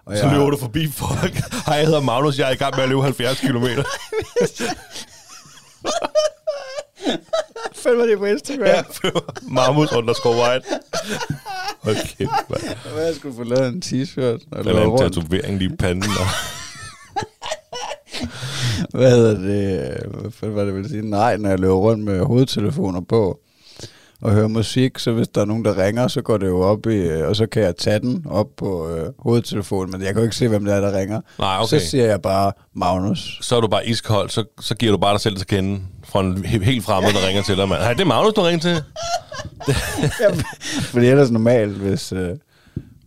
og 0.04 0.16
Så 0.16 0.28
løber 0.28 0.50
du 0.50 0.56
forbi 0.56 0.90
folk. 0.90 1.34
Hej, 1.66 1.76
jeg 1.76 1.84
hedder 1.86 2.00
Magnus, 2.00 2.38
jeg 2.38 2.48
er 2.48 2.52
i 2.52 2.56
gang 2.56 2.74
med 2.76 2.82
at 2.82 2.88
løbe 2.88 3.02
70 3.02 3.40
km. 3.40 3.64
Følg 7.82 7.98
mig 7.98 8.08
det 8.08 8.18
på 8.18 8.24
Instagram. 8.24 8.66
Ja, 8.66 8.82
Marmus 9.42 9.92
underscore 9.92 10.36
white. 10.36 10.66
Hold 11.82 11.96
kæft, 11.96 12.30
mand. 12.50 12.92
Hvad 12.94 13.06
jeg 13.06 13.14
skulle 13.14 13.36
få 13.36 13.44
lavet 13.44 13.68
en 13.68 13.82
t-shirt. 13.84 14.58
Eller 14.58 14.82
en 14.82 14.98
tatovering 14.98 15.58
lige 15.58 15.72
i 15.72 15.76
panden. 15.76 16.10
Og 16.20 16.26
Hvad 18.90 19.10
hedder 19.10 19.34
det? 19.38 20.02
Hvad 20.40 20.50
var 20.50 20.64
det, 20.64 20.74
ville 20.74 20.88
sige? 20.88 21.10
Nej, 21.10 21.36
når 21.36 21.48
jeg 21.48 21.58
løber 21.58 21.74
rundt 21.74 22.04
med 22.04 22.20
hovedtelefoner 22.24 23.00
på 23.08 23.38
og 24.22 24.30
hører 24.32 24.48
musik, 24.48 24.98
så 24.98 25.12
hvis 25.12 25.28
der 25.28 25.40
er 25.40 25.44
nogen, 25.44 25.64
der 25.64 25.78
ringer, 25.84 26.08
så 26.08 26.22
går 26.22 26.36
det 26.38 26.46
jo 26.46 26.60
op 26.60 26.86
i, 26.86 26.94
øh, 26.94 27.28
og 27.28 27.36
så 27.36 27.46
kan 27.46 27.62
jeg 27.62 27.76
tage 27.76 27.98
den 27.98 28.26
op 28.30 28.46
på 28.56 28.88
øh, 28.90 29.06
hovedtelefonen, 29.18 29.90
men 29.92 30.00
jeg 30.00 30.08
kan 30.08 30.16
jo 30.16 30.22
ikke 30.22 30.36
se, 30.36 30.48
hvem 30.48 30.64
det 30.64 30.74
er, 30.74 30.80
der 30.80 30.98
ringer. 30.98 31.20
Nej, 31.38 31.56
okay. 31.58 31.66
Så 31.78 31.86
siger 31.90 32.06
jeg 32.06 32.22
bare 32.22 32.52
Magnus. 32.74 33.38
så 33.42 33.56
er 33.56 33.60
du 33.60 33.68
bare 33.68 33.86
iskold, 33.88 34.30
så, 34.30 34.44
så 34.60 34.74
giver 34.74 34.92
du 34.92 34.98
bare 34.98 35.12
dig 35.12 35.20
selv 35.20 35.36
til 35.36 35.46
kende 35.46 35.80
fra 36.04 36.20
en 36.20 36.36
he- 36.36 36.64
helt 36.64 36.84
fremmed, 36.84 37.12
der 37.12 37.26
ringer 37.28 37.42
til 37.42 37.56
dig, 37.56 37.68
mand. 37.68 37.80
Hej, 37.82 37.92
det 37.92 38.00
er 38.00 38.04
Magnus, 38.04 38.34
du 38.34 38.40
ringer 38.40 38.60
til. 38.60 38.82
Fordi 40.92 41.06
ellers 41.06 41.30
normalt, 41.30 41.72
hvis, 41.76 42.12
øh, 42.12 42.30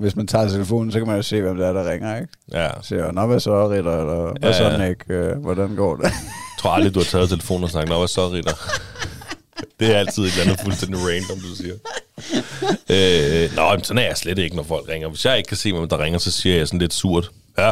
hvis 0.01 0.15
man 0.15 0.27
tager 0.27 0.47
telefonen, 0.47 0.91
så 0.91 0.97
kan 0.97 1.07
man 1.07 1.15
jo 1.15 1.21
se, 1.21 1.41
hvem 1.41 1.57
det 1.57 1.67
er, 1.67 1.73
der 1.73 1.91
ringer, 1.91 2.15
ikke? 2.15 2.27
Ja, 2.51 2.61
jeg 2.61 2.73
Så 2.81 2.95
jeg, 2.95 3.11
nå, 3.11 3.25
hvad 3.25 3.39
så, 3.39 3.69
Ritter, 3.69 3.99
eller 3.99 4.39
hvad 4.39 4.51
Ja, 4.51 4.57
så. 4.57 4.87
Nick, 4.87 5.03
øh, 5.09 5.37
hvordan 5.37 5.75
går 5.75 5.95
det? 5.95 6.11
tror 6.59 6.69
aldrig, 6.69 6.93
du 6.93 6.99
har 6.99 7.05
taget 7.05 7.29
telefonen 7.29 7.63
og 7.63 7.69
snakket, 7.69 7.89
nå, 7.89 7.97
hvad 7.97 8.07
så, 8.07 8.29
Ritter? 8.29 8.53
Det 9.79 9.95
er 9.95 9.99
altid 9.99 10.23
et 10.23 10.29
eller 10.31 10.43
andet 10.43 10.59
fuldstændig 10.63 10.99
random, 10.99 11.39
du 11.39 11.55
siger. 11.55 11.73
Øh, 12.89 13.55
nå, 13.55 13.75
men 13.75 13.83
sådan 13.83 14.03
er 14.03 14.07
jeg 14.07 14.17
slet 14.17 14.37
ikke, 14.37 14.55
når 14.55 14.63
folk 14.63 14.89
ringer. 14.89 15.09
Hvis 15.09 15.25
jeg 15.25 15.37
ikke 15.37 15.47
kan 15.47 15.57
se, 15.57 15.73
hvem 15.73 15.89
der 15.89 16.03
ringer, 16.03 16.19
så 16.19 16.31
siger 16.31 16.57
jeg 16.57 16.67
sådan 16.67 16.79
lidt 16.79 16.93
surt. 16.93 17.31
Ja, 17.57 17.71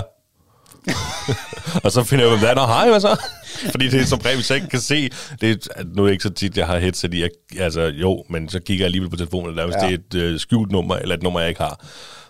og 1.83 1.91
så 1.91 2.03
finder 2.03 2.25
jeg 2.25 2.33
ud 2.33 2.43
af, 2.43 2.55
der. 2.55 2.61
Nå, 2.61 2.67
hej, 2.73 2.89
hvad 2.89 2.99
så? 2.99 3.17
Fordi 3.71 3.89
det 3.89 4.01
er 4.01 4.05
som 4.05 4.19
regel, 4.19 4.37
hvis 4.37 4.49
jeg 4.49 4.55
ikke 4.55 4.69
kan 4.69 4.79
se, 4.79 5.09
det 5.41 5.67
er, 5.75 5.83
nu 5.95 6.01
er 6.01 6.05
det 6.05 6.11
ikke 6.11 6.23
så 6.23 6.29
tit, 6.29 6.57
jeg 6.57 6.67
har 6.67 6.77
headset 6.79 7.13
i, 7.13 7.21
jeg, 7.21 7.29
altså 7.59 7.81
jo, 7.81 8.23
men 8.29 8.49
så 8.49 8.59
kigger 8.59 8.83
jeg 8.83 8.87
alligevel 8.87 9.09
på 9.09 9.15
telefonen, 9.15 9.49
eller 9.49 9.65
hvis 9.65 9.75
Ja. 9.81 9.87
det 9.87 9.93
er 9.93 9.97
et 10.19 10.21
øh, 10.23 10.39
skjult 10.39 10.71
nummer, 10.71 10.95
eller 10.95 11.15
et 11.15 11.23
nummer, 11.23 11.39
jeg 11.39 11.49
ikke 11.49 11.61
har. 11.61 11.85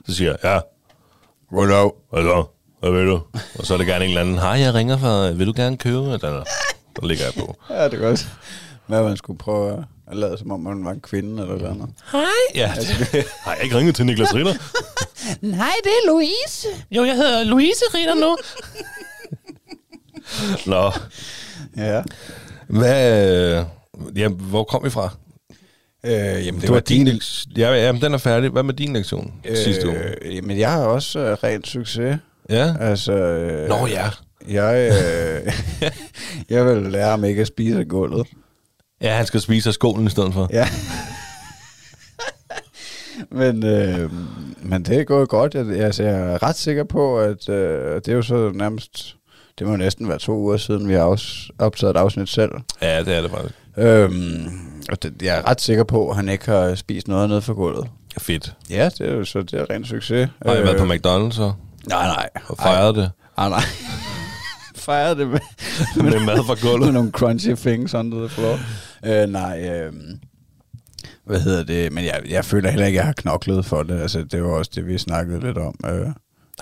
Så 0.07 0.15
siger 0.15 0.29
jeg, 0.29 0.37
ja, 0.43 0.59
Hello. 1.59 1.89
hvad 2.11 2.23
så? 2.23 2.43
Hvad 2.79 2.91
vil 2.91 3.07
du? 3.07 3.21
Og 3.59 3.65
så 3.65 3.73
er 3.73 3.77
det 3.77 3.87
gerne 3.87 4.03
en 4.05 4.09
eller 4.09 4.21
anden, 4.21 4.35
hej, 4.39 4.49
jeg 4.51 4.73
ringer 4.73 4.97
fra, 4.97 5.29
vil 5.31 5.47
du 5.47 5.53
gerne 5.55 5.77
købe? 5.77 5.97
Eller, 6.13 6.43
så 6.99 7.05
ligger 7.05 7.23
jeg 7.25 7.33
på. 7.33 7.55
Ja, 7.69 7.85
det 7.85 7.93
er 7.93 7.97
godt. 7.97 8.27
Hvad 8.87 9.03
man 9.03 9.17
skulle 9.17 9.39
prøve 9.39 9.71
at 9.77 9.83
lade, 10.15 10.37
som 10.37 10.51
om 10.51 10.59
man 10.59 10.85
var 10.85 10.91
en 10.91 10.99
kvinde 10.99 11.41
eller 11.43 11.57
noget 11.57 11.71
andet. 11.71 11.89
Hej. 12.11 12.21
Ja, 12.55 12.73
det, 12.79 13.25
har 13.43 13.53
jeg 13.55 13.63
ikke 13.63 13.77
ringet 13.77 13.95
til 13.95 14.05
Niklas 14.05 14.35
Ritter? 14.35 14.53
Nej, 15.57 15.71
det 15.83 15.89
er 15.89 16.07
Louise. 16.11 16.67
Jo, 16.91 17.03
jeg 17.05 17.15
hedder 17.15 17.43
Louise 17.43 17.81
Ritter 17.93 18.15
nu. 18.15 18.37
Nå, 20.65 20.91
Ja. 21.77 22.01
hvad, 22.67 23.57
øh, 23.57 23.65
ja, 24.17 24.27
hvor 24.27 24.63
kom 24.63 24.83
vi 24.83 24.89
fra? 24.89 25.09
Øh, 26.05 26.11
jamen, 26.11 26.53
det 26.53 26.61
Det 26.61 26.71
var 26.71 26.79
din 26.79 27.07
lektion. 27.07 27.53
Ja, 27.57 27.71
ja, 27.73 27.91
men 27.91 28.01
den 28.01 28.13
er 28.13 28.17
færdig. 28.17 28.49
Hvad 28.49 28.63
med 28.63 28.73
din 28.73 28.93
lektion 28.93 29.33
øh, 29.45 29.57
sidste 29.57 29.87
uge? 29.87 29.97
Øh, 30.21 30.35
jamen, 30.35 30.59
jeg 30.59 30.71
har 30.71 30.83
også 30.85 31.19
øh, 31.19 31.33
rent 31.43 31.67
succes. 31.67 32.17
Ja. 32.49 32.75
Altså, 32.79 33.13
øh, 33.13 33.69
Nå 33.69 33.87
ja. 33.87 34.09
Jeg, 34.47 34.91
øh, 34.91 35.53
jeg 36.49 36.65
vil 36.65 36.91
lære 36.91 37.09
ham 37.09 37.23
ikke 37.23 37.41
at 37.41 37.47
spise 37.47 37.79
af 37.79 37.87
gulvet. 37.87 38.27
Ja, 39.01 39.15
han 39.15 39.25
skal 39.25 39.41
spise 39.41 39.69
af 39.69 39.73
skålen 39.73 40.07
i 40.07 40.09
stedet 40.09 40.33
for. 40.33 40.47
Ja. 40.53 40.67
men, 43.31 43.65
øh, 43.65 44.11
men 44.63 44.83
det 44.85 44.99
er 44.99 45.03
gået 45.03 45.29
godt. 45.29 45.53
Jeg, 45.55 45.69
altså, 45.69 46.03
jeg 46.03 46.13
er 46.19 46.43
ret 46.43 46.55
sikker 46.55 46.83
på, 46.83 47.19
at 47.19 47.49
øh, 47.49 47.95
det 47.95 48.07
er 48.07 48.13
jo 48.15 48.21
så 48.21 48.51
nærmest... 48.55 49.15
Det 49.59 49.67
må 49.67 49.75
næsten 49.75 50.09
være 50.09 50.17
to 50.19 50.33
uger 50.37 50.57
siden, 50.57 50.87
vi 50.89 50.93
har 50.93 51.15
afs- 51.15 51.49
optaget 51.59 51.91
et 51.95 51.99
afsnit 51.99 52.29
selv. 52.29 52.51
Ja, 52.81 52.99
det 53.03 53.15
er 53.15 53.21
det 53.21 53.31
faktisk. 53.31 53.55
Øhm, 53.77 54.47
og 54.91 55.03
det, 55.03 55.13
jeg 55.21 55.37
er 55.37 55.47
ret 55.49 55.61
sikker 55.61 55.83
på, 55.83 56.09
at 56.09 56.15
han 56.15 56.29
ikke 56.29 56.45
har 56.45 56.75
spist 56.75 57.07
noget 57.07 57.29
ned 57.29 57.41
for 57.41 57.53
gulvet. 57.53 57.87
Fedt. 58.17 58.53
Ja, 58.69 58.89
det 58.97 59.09
er 59.09 59.15
jo 59.15 59.25
så 59.25 59.41
det 59.41 59.53
er 59.53 59.65
ren 59.69 59.85
succes. 59.85 60.29
Har 60.45 60.53
I 60.53 60.63
været 60.63 60.77
på 60.77 60.83
McDonald's 60.93 61.31
så? 61.35 61.51
Nej, 61.87 62.07
nej. 62.07 62.29
Og 62.47 62.57
fejret 62.57 62.95
det? 62.95 63.11
Nej, 63.37 63.49
nej. 63.49 63.63
Fejrede 64.75 65.19
det 65.19 65.27
med, 65.27 65.39
Med 66.03 66.25
mad 66.25 66.43
fra 66.45 66.53
med 66.53 66.61
gulvet? 66.71 66.93
nogle 66.93 67.11
crunchy 67.11 67.55
things 67.55 67.93
under 67.93 68.17
the 68.19 68.29
floor. 68.29 68.59
Øh, 69.05 69.29
nej, 69.29 69.69
øh, 69.69 69.93
hvad 71.25 71.39
hedder 71.41 71.63
det? 71.63 71.91
Men 71.91 72.05
jeg, 72.05 72.21
jeg 72.29 72.45
føler 72.45 72.69
heller 72.69 72.85
ikke, 72.85 72.99
at 72.99 73.01
jeg 73.01 73.05
har 73.05 73.13
knoklet 73.13 73.65
for 73.65 73.83
det. 73.83 74.01
Altså, 74.01 74.23
det 74.23 74.43
var 74.43 74.49
også 74.49 74.71
det, 74.75 74.87
vi 74.87 74.97
snakkede 74.97 75.39
lidt 75.39 75.57
om. 75.57 75.75
Øh, 75.85 76.07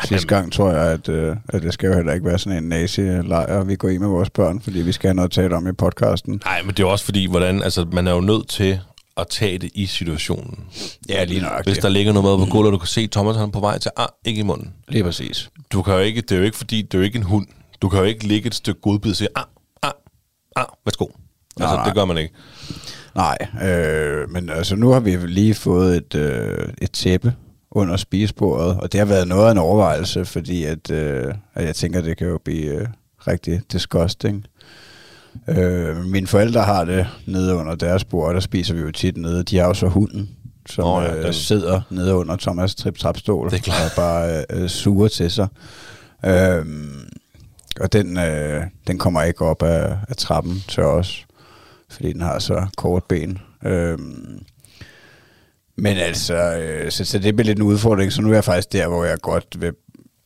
sidste 0.05 0.27
gang 0.27 0.53
tror 0.53 0.71
jeg, 0.71 0.91
at, 0.91 1.09
øh, 1.09 1.35
at 1.49 1.61
det 1.61 1.73
skal 1.73 1.87
jo 1.87 1.95
heller 1.95 2.13
ikke 2.13 2.25
være 2.25 2.39
sådan 2.39 2.63
en 2.63 2.69
nazi-lejr, 2.69 3.63
vi 3.63 3.75
går 3.75 3.89
i 3.89 3.97
med 3.97 4.07
vores 4.07 4.29
børn, 4.29 4.61
fordi 4.61 4.81
vi 4.81 4.91
skal 4.91 5.07
have 5.07 5.15
noget 5.15 5.29
at 5.29 5.31
tale 5.31 5.55
om 5.55 5.67
i 5.67 5.71
podcasten. 5.71 6.41
Nej, 6.45 6.61
men 6.61 6.75
det 6.75 6.83
er 6.83 6.87
også 6.87 7.05
fordi, 7.05 7.25
hvordan, 7.25 7.63
altså, 7.63 7.85
man 7.91 8.07
er 8.07 8.11
jo 8.11 8.21
nødt 8.21 8.49
til 8.49 8.79
at 9.17 9.27
tage 9.29 9.57
det 9.57 9.71
i 9.73 9.85
situationen. 9.85 10.59
Ja, 11.09 11.23
lige 11.23 11.41
nok. 11.41 11.63
Hvis 11.65 11.77
der 11.77 11.89
ligger 11.89 12.13
noget 12.13 12.39
mad 12.39 12.45
på 12.45 12.51
gulvet, 12.51 12.67
og 12.67 12.73
du 12.73 12.77
kan 12.77 12.87
se, 12.87 13.07
Thomas 13.07 13.35
han 13.35 13.51
på 13.51 13.59
vej 13.59 13.77
til, 13.77 13.91
ah, 13.97 14.07
ikke 14.25 14.39
i 14.39 14.43
munden. 14.43 14.73
Lige 14.87 15.03
præcis. 15.03 15.49
Du 15.71 15.81
kan 15.81 15.93
jo 15.93 15.99
ikke, 15.99 16.21
det 16.21 16.31
er 16.31 16.37
jo 16.37 16.43
ikke 16.43 16.57
fordi, 16.57 16.81
det 16.81 16.93
er 16.93 16.97
jo 16.97 17.03
ikke 17.03 17.17
en 17.17 17.23
hund. 17.23 17.47
Du 17.81 17.89
kan 17.89 17.99
jo 17.99 18.05
ikke 18.05 18.27
ligge 18.27 18.47
et 18.47 18.55
stykke 18.55 18.81
godbid 18.81 19.11
og 19.11 19.17
sige, 19.17 19.29
ah, 19.35 19.43
ah, 19.83 19.91
ah, 20.55 20.65
værsgo. 20.85 21.05
Altså, 21.61 21.75
nej. 21.75 21.85
det 21.85 21.93
gør 21.93 22.05
man 22.05 22.17
ikke. 22.17 22.33
Nej, 23.15 23.37
øh, 23.63 24.29
men 24.29 24.49
altså 24.49 24.75
nu 24.75 24.89
har 24.91 24.99
vi 24.99 25.15
lige 25.15 25.53
fået 25.53 25.97
et, 25.97 26.15
øh, 26.15 26.69
et 26.81 26.91
tæppe 26.91 27.33
under 27.71 27.97
spisebordet, 27.97 28.77
og 28.79 28.91
det 28.91 28.99
har 28.99 29.05
været 29.05 29.27
noget 29.27 29.47
af 29.47 29.51
en 29.51 29.57
overvejelse, 29.57 30.25
fordi 30.25 30.63
at, 30.63 30.91
øh, 30.91 31.33
at 31.55 31.65
jeg 31.65 31.75
tænker, 31.75 32.01
det 32.01 32.17
kan 32.17 32.27
jo 32.27 32.39
blive 32.45 32.65
øh, 32.75 32.87
rigtig 33.27 33.61
disgusting. 33.71 34.45
Øh, 35.47 36.05
mine 36.05 36.27
forældre 36.27 36.61
har 36.63 36.85
det 36.85 37.07
nede 37.25 37.55
under 37.55 37.75
deres 37.75 38.03
bord, 38.03 38.33
der 38.33 38.39
spiser 38.39 38.73
vi 38.73 38.81
jo 38.81 38.91
tit 38.91 39.17
nede. 39.17 39.43
De 39.43 39.57
har 39.57 39.67
jo 39.67 39.73
så 39.73 39.87
hunden, 39.87 40.29
som 40.69 40.83
oh, 40.85 41.03
ja, 41.03 41.09
ja, 41.11 41.17
øh, 41.17 41.23
den- 41.25 41.33
sidder 41.33 41.81
nede 41.89 42.15
under 42.15 42.35
Thomas 42.35 42.75
trip 42.75 42.97
trapstol 42.97 43.49
Det 43.49 43.57
er 43.57 43.61
klart. 43.61 43.81
og 43.85 43.91
bare 43.95 44.45
øh, 44.49 44.69
suger 44.69 45.07
til 45.07 45.31
sig. 45.31 45.47
Øh, 46.25 46.65
og 47.81 47.93
den, 47.93 48.17
øh, 48.17 48.63
den 48.87 48.97
kommer 48.97 49.21
ikke 49.21 49.41
op 49.45 49.63
af, 49.63 49.97
af 50.09 50.15
trappen 50.17 50.63
til 50.67 50.83
os, 50.83 51.25
fordi 51.91 52.13
den 52.13 52.21
har 52.21 52.39
så 52.39 52.67
kort 52.77 53.03
ben. 53.03 53.39
Øhm, 53.65 54.39
men 55.75 55.97
altså, 55.97 56.35
øh, 56.57 56.91
så, 56.91 57.05
så 57.05 57.19
det 57.19 57.35
bliver 57.35 57.45
lidt 57.45 57.59
en 57.59 57.65
udfordring, 57.65 58.13
så 58.13 58.21
nu 58.21 58.29
er 58.29 58.33
jeg 58.33 58.43
faktisk 58.43 58.73
der, 58.73 58.87
hvor 58.87 59.05
jeg 59.05 59.17
godt 59.21 59.61
vil 59.61 59.73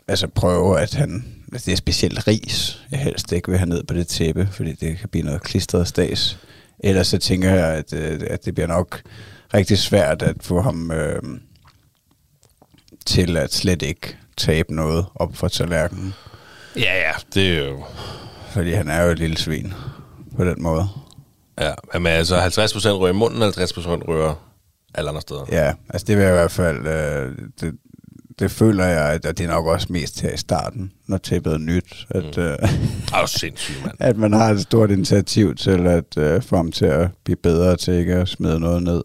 altså 0.07 0.27
prøve, 0.27 0.79
at 0.79 0.93
han, 0.93 1.25
altså 1.51 1.65
det 1.65 1.71
er 1.71 1.77
specielt 1.77 2.27
ris, 2.27 2.83
jeg 2.91 2.99
helst 2.99 3.31
ikke 3.31 3.49
vil 3.49 3.57
have 3.57 3.69
ned 3.69 3.83
på 3.83 3.93
det 3.93 4.07
tæppe, 4.07 4.49
fordi 4.51 4.73
det 4.73 4.97
kan 4.97 5.09
blive 5.09 5.25
noget 5.25 5.43
klistret 5.43 5.87
stas. 5.87 6.39
Ellers 6.79 7.07
så 7.07 7.17
tænker 7.17 7.49
jeg, 7.49 7.67
at, 7.67 7.93
øh, 7.93 8.19
at 8.29 8.45
det 8.45 8.55
bliver 8.55 8.67
nok 8.67 9.01
rigtig 9.53 9.77
svært 9.77 10.21
at 10.21 10.35
få 10.41 10.61
ham 10.61 10.91
øh, 10.91 11.21
til 13.05 13.37
at 13.37 13.53
slet 13.53 13.81
ikke 13.81 14.17
tabe 14.37 14.75
noget 14.75 15.05
op 15.15 15.35
fra 15.35 15.49
tallerkenen. 15.49 16.13
Ja, 16.75 16.95
ja, 16.95 17.11
det 17.33 17.57
er 17.57 17.65
jo... 17.65 17.83
Fordi 18.51 18.71
han 18.71 18.89
er 18.89 19.03
jo 19.03 19.11
et 19.11 19.19
lille 19.19 19.37
svin 19.37 19.73
på 20.37 20.45
den 20.45 20.63
måde. 20.63 20.87
Ja, 21.61 21.99
men 21.99 22.07
altså 22.07 22.37
50% 22.39 22.89
rører 22.89 23.13
i 23.13 23.15
munden, 23.15 23.43
50% 23.43 23.49
rører 24.07 24.51
alle 24.93 25.09
andre 25.09 25.21
steder. 25.21 25.45
Ja, 25.51 25.73
altså 25.89 26.05
det 26.07 26.17
vil 26.17 26.23
jeg 26.23 26.31
i 26.31 26.37
hvert 26.37 26.51
fald... 26.51 26.87
Øh, 26.87 27.37
det, 27.61 27.73
det 28.39 28.51
føler 28.51 28.85
jeg, 28.85 29.13
at 29.13 29.23
det 29.23 29.39
er 29.39 29.47
nok 29.47 29.65
også 29.65 29.87
mest 29.89 30.21
her 30.21 30.33
i 30.33 30.37
starten, 30.37 30.91
når 31.07 31.17
tæppet 31.17 31.53
er 31.53 31.57
nyt, 31.57 32.07
at, 32.09 32.37
mm. 32.37 32.43
øh, 32.43 32.57
Ej, 33.13 33.21
du 33.21 33.27
sindssyg, 33.27 33.75
mand. 33.85 33.95
at 34.09 34.17
man 34.17 34.33
har 34.33 34.49
et 34.49 34.61
stort 34.61 34.91
initiativ 34.91 35.55
til 35.55 35.87
at 35.87 36.17
øh, 36.17 36.41
få 36.41 36.55
ham 36.55 36.71
til 36.71 36.85
at 36.85 37.09
blive 37.23 37.35
bedre 37.35 37.77
til 37.77 37.93
ikke 37.93 38.13
at 38.13 38.27
smide 38.27 38.59
noget 38.59 38.83
ned. 38.83 39.03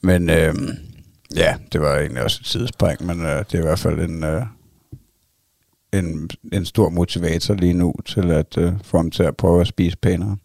Men 0.00 0.30
øh, 0.30 0.54
ja, 1.36 1.56
det 1.72 1.80
var 1.80 1.98
egentlig 1.98 2.22
også 2.22 2.38
et 2.42 2.46
sidespring, 2.46 3.06
men 3.06 3.26
øh, 3.26 3.38
det 3.38 3.54
er 3.54 3.58
i 3.58 3.66
hvert 3.66 3.78
fald 3.78 4.00
en, 4.00 4.24
øh, 4.24 4.42
en, 5.92 6.30
en 6.52 6.64
stor 6.64 6.88
motivator 6.88 7.54
lige 7.54 7.74
nu 7.74 7.94
til 8.06 8.30
at 8.30 8.58
øh, 8.58 8.72
få 8.82 8.96
ham 8.96 9.10
til 9.10 9.22
at 9.22 9.36
prøve 9.36 9.60
at 9.60 9.66
spise 9.66 9.96
pænere. 9.96 10.36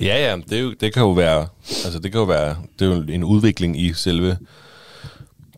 Ja, 0.00 0.30
ja, 0.30 0.36
det, 0.36 0.58
er 0.58 0.62
jo, 0.62 0.74
det 0.80 0.92
kan 0.94 1.02
jo 1.02 1.10
være, 1.10 1.46
altså 1.84 1.98
det 1.98 2.12
kan 2.12 2.18
jo 2.18 2.24
være, 2.24 2.56
det 2.78 2.90
er 2.90 2.96
jo 2.96 3.02
en 3.08 3.24
udvikling 3.24 3.80
i 3.80 3.92
selve 3.92 4.36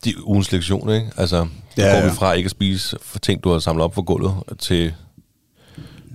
de 0.04 0.26
ugens 0.26 0.52
lektion, 0.52 0.90
ikke? 0.90 1.10
Altså, 1.16 1.46
Ja, 1.78 1.86
ja, 1.86 2.00
går 2.00 2.08
vi 2.08 2.14
fra 2.14 2.32
ikke 2.32 2.46
at 2.46 2.50
spise 2.50 2.96
for 3.02 3.18
ting, 3.18 3.44
du 3.44 3.50
har 3.50 3.58
samlet 3.58 3.84
op 3.84 3.94
for 3.94 4.02
gulvet, 4.02 4.34
til, 4.58 4.94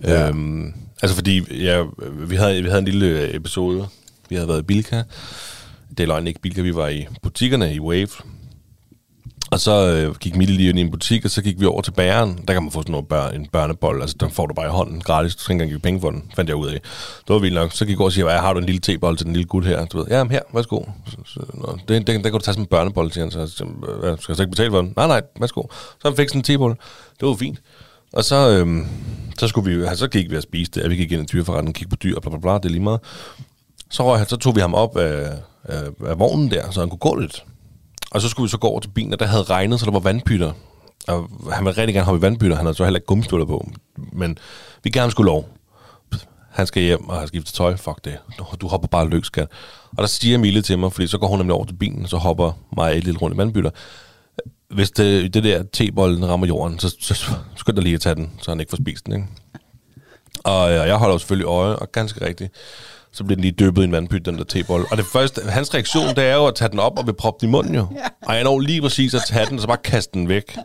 Ja. 0.03 0.11
ja. 0.13 0.27
øhm, 0.29 0.73
altså 1.01 1.15
fordi, 1.15 1.63
ja, 1.63 1.83
vi 2.11 2.35
havde, 2.35 2.63
vi 2.63 2.67
havde 2.69 2.79
en 2.79 2.85
lille 2.85 3.35
episode, 3.35 3.87
vi 4.29 4.35
havde 4.35 4.47
været 4.47 4.59
i 4.59 4.63
Bilka, 4.63 5.03
det 5.89 5.99
er 5.99 6.07
løgn 6.07 6.27
ikke 6.27 6.41
Bilka, 6.41 6.61
vi 6.61 6.75
var 6.75 6.87
i 6.87 7.07
butikkerne 7.21 7.73
i 7.73 7.79
Wave, 7.79 8.07
og 9.57 9.61
så 9.61 9.87
øh, 9.87 10.15
gik 10.15 10.35
Mille 10.35 10.55
lige 10.55 10.69
ind 10.69 10.79
i 10.79 10.81
en 10.81 10.91
butik, 10.91 11.25
og 11.25 11.31
så 11.31 11.41
gik 11.41 11.59
vi 11.59 11.65
over 11.65 11.81
til 11.81 11.91
bæren. 11.91 12.43
Der 12.47 12.53
kan 12.53 12.63
man 12.63 12.71
få 12.71 12.81
sådan 12.81 12.91
noget 12.91 13.07
bør, 13.07 13.27
en 13.27 13.47
børnebold, 13.51 14.01
altså 14.01 14.15
den 14.19 14.31
får 14.31 14.45
du 14.45 14.53
bare 14.53 14.65
i 14.65 14.69
hånden 14.69 15.01
gratis. 15.01 15.35
Du 15.35 15.41
skal 15.41 15.53
ikke 15.53 15.63
engang 15.63 15.69
give 15.69 15.79
penge 15.79 16.01
for 16.01 16.11
den, 16.11 16.31
fandt 16.35 16.49
jeg 16.49 16.55
ud 16.55 16.67
af. 16.67 16.81
Det 17.27 17.33
var 17.33 17.39
vildt 17.39 17.55
nok. 17.55 17.71
Så 17.71 17.85
gik 17.85 17.91
jeg 17.91 17.99
over 17.99 18.07
og 18.07 18.13
siger, 18.13 18.29
har 18.29 18.53
du 18.53 18.59
en 18.59 18.65
lille 18.65 18.81
tebold 18.81 19.17
til 19.17 19.25
den 19.25 19.33
lille 19.33 19.47
gut 19.47 19.65
her? 19.65 19.85
Du 19.85 19.97
ved, 19.97 20.05
ja, 20.09 20.23
men 20.23 20.31
her, 20.31 20.39
værsgo. 20.53 20.83
Så, 21.05 21.17
så, 21.25 21.39
nå, 21.53 21.77
det, 21.87 22.07
det, 22.07 22.07
den 22.07 22.23
kan 22.23 22.31
du 22.31 22.39
tage 22.39 22.53
som 22.53 22.63
en 22.63 22.67
børnebold, 22.67 23.11
siger 23.11 23.23
han. 23.23 23.31
Så, 23.31 23.47
så 23.47 23.63
øh, 23.63 24.17
skal 24.19 24.31
jeg 24.31 24.35
så 24.35 24.43
ikke 24.43 24.51
betale 24.51 24.71
for 24.71 24.81
den? 24.81 24.93
Nej, 24.95 25.07
nej, 25.07 25.21
værsgo. 25.39 25.63
Så 25.71 26.07
han 26.07 26.15
fik 26.17 26.29
sådan 26.29 26.39
en 26.39 26.43
tebold. 26.43 26.75
Det 27.19 27.27
var 27.27 27.35
fint. 27.35 27.59
Og 28.13 28.23
så, 28.23 28.49
øh, 28.49 28.85
så, 29.39 29.47
skulle 29.47 29.77
vi, 29.77 29.85
så 29.95 30.07
gik 30.07 30.31
vi 30.31 30.37
og 30.37 30.43
spiste 30.43 30.81
det, 30.81 30.89
vi 30.89 30.95
gik 30.95 31.11
ind 31.11 31.21
i 31.21 31.25
dyreforretten, 31.25 31.73
kiggede 31.73 31.89
på 31.89 31.95
dyr, 31.95 32.15
og 32.15 32.21
bla, 32.21 32.29
bla, 32.29 32.39
bla, 32.39 32.53
det 32.53 32.65
er 32.65 32.69
lige 32.69 32.83
meget. 32.83 32.99
Så, 33.89 34.03
røg, 34.03 34.25
så 34.27 34.37
tog 34.37 34.55
vi 34.55 34.61
ham 34.61 34.73
op 34.73 34.97
af, 34.97 35.29
af, 35.63 35.83
af 36.05 36.19
vognen 36.19 36.51
der, 36.51 36.71
så 36.71 36.79
han 36.79 36.89
kunne 36.89 36.99
gå 36.99 37.15
lidt. 37.15 37.43
Og 38.11 38.21
så 38.21 38.29
skulle 38.29 38.47
vi 38.47 38.51
så 38.51 38.57
gå 38.57 38.67
over 38.67 38.79
til 38.79 38.89
bilen, 38.89 39.13
og 39.13 39.19
der 39.19 39.25
havde 39.25 39.43
regnet, 39.43 39.79
så 39.79 39.85
der 39.85 39.91
var 39.91 39.99
vandpytter. 39.99 40.51
Og 41.07 41.29
han 41.53 41.65
ville 41.65 41.77
rigtig 41.81 41.93
gerne 41.93 42.05
have 42.05 42.21
vandpytter, 42.21 42.55
han 42.55 42.65
havde 42.65 42.77
så 42.77 42.83
heller 42.83 42.97
ikke 42.97 43.05
gummistøvler 43.07 43.45
på. 43.45 43.69
Men 44.13 44.37
vi 44.83 44.89
gav 44.89 45.01
ham 45.01 45.23
lov. 45.25 45.49
Han 46.51 46.67
skal 46.67 46.83
hjem 46.83 47.09
og 47.09 47.19
har 47.19 47.25
skiftet 47.25 47.53
tøj. 47.53 47.75
Fuck 47.75 48.05
det. 48.05 48.17
Du- 48.37 48.45
Du 48.61 48.67
hopper 48.67 48.87
bare 48.87 49.09
løs, 49.09 49.25
skat. 49.25 49.47
Og 49.91 49.97
der 49.97 50.05
siger 50.05 50.37
Mille 50.37 50.61
til 50.61 50.79
mig, 50.79 50.93
fordi 50.93 51.07
så 51.07 51.17
går 51.17 51.27
hun 51.27 51.37
nemlig 51.37 51.53
over 51.53 51.65
til 51.65 51.73
bilen, 51.75 52.03
og 52.03 52.09
så 52.09 52.17
hopper 52.17 52.51
mig 52.77 52.97
et 52.97 53.03
lille 53.03 53.19
rundt 53.19 53.35
i 53.35 53.37
vandpytter. 53.37 53.69
Hvis 54.69 54.91
det, 54.91 55.33
det 55.33 55.43
der 55.43 55.63
tebolden 55.73 56.29
rammer 56.29 56.47
jorden, 56.47 56.79
så, 56.79 56.95
så 56.99 57.31
skynd 57.55 57.75
dig 57.75 57.83
lige 57.83 57.95
at 57.95 58.01
tage 58.01 58.15
den, 58.15 58.31
så 58.41 58.51
han 58.51 58.59
ikke 58.59 58.69
får 58.69 58.77
spist 58.77 59.05
den. 59.05 59.13
Ikke? 59.13 59.27
Og 60.43 60.69
øh, 60.69 60.75
jeg 60.75 60.95
holder 60.95 61.13
jo 61.13 61.19
selvfølgelig 61.19 61.45
øje, 61.47 61.75
og 61.75 61.91
ganske 61.91 62.25
rigtigt, 62.25 62.53
så 63.17 63.23
bliver 63.23 63.35
den 63.35 63.41
lige 63.41 63.51
dyppet 63.51 63.81
i 63.81 63.85
en 63.85 63.91
vandpyt, 63.91 64.25
den 64.25 64.37
der 64.37 64.43
tebold. 64.43 64.85
Og 64.91 64.97
det 64.97 65.05
første, 65.05 65.41
hans 65.41 65.73
reaktion, 65.73 66.07
det 66.07 66.23
er 66.23 66.35
jo 66.35 66.45
at 66.45 66.55
tage 66.55 66.69
den 66.69 66.79
op 66.79 66.99
og 66.99 67.07
vil 67.07 67.13
proppe 67.13 67.41
den 67.41 67.49
i 67.49 67.51
munden 67.51 67.75
jo. 67.75 67.87
Og 68.21 68.35
jeg 68.35 68.43
når 68.43 68.59
lige 68.59 68.81
præcis 68.81 69.13
at 69.13 69.21
tage 69.27 69.45
den, 69.45 69.55
og 69.55 69.61
så 69.61 69.67
bare 69.67 69.77
kaste 69.77 70.19
den 70.19 70.29
væk. 70.29 70.57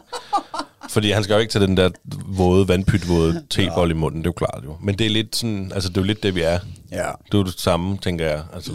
Fordi 0.90 1.10
han 1.10 1.24
skal 1.24 1.34
jo 1.34 1.40
ikke 1.40 1.52
tage 1.52 1.66
den 1.66 1.76
der 1.76 1.90
våde, 2.26 2.68
vandpyt-våde 2.68 3.42
tebold 3.50 3.90
i 3.90 3.94
munden, 3.94 4.18
det 4.18 4.26
er 4.26 4.28
jo 4.28 4.46
klart 4.46 4.64
jo. 4.64 4.76
Men 4.82 4.98
det 4.98 5.06
er 5.06 5.10
lidt 5.10 5.36
sådan, 5.36 5.72
altså 5.74 5.88
det 5.88 5.96
er 5.96 6.00
jo 6.00 6.06
lidt 6.06 6.22
det, 6.22 6.34
vi 6.34 6.42
er. 6.42 6.58
Ja. 6.90 6.96
Det 6.96 7.34
er 7.34 7.38
jo 7.38 7.44
det 7.44 7.60
samme, 7.60 7.98
tænker 7.98 8.26
jeg. 8.26 8.42
Altså, 8.54 8.72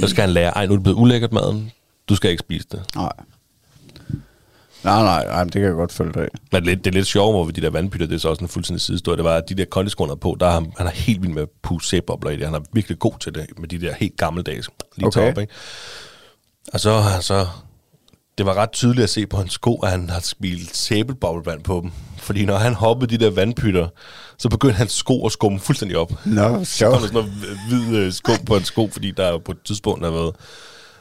så 0.00 0.08
skal 0.08 0.22
han 0.22 0.30
lære, 0.30 0.50
ej, 0.50 0.66
nu 0.66 0.72
er 0.72 0.76
det 0.76 0.82
blevet 0.82 0.98
ulækkert 0.98 1.32
maden, 1.32 1.72
du 2.08 2.14
skal 2.14 2.30
ikke 2.30 2.40
spise 2.40 2.66
det. 2.72 2.82
Nej. 2.96 3.12
Nej, 4.84 5.02
nej, 5.02 5.26
nej, 5.26 5.44
det 5.44 5.52
kan 5.52 5.62
jeg 5.62 5.72
godt 5.72 5.92
følge 5.92 6.12
dig. 6.12 6.28
Men 6.52 6.64
det, 6.64 6.84
det 6.84 6.90
er 6.90 6.94
lidt 6.94 7.06
sjovt, 7.06 7.34
hvor 7.34 7.44
de 7.44 7.60
der 7.60 7.70
vandpytter, 7.70 8.06
det 8.06 8.14
er 8.14 8.18
så 8.18 8.28
også 8.28 8.44
en 8.44 8.48
fuldstændig 8.48 8.80
sidehistorie. 8.80 9.16
Det 9.16 9.24
var, 9.24 9.36
at 9.36 9.48
de 9.48 9.54
der 9.54 9.64
kondiskoner 9.64 10.14
på, 10.14 10.36
der 10.40 10.46
er 10.46 10.50
han, 10.50 10.72
han 10.78 10.86
er 10.86 10.90
helt 10.90 11.22
vild 11.22 11.32
med 11.32 11.42
at 11.42 11.82
sæbobler 11.82 12.30
i 12.30 12.36
det. 12.36 12.44
Han 12.44 12.54
er 12.54 12.60
virkelig 12.72 12.98
god 12.98 13.12
til 13.20 13.34
det, 13.34 13.46
med 13.58 13.68
de 13.68 13.80
der 13.80 13.94
helt 13.94 14.16
gammeldags 14.16 14.68
lige 14.96 15.06
Okay. 15.06 15.20
okay. 15.20 15.30
op, 15.32 15.38
ikke? 15.38 15.52
Og 16.72 16.80
så, 16.80 16.92
har 16.92 17.20
så, 17.20 17.46
det 18.38 18.46
var 18.46 18.54
ret 18.54 18.72
tydeligt 18.72 19.02
at 19.04 19.10
se 19.10 19.26
på 19.26 19.36
hans 19.36 19.52
sko, 19.52 19.76
at 19.78 19.90
han 19.90 20.10
har 20.10 20.20
spildt 20.20 20.76
sæbelboblevand 20.76 21.62
på 21.62 21.80
dem. 21.82 21.90
Fordi 22.18 22.44
når 22.44 22.56
han 22.56 22.74
hoppede 22.74 23.18
de 23.18 23.24
der 23.24 23.30
vandpytter, 23.30 23.88
så 24.38 24.48
begyndte 24.48 24.76
hans 24.76 24.92
sko 24.92 25.26
at 25.26 25.32
skumme 25.32 25.60
fuldstændig 25.60 25.98
op. 25.98 26.12
Nå, 26.24 26.64
Så 26.64 26.84
kom 26.84 26.92
der 27.00 27.06
sådan 27.06 27.14
noget 27.14 27.32
hvid 27.68 27.96
øh, 27.96 28.12
skum 28.12 28.38
på 28.46 28.56
en 28.56 28.64
sko, 28.64 28.88
fordi 28.92 29.10
der 29.10 29.38
på 29.38 29.52
et 29.52 29.58
tidspunkt 29.64 30.04
har 30.04 30.10
været 30.12 30.34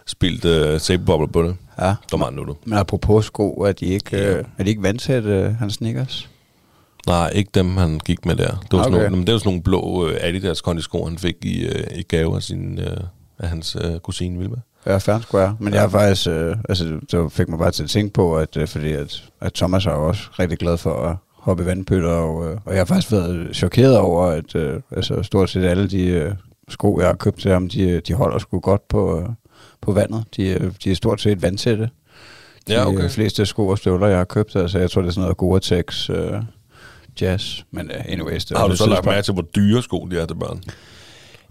spildt 0.05 0.45
øh, 0.45 0.79
sæbebobler 0.79 1.27
på 1.27 1.43
det. 1.43 1.55
Ja. 1.79 1.87
Det 1.87 1.95
var 2.11 2.17
meget 2.17 2.33
nuttet. 2.33 2.55
Men 2.65 2.77
apropos 2.77 3.25
sko, 3.25 3.51
er 3.51 3.71
de 3.71 3.85
ikke, 3.85 4.17
Ja. 4.17 4.37
øh, 4.37 4.43
er 4.57 4.63
de 4.63 4.69
ikke 4.69 4.83
vandtætte, 4.83 5.29
øh, 5.29 5.55
hans 5.55 5.73
sneakers? 5.73 6.29
Nej, 7.07 7.29
ikke 7.35 7.51
dem, 7.53 7.77
han 7.77 7.99
gik 8.05 8.25
med 8.25 8.35
der. 8.35 8.47
Det 8.47 8.57
var, 8.71 8.79
okay. 8.79 8.83
sådan 8.83 8.91
nogle, 8.91 9.09
men 9.17 9.27
det 9.27 9.33
var 9.33 9.39
sådan 9.39 9.49
nogle 9.49 9.63
blå 9.63 10.07
øh, 10.07 10.17
Adidas 10.21 10.61
kondisko, 10.61 11.05
han 11.05 11.17
fik 11.17 11.35
i, 11.41 11.65
øh, 11.67 11.83
i 11.95 12.03
gave 12.03 12.35
af, 12.35 12.43
sin, 12.43 12.79
øh, 12.79 12.97
af 13.39 13.49
hans 13.49 13.77
øh, 13.83 13.99
kusine 13.99 14.39
Vilma. 14.39 14.55
Ja, 14.85 14.97
fair 14.97 15.19
square. 15.19 15.55
Men 15.59 15.73
Ja. 15.73 15.73
jeg 15.73 15.81
har 15.89 15.89
faktisk, 15.99 16.27
øh, 16.27 16.55
altså, 16.69 16.99
det 17.11 17.31
fik 17.31 17.49
mig 17.49 17.59
bare 17.59 17.71
til 17.71 17.83
at 17.83 17.89
tænke 17.89 18.13
på, 18.13 18.37
at, 18.37 18.57
øh, 18.57 18.67
fordi 18.67 18.91
at, 18.91 19.23
at 19.41 19.53
Thomas 19.53 19.85
er 19.85 19.91
jo 19.91 20.07
også 20.07 20.23
rigtig 20.39 20.57
glad 20.57 20.77
for 20.77 20.93
at 20.93 21.15
hoppe 21.33 21.63
i 21.63 21.65
vandpytter, 21.65 22.09
og, 22.09 22.49
øh, 22.51 22.57
og 22.65 22.71
jeg 22.73 22.79
har 22.79 22.85
faktisk 22.85 23.11
været 23.11 23.49
chokeret 23.55 23.97
over, 23.97 24.25
at 24.25 24.55
øh, 24.55 24.81
altså, 24.91 25.23
stort 25.23 25.49
set 25.49 25.63
alle 25.63 25.87
de 25.87 26.05
øh, 26.05 26.33
sko, 26.69 26.99
jeg 26.99 27.07
har 27.07 27.13
købt 27.15 27.39
til 27.39 27.51
ham, 27.51 27.69
de, 27.69 27.81
øh, 27.89 28.01
de 28.07 28.13
holder 28.13 28.37
sgu 28.39 28.59
godt 28.59 28.87
på, 28.87 29.19
øh, 29.19 29.25
på 29.81 29.91
vandet. 29.91 30.23
De, 30.37 30.43
øh, 30.43 30.71
de 30.83 30.91
er 30.91 30.95
stort 30.95 31.21
set 31.21 31.41
vandtætte. 31.41 31.89
De 32.67 32.73
Ja, 32.73 32.87
okay. 32.87 33.03
øh, 33.03 33.09
fleste 33.09 33.45
sko 33.45 33.67
og 33.67 33.77
støvler, 33.77 34.07
jeg 34.07 34.17
har 34.17 34.23
købt, 34.25 34.55
altså 34.55 34.79
jeg 34.79 34.91
tror, 34.91 35.01
det 35.01 35.07
er 35.09 35.13
sådan 35.13 35.35
noget 35.41 35.63
Gore-Tex 35.63 36.09
øh, 36.13 36.41
Jazz, 37.21 37.59
men 37.71 37.91
uh, 37.91 38.11
anyways. 38.13 38.45
Det 38.45 38.57
Har 38.57 38.65
du 38.65 38.71
det 38.71 38.77
så 38.77 38.85
lagt 38.89 39.05
mærke 39.05 39.21
til, 39.21 39.33
hvor 39.33 39.41
dyre 39.55 39.83
sko 39.83 40.07
de 40.11 40.19
er 40.19 40.25
til 40.25 40.35
børn? 40.35 40.63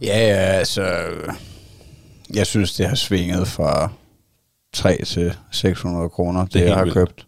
Ja, 0.03 0.19
ja, 0.19 0.35
altså... 0.35 0.87
Jeg 2.35 2.47
synes, 2.47 2.73
det 2.73 2.89
har 2.89 2.95
svinget 2.97 3.49
fra 3.49 3.91
3 4.75 5.05
til 5.07 5.33
600 5.51 6.09
kroner, 6.09 6.45
det, 6.45 6.53
Det 6.53 6.61
det 6.63 6.67
jeg 6.69 6.75
har 6.77 6.83
vildt. 6.85 6.95
købt. 6.95 7.27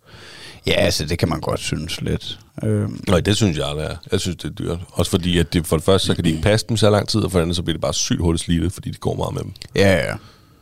Ja, 0.67 0.73
altså, 0.73 1.05
det 1.07 1.19
kan 1.19 1.29
man 1.29 1.41
godt 1.41 1.61
synes 1.61 2.01
lidt. 2.01 2.39
Øhm, 2.65 3.05
Nej, 3.09 3.21
det 3.21 3.37
synes 3.37 3.59
jeg 3.59 3.69
aldrig 3.69 3.85
er. 3.87 3.97
Jeg 4.13 4.21
synes, 4.21 4.37
det 4.37 4.45
er 4.45 4.53
dyrt. 4.55 4.79
Også 4.93 5.11
fordi, 5.11 5.39
at 5.39 5.53
det, 5.53 5.67
for 5.67 5.77
det 5.77 5.85
første, 5.85 6.07
så 6.07 6.15
kan 6.15 6.25
de 6.25 6.31
ikke 6.31 6.43
passe 6.43 6.67
dem 6.69 6.77
så 6.77 6.91
lang 6.91 7.09
tid, 7.09 7.21
og 7.21 7.33
for 7.33 7.39
det 7.39 7.43
andet, 7.43 7.57
så 7.57 7.63
bliver 7.63 7.75
det 7.75 7.81
bare 7.83 7.95
sygt 7.95 8.21
hurtigt 8.21 8.45
slidte, 8.45 8.71
fordi 8.71 8.91
de 8.91 8.97
går 8.99 9.15
meget 9.15 9.35
med 9.35 9.43
dem. 9.43 9.53
ja, 9.77 9.95
ja. 10.09 10.15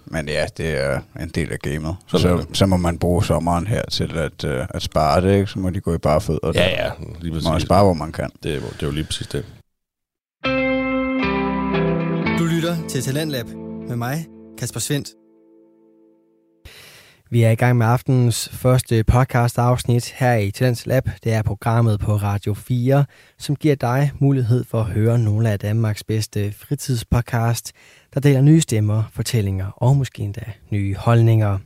Men 0.05 0.29
ja, 0.29 0.47
det 0.57 0.81
er 0.81 1.01
en 1.21 1.29
del 1.29 1.53
af 1.53 1.59
gamet. 1.59 1.97
Sådan 2.07 2.39
Så, 2.43 2.47
så 2.53 2.67
må 2.67 2.77
man 2.77 2.99
bruge 2.99 3.25
sommeren 3.25 3.67
her 3.67 3.83
til 3.91 4.19
at, 4.19 4.45
uh, 4.45 4.67
at 4.71 4.83
spare 4.83 5.21
det, 5.21 5.35
ikke? 5.35 5.47
Så 5.47 5.59
må 5.59 5.71
de 5.71 5.81
gå 5.81 5.95
i 5.95 5.99
bare 5.99 6.21
fødder. 6.21 6.53
Ja, 6.55 6.69
ja, 6.85 6.91
lige 7.21 7.33
Man 7.35 7.43
må 7.43 7.51
præcis. 7.51 7.67
spare, 7.67 7.85
hvor 7.85 7.95
man 7.95 8.13
kan. 8.13 8.31
Det, 8.43 8.51
er, 8.51 8.55
jo- 8.55 8.61
det 8.61 8.83
er 8.83 8.87
jo 8.87 8.93
lige 8.93 9.05
præcis 9.05 9.27
det. 9.27 9.45
Du 12.39 12.45
lytter 12.45 12.77
til 12.89 13.03
Talentlab 13.03 13.47
med 13.89 13.97
mig, 13.97 14.27
Kasper 14.59 14.81
Svendt. 14.81 15.09
Vi 17.33 17.43
er 17.43 17.51
i 17.51 17.55
gang 17.55 17.79
med 17.79 17.87
aftenens 17.87 18.49
første 18.53 19.05
podcast 19.05 19.59
afsnit 19.59 20.15
her 20.17 20.35
i 20.35 20.51
Talents 20.51 20.87
Lab. 20.87 21.09
Det 21.25 21.33
er 21.33 21.43
programmet 21.43 22.01
på 22.01 22.17
Radio 22.17 22.55
4, 22.55 23.05
som 23.39 23.57
giver 23.57 23.75
dig 23.75 24.13
mulighed 24.19 24.65
for 24.65 24.81
at 24.81 24.87
høre 24.87 25.19
nogle 25.19 25.51
af 25.51 25.59
Danmarks 25.59 26.05
bedste 26.05 26.53
fritidspodcast, 26.53 27.73
der 28.15 28.21
deler 28.21 28.41
nye 28.41 28.61
stemmer, 28.61 29.03
fortællinger 29.13 29.67
og 29.77 29.97
måske 29.97 30.23
endda 30.23 30.45
nye 30.71 30.95
holdninger. 30.95 31.59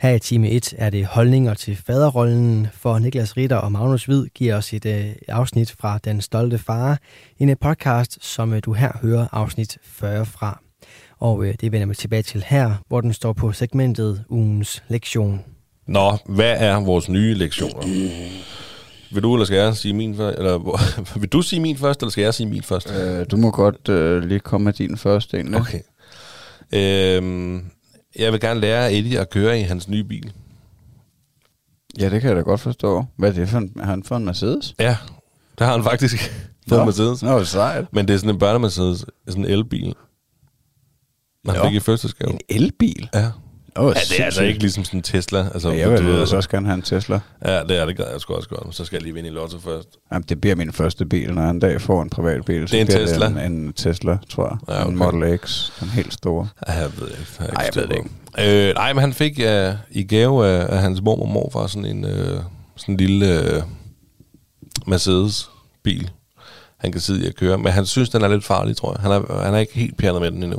Her 0.00 0.10
i 0.10 0.18
time 0.18 0.50
1 0.50 0.74
er 0.78 0.90
det 0.90 1.06
holdninger 1.06 1.54
til 1.54 1.76
faderrollen, 1.76 2.68
for 2.72 2.98
Niklas 2.98 3.36
Ritter 3.36 3.56
og 3.56 3.72
Magnus 3.72 4.04
Hvid 4.04 4.26
giver 4.26 4.56
os 4.56 4.72
et 4.72 4.86
øh, 4.86 5.06
afsnit 5.28 5.74
fra 5.80 5.98
Den 6.04 6.20
Stolte 6.20 6.58
Far, 6.58 6.98
en 7.38 7.56
podcast, 7.56 8.24
som 8.24 8.52
øh, 8.52 8.60
du 8.64 8.72
her 8.72 8.92
hører 9.02 9.26
afsnit 9.32 9.78
40 9.82 10.26
fra. 10.26 10.67
Og 11.20 11.46
øh, 11.46 11.54
det 11.60 11.72
vender 11.72 11.86
vi 11.86 11.94
tilbage 11.94 12.22
til 12.22 12.44
her, 12.46 12.74
hvor 12.88 13.00
den 13.00 13.12
står 13.12 13.32
på 13.32 13.52
segmentet 13.52 14.24
ugens 14.28 14.82
lektion. 14.88 15.44
Nå, 15.86 16.16
hvad 16.26 16.54
er 16.58 16.80
vores 16.80 17.08
nye 17.08 17.34
lektioner? 17.34 17.82
Vil 19.10 19.22
du, 19.22 19.34
eller 19.34 19.44
skal 19.44 19.56
jeg 19.56 19.76
sige 19.76 19.94
min 19.94 20.16
først? 20.16 20.38
Eller, 20.38 20.58
vil 21.20 21.28
du 21.28 21.42
sige 21.42 21.60
min 21.60 21.76
først, 21.76 22.00
eller 22.00 22.10
skal 22.10 22.22
jeg 22.22 22.34
sige 22.34 22.46
min 22.46 22.62
først? 22.62 22.92
Øh, 23.00 23.26
du 23.30 23.36
må 23.36 23.50
godt 23.50 23.88
øh, 23.88 24.22
lige 24.22 24.40
komme 24.40 24.64
med 24.64 24.72
din 24.72 24.96
første 24.96 25.36
egentlig. 25.36 25.60
Okay. 25.60 25.80
Øhm, 26.72 27.70
jeg 28.18 28.32
vil 28.32 28.40
gerne 28.40 28.60
lære 28.60 28.92
Eddie 28.92 29.20
at 29.20 29.30
køre 29.30 29.60
i 29.60 29.62
hans 29.62 29.88
nye 29.88 30.04
bil. 30.04 30.32
Ja, 31.98 32.10
det 32.10 32.20
kan 32.20 32.28
jeg 32.28 32.36
da 32.36 32.42
godt 32.42 32.60
forstå. 32.60 33.04
Hvad 33.16 33.28
er 33.28 33.32
det 33.34 33.48
for 33.48 33.58
en, 33.58 33.72
har 33.76 33.84
han 33.84 34.02
fået 34.02 34.18
en 34.18 34.24
Mercedes? 34.24 34.74
Ja, 34.78 34.96
det 35.58 35.66
har 35.66 35.72
han 35.72 35.84
faktisk 35.84 36.32
fået 36.68 36.80
en 36.80 36.86
Mercedes. 36.86 37.22
Nå, 37.22 37.44
sejt. 37.44 37.84
Men 37.92 38.08
det 38.08 38.14
er 38.14 38.18
sådan 38.18 38.34
en 38.34 38.40
børne-Mercedes, 38.42 39.04
sådan 39.28 39.44
en 39.44 39.50
elbil. 39.50 39.94
Man 41.44 41.56
Nå. 41.56 41.64
fik 41.64 41.74
i 41.74 41.80
fødselsgave. 41.80 42.30
En 42.32 42.40
elbil? 42.48 43.08
Ja. 43.14 43.30
Oh, 43.76 43.92
ja, 43.96 44.00
det 44.00 44.20
er 44.20 44.24
altså 44.24 44.42
ikke 44.42 44.60
ligesom 44.60 44.84
sådan 44.84 44.98
en 44.98 45.02
Tesla. 45.02 45.48
Altså, 45.54 45.70
Ja, 45.70 45.90
jeg 45.90 46.04
vil 46.04 46.18
altså 46.18 46.36
også 46.36 46.48
gerne 46.48 46.66
have 46.66 46.74
en 46.74 46.82
Tesla. 46.82 47.20
Ja, 47.44 47.62
det 47.62 47.78
er 47.80 47.84
det, 47.86 47.96
gad 47.96 48.04
jeg 48.12 48.20
sgu 48.20 48.34
også 48.34 48.48
godt. 48.48 48.74
Så 48.74 48.84
skal 48.84 48.96
jeg 48.96 49.02
lige 49.02 49.14
vinde 49.14 49.28
i 49.28 49.32
lotto 49.32 49.58
først. 49.58 49.88
Jamen, 50.12 50.24
det 50.28 50.40
bliver 50.40 50.56
min 50.56 50.72
første 50.72 51.06
bil, 51.06 51.34
når 51.34 51.42
jeg 51.42 51.50
en 51.50 51.60
dag 51.60 51.80
får 51.80 52.02
en 52.02 52.10
privat 52.10 52.44
bil. 52.44 52.68
så 52.68 52.72
Det 52.72 52.80
er 52.94 53.00
en 53.00 53.06
Tesla? 53.06 53.26
En, 53.26 53.38
en 53.38 53.72
Tesla, 53.72 54.18
tror 54.30 54.48
jeg. 54.48 54.74
Ja, 54.74 54.80
okay. 54.80 54.90
En 54.90 54.98
Model 54.98 55.38
X, 55.38 55.70
den 55.80 55.88
helt 55.88 56.12
store. 56.12 56.48
Ja, 56.68 56.72
jeg 56.72 56.90
ved 57.00 57.08
ikke. 57.08 57.22
Jeg, 57.40 57.48
Ej, 57.48 57.70
jeg 57.74 57.82
ved 57.82 57.88
det 57.88 57.96
på. 57.96 58.08
Øh, 58.42 58.74
nej, 58.74 58.92
men 58.92 59.00
han 59.00 59.12
fik 59.12 59.38
uh, 59.38 59.74
i 59.90 60.02
gave 60.02 60.46
af, 60.46 60.66
af 60.76 60.78
hans 60.78 61.02
mor 61.02 61.20
og 61.22 61.28
morfar 61.28 61.66
sådan 61.66 61.84
en 61.96 62.04
uh, 62.04 62.42
sådan 62.76 62.94
en 62.94 62.96
lille 62.96 63.56
uh, 63.56 63.62
Mercedes-bil, 64.86 66.10
han 66.78 66.92
kan 66.92 67.00
sidde 67.00 67.24
i 67.24 67.26
at 67.26 67.34
køre. 67.36 67.58
Men 67.58 67.72
han 67.72 67.86
synes, 67.86 68.08
den 68.08 68.22
er 68.22 68.28
lidt 68.28 68.44
farlig, 68.44 68.76
tror 68.76 68.92
jeg. 68.92 69.00
Han 69.00 69.10
er, 69.12 69.42
han 69.44 69.54
er 69.54 69.58
ikke 69.58 69.74
helt 69.74 69.96
pjernet 69.96 70.20
med 70.22 70.30
den 70.30 70.42
endnu. 70.42 70.58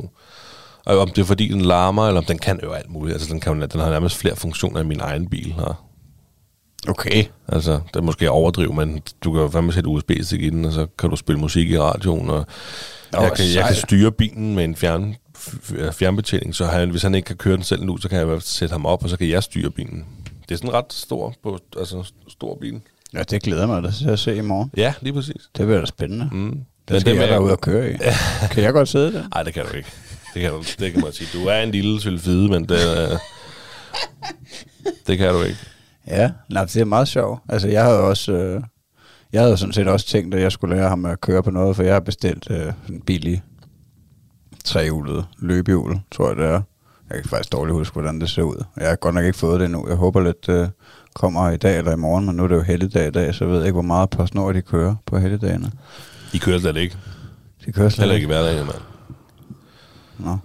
Og 0.90 0.98
om 0.98 1.08
det 1.08 1.18
er 1.22 1.24
fordi, 1.26 1.48
den 1.48 1.60
larmer, 1.60 2.06
eller 2.06 2.20
om 2.20 2.24
den 2.24 2.38
kan 2.38 2.60
jo 2.62 2.72
alt 2.72 2.90
muligt. 2.90 3.14
Altså, 3.14 3.28
den, 3.32 3.40
kan, 3.40 3.60
den 3.60 3.80
har 3.80 3.90
nærmest 3.90 4.16
flere 4.16 4.36
funktioner 4.36 4.80
end 4.80 4.88
min 4.88 5.00
egen 5.00 5.28
bil 5.30 5.52
har. 5.52 5.82
Okay. 6.88 7.24
Altså, 7.48 7.72
det 7.72 7.96
er 7.96 8.02
måske 8.02 8.30
overdrive, 8.30 8.74
men 8.74 9.02
du 9.24 9.32
kan 9.32 9.40
jo 9.42 9.48
fandme 9.48 9.72
sætte 9.72 9.88
USB-stik 9.88 10.42
i 10.42 10.50
den, 10.50 10.64
og 10.64 10.72
så 10.72 10.86
kan 10.98 11.10
du 11.10 11.16
spille 11.16 11.40
musik 11.40 11.70
i 11.70 11.78
radioen, 11.78 12.30
og 12.30 12.46
Nå, 13.12 13.20
jeg, 13.20 13.32
kan, 13.36 13.44
jeg 13.54 13.64
kan 13.66 13.74
styre 13.76 14.12
bilen 14.12 14.54
med 14.54 14.64
en 14.64 14.76
fjern, 14.76 15.16
f- 15.38 15.90
fjernbetjening, 15.90 16.54
så 16.54 16.64
han, 16.66 16.90
hvis 16.90 17.02
han 17.02 17.14
ikke 17.14 17.26
kan 17.26 17.36
køre 17.36 17.56
den 17.56 17.62
selv 17.64 17.84
nu, 17.84 17.96
så 17.96 18.08
kan 18.08 18.18
jeg 18.28 18.42
sætte 18.42 18.72
ham 18.72 18.86
op, 18.86 19.02
og 19.04 19.10
så 19.10 19.16
kan 19.16 19.28
jeg 19.28 19.42
styre 19.42 19.70
bilen. 19.70 20.04
Det 20.48 20.54
er 20.54 20.58
sådan 20.58 20.72
ret 20.74 20.92
stor, 20.92 21.34
på, 21.42 21.58
altså 21.78 22.12
stor 22.28 22.58
bil. 22.60 22.80
Ja, 23.14 23.22
det 23.22 23.42
glæder 23.42 23.66
mig 23.66 23.82
da 23.82 23.90
til 23.90 24.08
at 24.08 24.18
se 24.18 24.36
i 24.36 24.40
morgen. 24.40 24.70
Ja, 24.76 24.94
lige 25.00 25.12
præcis. 25.12 25.42
Det 25.56 25.66
bliver 25.66 25.80
da 25.80 25.86
spændende. 25.86 26.28
Mm. 26.32 26.50
Det 26.50 26.64
Men 26.90 27.00
skal 27.00 27.14
det 27.14 27.20
jeg 27.20 27.28
derude 27.28 27.52
og 27.52 27.60
køre 27.60 27.92
i. 27.92 27.96
kan 28.52 28.62
jeg 28.62 28.72
godt 28.72 28.88
sidde 28.88 29.12
der? 29.12 29.22
Nej, 29.34 29.42
det 29.42 29.54
kan 29.54 29.64
du 29.70 29.76
ikke. 29.76 29.88
Det 30.34 30.42
kan, 30.42 30.50
du, 30.50 30.62
det 30.78 30.92
kan 30.92 31.00
man 31.00 31.12
sige. 31.12 31.38
Du 31.38 31.46
er 31.46 31.62
en 31.62 31.70
lille 31.70 32.00
sylfide, 32.00 32.48
men 32.48 32.64
det, 32.64 33.10
øh, 33.12 33.18
det 35.06 35.18
kan 35.18 35.34
du 35.34 35.42
ikke. 35.42 35.58
Ja, 36.06 36.30
nej, 36.48 36.64
det 36.64 36.76
er 36.76 36.84
meget 36.84 37.08
sjovt. 37.08 37.40
Altså, 37.48 37.68
jeg 37.68 37.84
havde 37.84 38.00
også... 38.00 38.32
Øh, 38.32 38.62
jeg 39.32 39.42
havde 39.42 39.56
sådan 39.56 39.72
set 39.72 39.88
også 39.88 40.06
tænkt, 40.06 40.34
at 40.34 40.42
jeg 40.42 40.52
skulle 40.52 40.76
lære 40.76 40.88
ham 40.88 41.04
at 41.04 41.20
køre 41.20 41.42
på 41.42 41.50
noget, 41.50 41.76
for 41.76 41.82
jeg 41.82 41.92
har 41.92 42.00
bestilt 42.00 42.50
øh, 42.50 42.72
en 42.88 43.00
billig 43.00 43.42
trehjulet 44.64 45.24
løbehjul, 45.38 46.00
tror 46.10 46.28
jeg 46.28 46.36
det 46.36 46.44
er. 46.44 46.62
Jeg 47.10 47.18
kan 47.22 47.28
faktisk 47.30 47.52
dårligt 47.52 47.74
huske, 47.74 47.92
hvordan 47.92 48.20
det 48.20 48.30
ser 48.30 48.42
ud. 48.42 48.64
Jeg 48.76 48.88
har 48.88 48.96
godt 48.96 49.14
nok 49.14 49.24
ikke 49.24 49.38
fået 49.38 49.60
det 49.60 49.64
endnu. 49.64 49.88
Jeg 49.88 49.96
håber 49.96 50.20
lidt 50.20 50.48
øh, 50.48 50.68
kommer 51.14 51.50
i 51.50 51.56
dag 51.56 51.78
eller 51.78 51.92
i 51.92 51.96
morgen, 51.96 52.26
men 52.26 52.36
nu 52.36 52.44
er 52.44 52.48
det 52.48 52.54
jo 52.54 52.62
helligdag 52.62 53.06
i 53.06 53.10
dag, 53.10 53.34
så 53.34 53.44
jeg 53.44 53.52
ved 53.52 53.62
ikke, 53.62 53.72
hvor 53.72 53.82
meget 53.82 54.10
på 54.10 54.26
snor 54.26 54.52
de 54.52 54.62
kører 54.62 54.94
på 55.06 55.18
helligdagene. 55.18 55.72
I 56.32 56.38
kører 56.38 56.58
slet 56.58 56.76
ikke. 56.76 56.96
De 57.66 57.72
kører 57.72 57.88
slet 57.88 58.02
Heller 58.02 58.14
ikke 58.14 58.24
i 58.24 58.26
hverdagen, 58.26 58.66
mand. 58.66 58.89
Nå. 60.24 60.36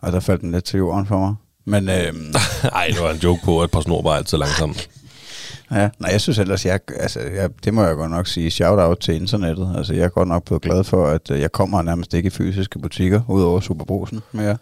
Og 0.00 0.12
der 0.12 0.20
faldt 0.20 0.40
den 0.42 0.52
lidt 0.52 0.64
til 0.64 0.78
jorden 0.78 1.06
for 1.06 1.18
mig. 1.18 1.34
Men 1.64 1.88
øhm, 1.88 2.34
Ej, 2.74 2.86
det 2.94 3.00
var 3.02 3.10
en 3.10 3.16
joke 3.18 3.40
på, 3.44 3.62
at 3.62 3.70
på 3.70 3.80
snor 3.82 4.02
var 4.02 4.10
altid 4.10 4.38
langsomt. 4.38 4.88
Ja, 5.70 5.88
nej, 5.98 6.10
jeg 6.12 6.20
synes 6.20 6.38
ellers, 6.38 6.66
jeg, 6.66 6.80
altså, 6.96 7.20
jeg, 7.20 7.50
det 7.64 7.74
må 7.74 7.84
jeg 7.84 7.94
godt 7.96 8.10
nok 8.10 8.26
sige, 8.26 8.50
shout-out 8.50 8.98
til 8.98 9.14
internettet. 9.14 9.74
Altså, 9.76 9.94
jeg 9.94 10.04
er 10.04 10.08
godt 10.08 10.28
nok 10.28 10.44
blevet 10.44 10.62
glad 10.62 10.84
for, 10.84 11.06
at 11.06 11.30
øh, 11.30 11.40
jeg 11.40 11.52
kommer 11.52 11.82
nærmest 11.82 12.14
ikke 12.14 12.26
i 12.26 12.30
fysiske 12.30 12.78
butikker, 12.78 13.20
udover 13.28 13.60
Superbrusen 13.60 14.20
mere. 14.32 14.56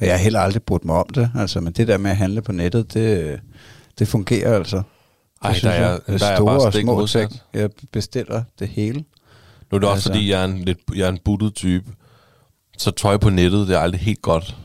Og 0.00 0.06
jeg 0.06 0.12
har 0.14 0.18
heller 0.18 0.40
aldrig 0.40 0.62
brugt 0.62 0.84
mig 0.84 0.96
om 0.96 1.08
det, 1.14 1.30
altså, 1.38 1.60
men 1.60 1.72
det 1.72 1.88
der 1.88 1.98
med 1.98 2.10
at 2.10 2.16
handle 2.16 2.42
på 2.42 2.52
nettet, 2.52 2.94
det, 2.94 3.40
det 3.98 4.08
fungerer 4.08 4.54
altså. 4.56 4.76
Det 4.76 4.84
Ej, 5.42 5.52
synes 5.52 5.62
der 5.62 5.70
er- 5.70 5.90
jeg. 5.90 6.00
der 6.06 6.12
er 6.12 6.18
store 6.36 6.52
jeg 6.52 6.58
bare 6.60 6.66
og 6.66 6.72
små 6.72 6.94
modsat. 6.94 7.28
ting. 7.30 7.40
Jeg 7.54 7.70
bestiller 7.92 8.42
det 8.58 8.68
hele. 8.68 9.04
Nu 9.70 9.76
er 9.76 9.78
det 9.78 9.88
også, 9.88 9.94
Altså. 9.94 10.08
fordi 10.08 10.30
jeg 10.30 10.40
er 10.40 10.44
en, 10.44 10.58
lidt, 10.58 10.78
jeg 10.94 11.04
er 11.04 11.08
en 11.08 11.18
buttet 11.24 11.54
type. 11.54 11.84
Så 12.80 12.90
tøj 12.90 13.16
på 13.16 13.30
nettet, 13.30 13.68
det 13.68 13.76
er 13.76 13.80
aldrig 13.80 14.00
helt 14.00 14.22
godt. 14.22 14.56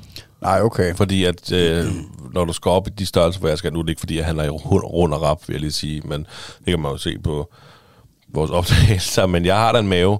Nej, 0.41 0.61
okay. 0.61 0.95
Fordi 0.95 1.23
at, 1.23 1.51
øh, 1.51 1.85
når 2.33 2.45
du 2.45 2.53
skal 2.53 2.69
op 2.69 2.87
i 2.87 2.89
de 2.89 3.05
størrelser, 3.05 3.39
hvor 3.39 3.49
jeg 3.49 3.57
skal, 3.57 3.73
nu 3.73 3.79
er 3.79 3.83
det 3.83 3.89
ikke, 3.89 3.99
fordi 3.99 4.17
jeg 4.17 4.25
handler 4.25 4.43
i 4.43 4.49
rund 4.49 5.13
og 5.13 5.21
rap, 5.21 5.47
vil 5.47 5.53
jeg 5.53 5.61
lige 5.61 5.71
sige, 5.71 6.01
men 6.05 6.27
det 6.59 6.65
kan 6.65 6.79
man 6.79 6.91
jo 6.91 6.97
se 6.97 7.19
på 7.19 7.53
vores 8.33 8.51
optagelser, 8.59 9.25
men 9.25 9.45
jeg 9.45 9.55
har 9.55 9.71
da 9.71 9.79
en 9.79 9.87
mave 9.87 10.19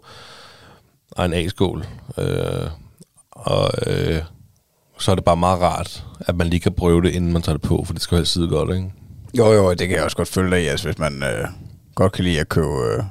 og 1.11 1.25
en 1.25 1.33
A-skål, 1.33 1.85
øh, 2.17 2.69
og 3.31 3.71
øh, 3.87 4.21
så 4.99 5.11
er 5.11 5.15
det 5.15 5.23
bare 5.23 5.37
meget 5.37 5.61
rart, 5.61 6.03
at 6.19 6.35
man 6.35 6.47
lige 6.47 6.59
kan 6.59 6.73
prøve 6.73 7.01
det, 7.01 7.11
inden 7.11 7.33
man 7.33 7.41
tager 7.41 7.57
det 7.57 7.67
på, 7.67 7.83
for 7.85 7.93
det 7.93 8.01
skal 8.01 8.15
jo 8.15 8.19
helst 8.19 8.33
sidde 8.33 8.49
godt, 8.49 8.75
ikke? 8.75 8.91
Jo, 9.37 9.51
jo, 9.51 9.73
det 9.73 9.87
kan 9.87 9.97
jeg 9.97 10.03
også 10.03 10.17
godt 10.17 10.27
følge 10.27 10.51
dig 10.51 10.63
i, 10.63 10.67
altså 10.67 10.87
hvis 10.87 10.99
man 10.99 11.23
øh, 11.23 11.47
godt 11.95 12.11
kan 12.11 12.23
lide 12.23 12.39
at 12.39 12.49
købe 12.49 12.67
øh, 12.67 13.03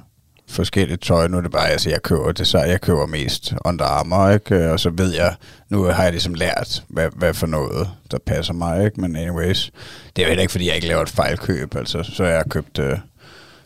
forskelligt 0.49 1.03
tøj. 1.03 1.29
Nu 1.29 1.37
er 1.37 1.41
det 1.41 1.51
bare, 1.51 1.69
altså 1.69 1.91
jeg 1.91 2.03
køber 2.03 2.33
det, 2.33 2.47
så 2.47 2.59
jeg 2.59 2.81
køber 2.81 3.07
mest 3.07 3.55
Under 3.65 3.85
Armour, 3.85 4.29
ikke? 4.29 4.73
Og 4.73 4.81
så 4.81 4.91
ved 4.91 5.15
jeg, 5.15 5.35
nu 5.69 5.83
har 5.85 6.03
jeg 6.03 6.13
ligesom 6.13 6.35
lært, 6.35 6.85
hvad, 6.89 7.09
hvad 7.17 7.35
for 7.35 7.47
noget, 7.47 7.89
der 8.11 8.19
passer 8.27 8.53
mig, 8.53 8.85
ikke? 8.85 9.01
Men 9.01 9.17
anyways, 9.17 9.71
det 10.17 10.23
er 10.23 10.27
jo 10.27 10.29
heller 10.29 10.43
ikke, 10.43 10.53
fordi 10.53 10.67
jeg 10.67 10.75
ikke 10.75 10.89
laver 10.89 11.03
et 11.03 11.09
fejlkøb, 11.09 11.77
altså 11.77 12.03
så 12.03 12.25
har 12.25 12.31
jeg 12.31 12.45
købt 12.51 12.79
øh, 12.79 12.99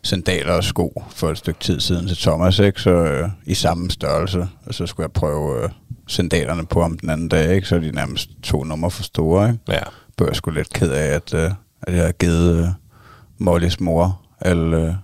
sandaler 0.03 0.53
og 0.53 0.65
sko 0.65 1.03
for 1.11 1.31
et 1.31 1.39
stykke 1.39 1.61
tid 1.61 1.81
siden 1.81 2.09
til 2.09 2.17
Thomas, 2.17 2.59
ikke? 2.59 2.81
Så 2.81 2.91
øh, 2.91 3.29
i 3.47 3.55
samme 3.55 3.91
størrelse, 3.91 4.49
og 4.67 4.75
så 4.75 4.87
skulle 4.87 5.05
jeg 5.05 5.13
prøve 5.13 5.63
øh, 5.63 5.69
sandalerne 6.09 6.67
på 6.67 6.83
ham 6.83 6.99
den 6.99 7.11
anden 7.11 7.29
dag, 7.29 7.55
ikke? 7.55 7.69
Så 7.69 7.75
er 7.77 7.81
de 7.81 7.91
nærmest 7.91 8.31
to 8.43 8.65
numre 8.65 8.91
for 8.91 9.03
store, 9.03 9.49
ikke? 9.49 9.61
Ja. 9.69 9.81
blev 10.17 10.29
jeg 10.29 10.37
sgu 10.37 10.51
lidt 10.51 10.73
ked 10.73 10.91
af, 10.91 11.15
at, 11.15 11.35
øh, 11.35 11.51
at 11.83 11.95
jeg 11.95 12.05
har 12.05 12.13
givet 12.13 12.59
øh, 12.59 12.67
Mollys 13.39 13.81
mor 13.81 14.21
alle 14.41 14.77
øh, 14.77 14.95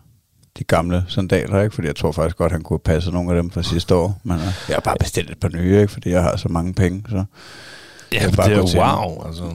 de 0.59 0.65
gamle 0.65 1.05
sandaler, 1.09 1.63
ikke? 1.63 1.75
Fordi 1.75 1.87
jeg 1.89 1.97
tror 1.97 2.13
faktisk 2.13 2.37
godt, 2.37 2.53
han 2.53 2.63
kunne 2.63 2.75
have 2.85 2.95
passet 2.95 3.13
nogle 3.13 3.31
af 3.37 3.43
dem 3.43 3.51
fra 3.51 3.63
sidste 3.63 3.95
år. 3.95 4.21
Men 4.23 4.37
øh, 4.37 4.45
jeg 4.69 4.77
har 4.77 4.81
bare 4.81 4.97
bestilt 5.01 5.31
et 5.31 5.39
par 5.41 5.49
nye, 5.49 5.81
ikke? 5.81 5.93
Fordi 5.93 6.11
jeg 6.11 6.23
har 6.23 6.37
så 6.37 6.49
mange 6.49 6.75
penge. 6.75 7.05
Så. 7.11 7.25
Ja, 8.13 8.21
Jeg 8.21 8.29
det 8.29 8.37
bare 8.37 8.53
er 8.53 8.61
gå 8.61 8.67
til 8.69 8.79
wow, 8.79 9.27
altså. 9.27 9.55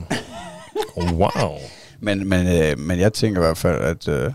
wow. 0.96 1.58
Men, 2.00 2.28
men, 2.28 2.62
øh, 2.62 2.78
men 2.78 2.98
jeg 3.00 3.12
tænker 3.12 3.40
i 3.40 3.44
hvert 3.44 3.58
fald, 3.58 3.82
at, 3.82 4.08
øh, 4.08 4.32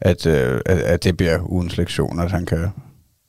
at, 0.00 0.26
øh, 0.26 0.60
at, 0.66 0.78
at 0.78 1.04
det 1.04 1.16
bliver 1.16 1.50
ugens 1.50 1.76
lektion, 1.76 2.20
at 2.20 2.30
han 2.30 2.46
kan 2.46 2.68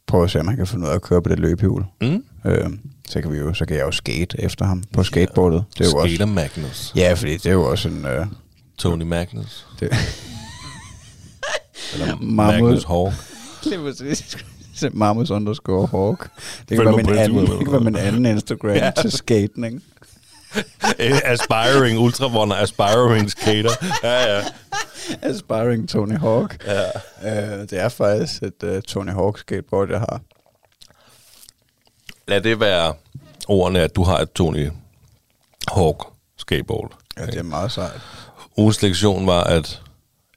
prøve 0.07 0.23
at 0.23 0.31
se, 0.31 0.39
om 0.39 0.47
han 0.47 0.57
kan 0.57 0.67
finde 0.67 0.85
ud 0.85 0.89
af 0.91 0.95
at 0.95 1.01
køre 1.01 1.21
på 1.21 1.29
det 1.29 1.39
løbehjul. 1.39 1.85
Mm. 2.01 2.23
Øh, 2.45 2.69
så, 3.09 3.21
kan 3.21 3.31
vi 3.31 3.37
jo, 3.37 3.53
så 3.53 3.65
kan 3.65 3.77
jeg 3.77 3.83
jo 3.85 3.91
skate 3.91 4.41
efter 4.41 4.65
ham 4.65 4.83
på 4.93 5.03
skateboardet. 5.03 5.63
Det 5.77 5.81
er 5.81 5.85
jo 5.85 5.99
Skater 6.07 6.23
også, 6.25 6.33
Magnus. 6.33 6.93
ja, 6.95 7.13
fordi 7.13 7.33
det 7.33 7.45
er 7.45 7.53
jo 7.53 7.69
også 7.69 7.89
en... 7.89 8.05
Øh, 8.05 8.25
Tony 8.77 9.03
Magnus. 9.03 9.67
det, 9.79 9.89
Eller. 11.93 12.17
Magnus 12.21 12.83
Hawk. 12.83 13.13
Lige 13.63 13.79
præcis. 13.79 14.37
Marmus 14.91 15.31
underscore 15.31 15.87
Hawk. 15.87 16.29
Det 16.69 16.77
kan, 16.77 16.85
være 16.85 16.95
min 16.95 17.09
anden, 17.09 17.39
Instagram. 17.39 17.57
det 17.57 17.65
kan 17.67 17.71
være 17.73 17.81
min 17.83 17.95
anden 17.95 18.25
Instagram 18.25 18.71
Ja. 18.75 18.91
til 19.01 19.11
skating. 19.11 19.83
Eh, 20.99 21.19
aspiring 21.23 21.99
ultravonder, 21.99 22.55
aspiring 22.55 23.31
skater. 23.31 23.71
Ja, 24.03 24.35
ja. 24.37 24.43
Aspiring 25.21 25.89
Tony 25.89 26.17
Hawk. 26.17 26.65
Ja. 26.67 26.83
Uh, 27.23 27.61
det 27.61 27.73
er 27.73 27.89
faktisk 27.89 28.43
et 28.43 28.63
uh, 28.63 28.79
Tony 28.81 29.11
Hawk 29.11 29.37
skateboard, 29.39 29.89
jeg 29.89 29.99
har. 29.99 30.21
Lad 32.27 32.41
det 32.41 32.59
være 32.59 32.93
ordene, 33.47 33.79
at 33.79 33.95
du 33.95 34.03
har 34.03 34.17
et 34.17 34.31
Tony 34.31 34.69
Hawk 35.71 36.07
skateboard. 36.37 36.91
Ja, 37.17 37.25
det 37.25 37.35
er 37.35 37.43
meget 37.43 37.71
sejt. 37.71 38.01
Ugens 38.57 38.81
lektion 38.81 39.27
var, 39.27 39.43
at 39.43 39.81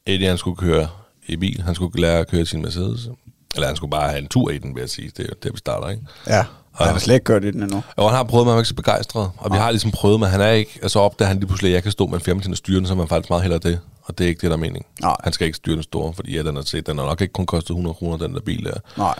Eddie 0.06 0.28
han 0.28 0.38
skulle 0.38 0.56
køre 0.56 0.88
i 1.26 1.36
bil. 1.36 1.62
Han 1.62 1.74
skulle 1.74 2.00
lære 2.00 2.18
at 2.18 2.28
køre 2.30 2.40
i 2.40 2.44
sin 2.44 2.62
Mercedes. 2.62 3.08
Eller 3.54 3.66
han 3.66 3.76
skulle 3.76 3.90
bare 3.90 4.08
have 4.08 4.18
en 4.22 4.28
tur 4.28 4.50
i 4.50 4.58
den, 4.58 4.74
vil 4.74 4.80
jeg 4.80 4.90
sige. 4.90 5.08
Det 5.16 5.18
er 5.20 5.24
jo 5.28 5.34
der, 5.42 5.50
vi 5.52 5.58
starter, 5.58 5.88
ikke? 5.88 6.02
Ja, 6.26 6.44
og 6.72 6.84
han 6.86 6.92
har 6.94 6.98
slet 7.00 7.14
ikke 7.14 7.24
gjort 7.24 7.42
det 7.42 7.54
endnu. 7.54 7.82
Og 7.96 8.10
han 8.10 8.16
har 8.16 8.24
prøvet, 8.24 8.46
men 8.46 8.50
han 8.50 8.54
var 8.56 8.60
ikke 8.60 8.68
så 8.68 8.74
begejstret. 8.74 9.30
Og 9.36 9.52
vi 9.52 9.56
har 9.58 9.70
ligesom 9.70 9.90
prøvet, 9.90 10.20
men 10.20 10.28
han 10.28 10.40
er 10.40 10.50
ikke... 10.50 10.78
Altså 10.82 10.98
opdager 11.00 11.28
han 11.28 11.36
lige 11.36 11.46
pludselig, 11.46 11.68
at 11.70 11.74
jeg 11.74 11.82
kan 11.82 11.92
stå 11.92 12.06
med 12.06 12.28
en 12.28 12.40
til 12.40 12.50
at 12.50 12.56
styre 12.58 12.78
den, 12.78 12.86
så 12.86 12.92
er 12.92 12.96
man 12.96 13.08
faktisk 13.08 13.30
meget 13.30 13.42
hellere 13.42 13.60
det. 13.60 13.80
Og 14.02 14.18
det 14.18 14.24
er 14.24 14.28
ikke 14.28 14.40
det, 14.40 14.50
der 14.50 14.56
er 14.56 14.60
meningen. 14.60 14.84
Nej. 15.00 15.16
Han 15.24 15.32
skal 15.32 15.44
ikke 15.46 15.56
styre 15.56 15.74
den 15.74 15.82
store, 15.82 16.12
fordi 16.12 16.36
ja, 16.36 16.42
den, 16.42 16.56
er, 16.56 16.62
set, 16.62 16.86
den 16.86 16.98
har 16.98 17.04
nok 17.04 17.20
ikke 17.20 17.32
kun 17.32 17.46
kostet 17.46 17.70
100 17.70 17.94
kroner, 17.94 18.16
den 18.16 18.34
der 18.34 18.40
bil 18.40 18.64
der. 18.64 18.74
Nej. 18.98 19.18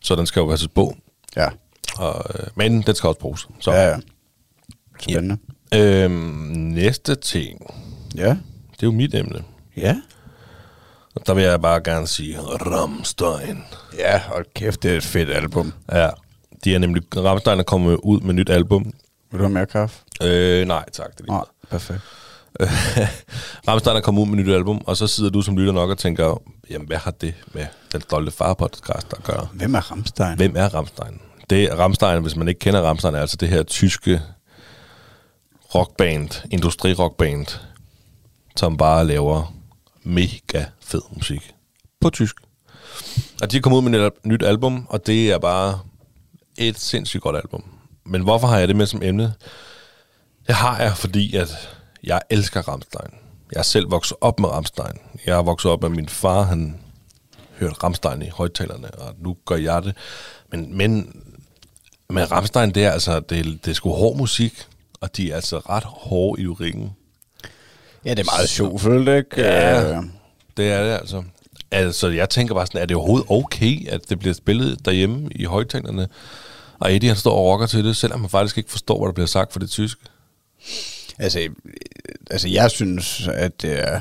Så 0.00 0.14
den 0.16 0.26
skal 0.26 0.40
jo 0.40 0.46
være 0.46 0.68
på. 0.74 0.96
Ja. 1.36 1.48
Og, 1.98 2.24
øh, 2.34 2.46
men 2.54 2.82
den 2.82 2.94
skal 2.94 3.08
også 3.08 3.20
bruges. 3.20 3.48
Så. 3.60 3.72
Ja, 3.72 3.88
ja. 3.88 3.96
Spændende. 5.00 5.38
Øhm, 5.74 6.12
næste 6.56 7.14
ting, 7.14 7.60
Ja. 8.16 8.28
det 8.28 8.82
er 8.82 8.86
jo 8.86 8.90
mit 8.92 9.14
emne. 9.14 9.44
Ja. 9.76 9.96
Der 11.26 11.34
vil 11.34 11.44
jeg 11.44 11.60
bare 11.60 11.80
gerne 11.80 12.06
sige 12.06 12.38
Rammstein. 12.40 13.64
Ja, 13.98 14.18
hold 14.18 14.46
kæft, 14.54 14.82
det 14.82 14.92
er 14.92 14.96
et 14.96 15.02
fedt 15.04 15.30
album. 15.30 15.72
Ja, 15.92 16.08
de 16.64 16.74
er 16.74 16.78
nemlig... 16.78 17.02
Rammstein 17.16 17.58
er 17.58 17.62
kommet 17.62 17.98
ud 18.02 18.20
med 18.20 18.34
nyt 18.34 18.50
album. 18.50 18.84
Vil 19.30 19.38
du 19.38 19.44
have 19.44 19.52
mere 19.52 19.66
kaffe? 19.66 19.98
Øh, 20.22 20.66
nej, 20.66 20.84
tak. 20.92 21.10
Det 21.10 21.20
er 21.20 21.24
lige 21.24 21.32
meget. 21.32 21.48
perfekt. 21.70 22.00
Rammstein 23.68 23.96
er 23.96 24.00
kommet 24.00 24.22
ud 24.22 24.26
med 24.26 24.44
nyt 24.44 24.52
album, 24.52 24.80
og 24.86 24.96
så 24.96 25.06
sidder 25.06 25.30
du 25.30 25.42
som 25.42 25.56
lytter 25.56 25.72
nok 25.72 25.90
og 25.90 25.98
tænker, 25.98 26.42
jamen 26.70 26.86
hvad 26.86 26.96
har 26.96 27.10
det 27.10 27.34
med 27.52 27.66
den 27.92 28.00
stolte 28.00 28.32
far 28.32 28.54
podcast 28.54 29.12
at 29.12 29.22
gøre? 29.22 29.48
Hvem 29.52 29.74
er 29.74 29.90
Ramstein? 29.90 30.36
Hvem 30.36 30.56
er 30.56 30.74
Rammstein? 30.74 31.20
Det 31.50 31.64
er 31.64 31.76
Rammstein, 31.76 32.22
hvis 32.22 32.36
man 32.36 32.48
ikke 32.48 32.58
kender 32.58 32.82
Rammstein, 32.82 33.14
er 33.14 33.20
altså 33.20 33.36
det 33.36 33.48
her 33.48 33.62
tyske 33.62 34.22
rockband, 35.74 36.44
industrirockband, 36.50 37.46
som 38.56 38.76
bare 38.76 39.06
laver 39.06 39.54
mega 40.02 40.64
fed 40.86 41.00
musik 41.16 41.54
på 42.00 42.10
tysk. 42.10 42.36
Og 43.42 43.52
de 43.52 43.56
er 43.56 43.60
kommet 43.60 43.78
ud 43.78 43.82
med 43.90 44.06
et 44.06 44.12
nyt 44.24 44.42
album, 44.42 44.86
og 44.88 45.06
det 45.06 45.30
er 45.32 45.38
bare 45.38 45.78
et 46.58 46.78
sindssygt 46.78 47.22
godt 47.22 47.36
album. 47.36 47.64
Men 48.04 48.22
hvorfor 48.22 48.46
har 48.46 48.58
jeg 48.58 48.68
det 48.68 48.76
med 48.76 48.86
som 48.86 49.02
emne? 49.02 49.34
Det 50.46 50.54
har 50.54 50.82
jeg, 50.82 50.96
fordi 50.96 51.36
at 51.36 51.76
jeg 52.04 52.20
elsker 52.30 52.68
Rammstein. 52.68 53.10
Jeg 53.52 53.58
er 53.58 53.62
selv 53.62 53.90
vokset 53.90 54.16
op 54.20 54.40
med 54.40 54.48
Rammstein. 54.48 54.98
Jeg 55.26 55.38
er 55.38 55.42
vokset 55.42 55.70
op 55.70 55.82
med 55.82 55.90
min 55.90 56.08
far, 56.08 56.42
han 56.42 56.80
hørte 57.58 57.74
Rammstein 57.74 58.22
i 58.22 58.28
højtalerne, 58.28 58.90
og 58.90 59.14
nu 59.18 59.36
gør 59.44 59.56
jeg 59.56 59.82
det. 59.82 59.94
Men, 60.52 60.76
men, 60.76 61.20
men 62.10 62.32
Rammstein, 62.32 62.70
det 62.74 62.84
er 62.84 62.90
altså, 62.90 63.20
det, 63.20 63.38
er- 63.38 63.42
det 63.64 63.68
er 63.68 63.72
sgu 63.72 63.90
hård 63.92 64.16
musik, 64.16 64.66
og 65.00 65.16
de 65.16 65.30
er 65.30 65.34
altså 65.36 65.58
ret 65.58 65.84
hårde 65.84 66.40
i 66.42 66.44
lyrikken. 66.44 66.90
Ja, 68.04 68.10
det 68.10 68.18
er 68.18 68.32
meget 68.36 68.48
sjovt, 68.48 68.82
ikke? 68.84 69.26
Ja. 69.36 69.96
Øh, 69.98 70.04
det 70.56 70.72
er 70.72 70.82
det 70.82 70.90
altså. 70.90 71.22
Altså, 71.70 72.08
jeg 72.08 72.30
tænker 72.30 72.54
bare 72.54 72.66
sådan, 72.66 72.82
er 72.82 72.86
det 72.86 72.96
overhovedet 72.96 73.26
okay, 73.30 73.88
at 73.88 74.00
det 74.08 74.18
bliver 74.18 74.34
spillet 74.34 74.84
derhjemme 74.84 75.28
i 75.34 75.44
højtalerne, 75.44 76.08
og 76.78 76.94
Eddie 76.94 77.08
han 77.08 77.16
står 77.16 77.32
og 77.32 77.44
rocker 77.44 77.66
til 77.66 77.84
det, 77.84 77.96
selvom 77.96 78.20
man 78.20 78.30
faktisk 78.30 78.58
ikke 78.58 78.70
forstår, 78.70 78.98
hvad 78.98 79.06
der 79.06 79.12
bliver 79.12 79.26
sagt 79.26 79.52
for 79.52 79.60
det 79.60 79.70
tyske? 79.70 80.00
Altså, 81.18 81.40
øh, 81.40 81.50
altså, 82.30 82.48
jeg 82.48 82.70
synes, 82.70 83.28
at 83.28 83.62
det 83.62 83.88
er 83.88 84.00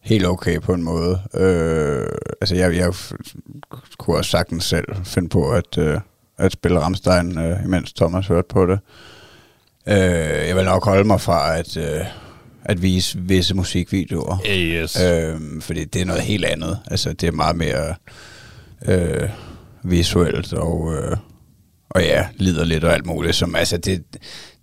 helt 0.00 0.26
okay 0.26 0.60
på 0.60 0.72
en 0.72 0.82
måde. 0.82 1.20
Øh, 1.34 2.08
altså, 2.40 2.54
jeg, 2.54 2.76
jeg 2.76 2.92
kunne 3.98 4.16
også 4.16 4.30
sagtens 4.30 4.64
selv 4.64 4.84
finde 5.04 5.28
på 5.28 5.50
at, 5.50 5.78
øh, 5.78 6.00
at 6.38 6.52
spille 6.52 6.80
Ramstein, 6.80 7.38
øh, 7.38 7.64
imens 7.64 7.92
Thomas 7.92 8.26
hørte 8.26 8.48
på 8.48 8.66
det. 8.66 8.78
Øh, 9.86 10.48
jeg 10.48 10.56
vil 10.56 10.64
nok 10.64 10.84
holde 10.84 11.04
mig 11.04 11.20
fra 11.20 11.58
at, 11.58 11.76
øh, 11.76 12.06
at 12.64 12.82
vise 12.82 13.18
visse 13.18 13.54
musikvideoer. 13.54 14.38
Yes. 14.46 15.00
Øh, 15.00 15.40
fordi 15.60 15.84
det 15.84 16.02
er 16.02 16.06
noget 16.06 16.22
helt 16.22 16.44
andet. 16.44 16.78
Altså, 16.90 17.12
det 17.12 17.26
er 17.26 17.32
meget 17.32 17.56
mere 17.56 17.94
øh, 18.86 19.28
visuelt 19.82 20.52
og, 20.52 20.94
øh, 20.94 21.16
og 21.90 22.02
ja, 22.02 22.26
lider 22.36 22.64
lidt 22.64 22.84
og 22.84 22.94
alt 22.94 23.06
muligt. 23.06 23.36
Som, 23.36 23.54
altså, 23.54 23.76
det, 23.76 24.04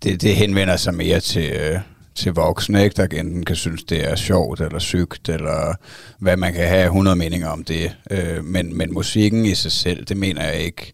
det, 0.04 0.22
det 0.22 0.36
henvender 0.36 0.78
sig 0.78 0.94
mere 0.94 1.20
til, 1.20 1.52
øh, 1.52 1.80
til 2.16 2.34
voksne, 2.34 2.84
ikke? 2.84 2.96
der 2.96 3.20
enten 3.20 3.46
kan 3.46 3.56
synes, 3.56 3.84
det 3.84 4.12
er 4.12 4.16
sjovt 4.16 4.62
eller 4.62 4.80
sygt, 4.80 5.30
eller 5.30 5.74
hvad 6.20 6.38
man 6.38 6.54
kan 6.54 6.68
have 6.68 6.86
100 6.86 7.16
meninger 7.16 7.48
om 7.48 7.64
det. 7.64 7.96
Øh, 8.12 8.44
men, 8.44 8.78
men 8.78 8.94
musikken 8.94 9.46
i 9.46 9.56
sig 9.56 9.72
selv, 9.72 10.06
det 10.06 10.18
mener 10.18 10.44
jeg 10.44 10.60
ikke, 10.60 10.94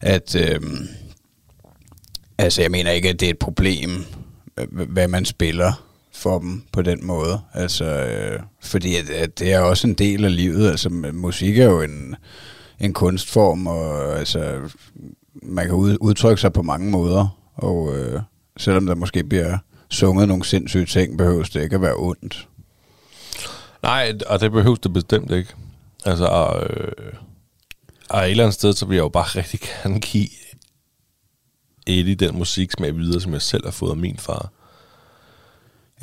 at... 0.00 0.36
Øh, 0.36 0.60
altså, 2.38 2.62
jeg 2.62 2.70
mener 2.70 2.90
ikke, 2.90 3.08
at 3.08 3.20
det 3.20 3.26
er 3.26 3.30
et 3.30 3.38
problem, 3.38 4.04
hvad 4.70 5.08
man 5.08 5.24
spiller 5.24 5.87
for 6.18 6.38
dem 6.38 6.62
på 6.72 6.82
den 6.82 7.06
måde. 7.06 7.40
Altså, 7.54 7.84
øh, 7.84 8.40
fordi 8.60 8.96
at, 8.96 9.10
at 9.10 9.38
det 9.38 9.52
er 9.52 9.60
også 9.60 9.86
en 9.86 9.94
del 9.94 10.24
af 10.24 10.36
livet. 10.36 10.70
Altså, 10.70 10.88
musik 11.12 11.58
er 11.58 11.64
jo 11.64 11.82
en, 11.82 12.16
en 12.80 12.92
kunstform, 12.92 13.66
og 13.66 14.18
altså, 14.18 14.60
man 15.42 15.66
kan 15.66 15.74
ud, 15.74 15.96
udtrykke 16.00 16.40
sig 16.40 16.52
på 16.52 16.62
mange 16.62 16.90
måder. 16.90 17.38
Og 17.54 17.96
øh, 17.96 18.20
selvom 18.56 18.86
der 18.86 18.94
måske 18.94 19.24
bliver 19.24 19.58
sunget 19.90 20.28
nogle 20.28 20.44
sindssyge 20.44 20.86
ting, 20.86 21.18
behøves 21.18 21.50
det 21.50 21.62
ikke 21.62 21.76
at 21.76 21.82
være 21.82 21.96
ondt. 21.96 22.48
Nej, 23.82 24.12
og 24.26 24.40
det 24.40 24.52
behøves 24.52 24.78
det 24.78 24.92
bestemt 24.92 25.30
ikke. 25.30 25.54
Altså, 26.04 26.24
og, 26.24 26.62
øh, 26.62 27.12
og 28.10 28.24
et 28.24 28.30
eller 28.30 28.44
andet 28.44 28.54
sted, 28.54 28.72
så 28.72 28.86
vil 28.86 28.94
jeg 28.94 29.02
jo 29.02 29.08
bare 29.08 29.24
rigtig 29.40 29.60
gerne 29.60 30.00
give 30.00 30.28
Eddie 31.86 32.14
den 32.14 32.38
musiksmag 32.38 32.96
videre, 32.96 33.20
som 33.20 33.32
jeg 33.32 33.42
selv 33.42 33.64
har 33.64 33.70
fået 33.70 33.90
af 33.90 33.96
min 33.96 34.16
far. 34.16 34.52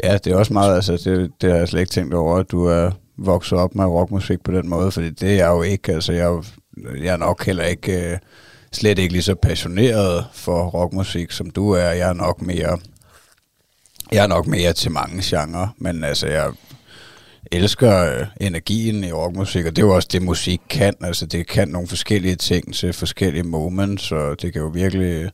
Ja, 0.04 0.18
det 0.18 0.34
er 0.34 0.38
også 0.38 0.54
meget, 0.54 0.76
altså, 0.76 0.92
det, 0.92 1.32
det 1.42 1.52
har 1.52 1.58
jeg 1.58 1.68
slet 1.68 1.80
ikke 1.80 1.92
tænkt 1.92 2.14
over, 2.14 2.38
at 2.38 2.52
du 2.52 2.66
er 2.66 2.92
vokset 3.18 3.58
op 3.58 3.76
med 3.76 3.86
rockmusik 3.86 4.44
på 4.44 4.52
den 4.52 4.70
måde, 4.70 4.92
fordi 4.92 5.10
det 5.10 5.30
er 5.32 5.36
jeg 5.36 5.48
jo 5.48 5.62
ikke, 5.62 5.94
altså, 5.94 6.14
jeg, 6.14 6.22
er 6.22 6.28
jo- 6.30 6.44
jeg 7.04 7.14
er 7.14 7.18
nok 7.18 7.46
heller 7.46 7.64
ikke, 7.64 8.12
øh, 8.12 8.18
slet 8.72 9.00
ikke 9.00 9.14
lige 9.14 9.24
så 9.24 9.36
passioneret 9.36 10.26
for 10.34 10.66
rockmusik, 10.66 11.32
som 11.32 11.50
du 11.50 11.72
er. 11.72 11.84
Jeg 11.92 12.10
er 12.10 12.14
nok 12.14 12.42
mere, 12.42 12.78
jeg 14.12 14.24
er 14.24 14.28
nok 14.28 14.48
mere 14.48 14.74
til 14.74 14.92
mange 14.92 15.22
genrer, 15.24 15.68
men 15.78 16.04
altså, 16.04 16.28
jeg 16.28 16.52
elsker 17.52 18.20
øh, 18.20 18.26
energien 18.42 19.04
i 19.04 19.12
rockmusik, 19.12 19.66
og 19.66 19.76
det 19.76 19.82
er 19.82 19.86
jo 19.88 19.96
også 19.96 20.10
det, 20.12 20.22
musik 20.22 20.62
kan. 20.70 20.94
Altså, 21.02 21.26
det 21.26 21.48
kan 21.48 21.68
nogle 21.68 21.88
forskellige 21.88 22.36
ting 22.36 22.74
til 22.76 22.94
forskellige 22.94 23.44
moments, 23.44 24.12
og 24.12 24.42
det 24.42 24.54
kan 24.54 24.62
jo 24.62 24.68
virkelig 24.68 25.30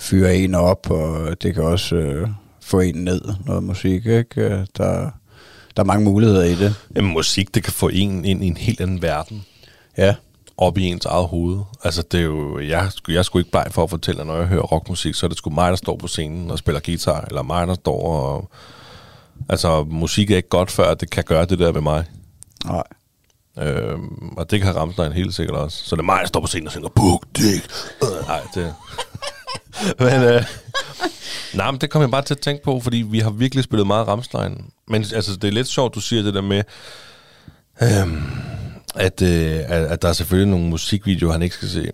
fyre 0.00 0.36
en 0.36 0.54
op, 0.54 0.90
og 0.90 1.42
det 1.42 1.54
kan 1.54 1.62
også 1.62 1.96
øh, 1.96 2.28
få 2.68 2.80
en 2.80 2.94
ned, 2.94 3.20
noget 3.46 3.62
musik, 3.62 4.06
ikke? 4.06 4.40
Øh, 4.40 4.66
Der, 4.76 5.10
der 5.76 5.82
er 5.82 5.84
mange 5.84 6.04
muligheder 6.04 6.44
i 6.44 6.54
det. 6.54 6.74
Jamen, 6.96 7.12
musik, 7.12 7.54
det 7.54 7.62
kan 7.64 7.72
få 7.72 7.88
en 7.88 8.24
ind 8.24 8.44
i 8.44 8.46
en 8.46 8.56
helt 8.56 8.80
anden 8.80 9.02
verden. 9.02 9.44
Ja. 9.98 10.14
op 10.56 10.78
i 10.78 10.84
ens 10.86 11.04
eget 11.04 11.26
hoved. 11.28 11.60
Altså, 11.84 12.02
det 12.12 12.20
er 12.20 12.24
jo, 12.24 12.58
jeg, 12.60 12.90
jeg 13.08 13.24
sgu 13.24 13.38
ikke 13.38 13.50
bleg 13.50 13.66
for 13.70 13.82
at 13.84 13.90
fortælle, 13.90 14.20
at 14.20 14.26
når 14.26 14.36
jeg 14.36 14.46
hører 14.46 14.62
rockmusik, 14.62 15.14
så 15.14 15.26
er 15.26 15.28
det 15.28 15.38
sgu 15.38 15.50
mig, 15.50 15.70
der 15.70 15.76
står 15.76 15.96
på 15.96 16.06
scenen 16.06 16.50
og 16.50 16.58
spiller 16.58 16.80
guitar, 16.80 17.20
eller 17.20 17.42
mig, 17.42 17.66
der 17.66 17.74
står 17.74 18.02
og... 18.02 18.50
Altså, 19.48 19.84
musik 19.84 20.30
er 20.30 20.36
ikke 20.36 20.48
godt 20.48 20.70
før, 20.70 20.94
det 20.94 21.10
kan 21.10 21.24
gøre 21.24 21.44
det 21.44 21.58
der 21.58 21.72
ved 21.72 21.80
mig. 21.80 22.04
Nej. 22.64 22.82
Øhm, 23.58 24.28
og 24.36 24.50
det 24.50 24.60
kan 24.60 24.76
Rammstein 24.76 25.12
helt 25.12 25.34
sikkert 25.34 25.56
også. 25.56 25.84
Så 25.84 25.96
det 25.96 26.00
er 26.02 26.04
mig, 26.06 26.18
der 26.20 26.26
står 26.26 26.40
på 26.40 26.46
scenen 26.46 26.66
og 26.66 26.72
synger, 26.72 26.88
Buk, 26.88 27.26
dik. 27.36 27.68
Øh, 28.02 28.26
Nej, 28.28 28.40
det... 28.54 28.74
men, 29.98 30.22
øh, 30.22 30.44
nej, 31.54 31.70
men 31.70 31.80
det 31.80 31.90
kom 31.90 32.02
jeg 32.02 32.10
bare 32.10 32.22
til 32.22 32.34
at 32.34 32.40
tænke 32.40 32.62
på, 32.62 32.80
fordi 32.80 32.96
vi 32.96 33.18
har 33.18 33.30
virkelig 33.30 33.64
spillet 33.64 33.86
meget 33.86 34.08
Rammstein. 34.08 34.70
Men 34.88 35.04
altså, 35.14 35.36
det 35.36 35.48
er 35.48 35.52
lidt 35.52 35.68
sjovt, 35.68 35.94
du 35.94 36.00
siger 36.00 36.22
det 36.22 36.34
der 36.34 36.40
med, 36.40 36.62
øhm, 37.82 38.22
at, 38.94 39.22
øh, 39.22 39.60
at, 39.66 39.84
at 39.84 40.02
der 40.02 40.08
er 40.08 40.12
selvfølgelig 40.12 40.50
nogle 40.50 40.66
musikvideoer, 40.68 41.32
han 41.32 41.42
ikke 41.42 41.54
skal 41.54 41.68
se. 41.68 41.90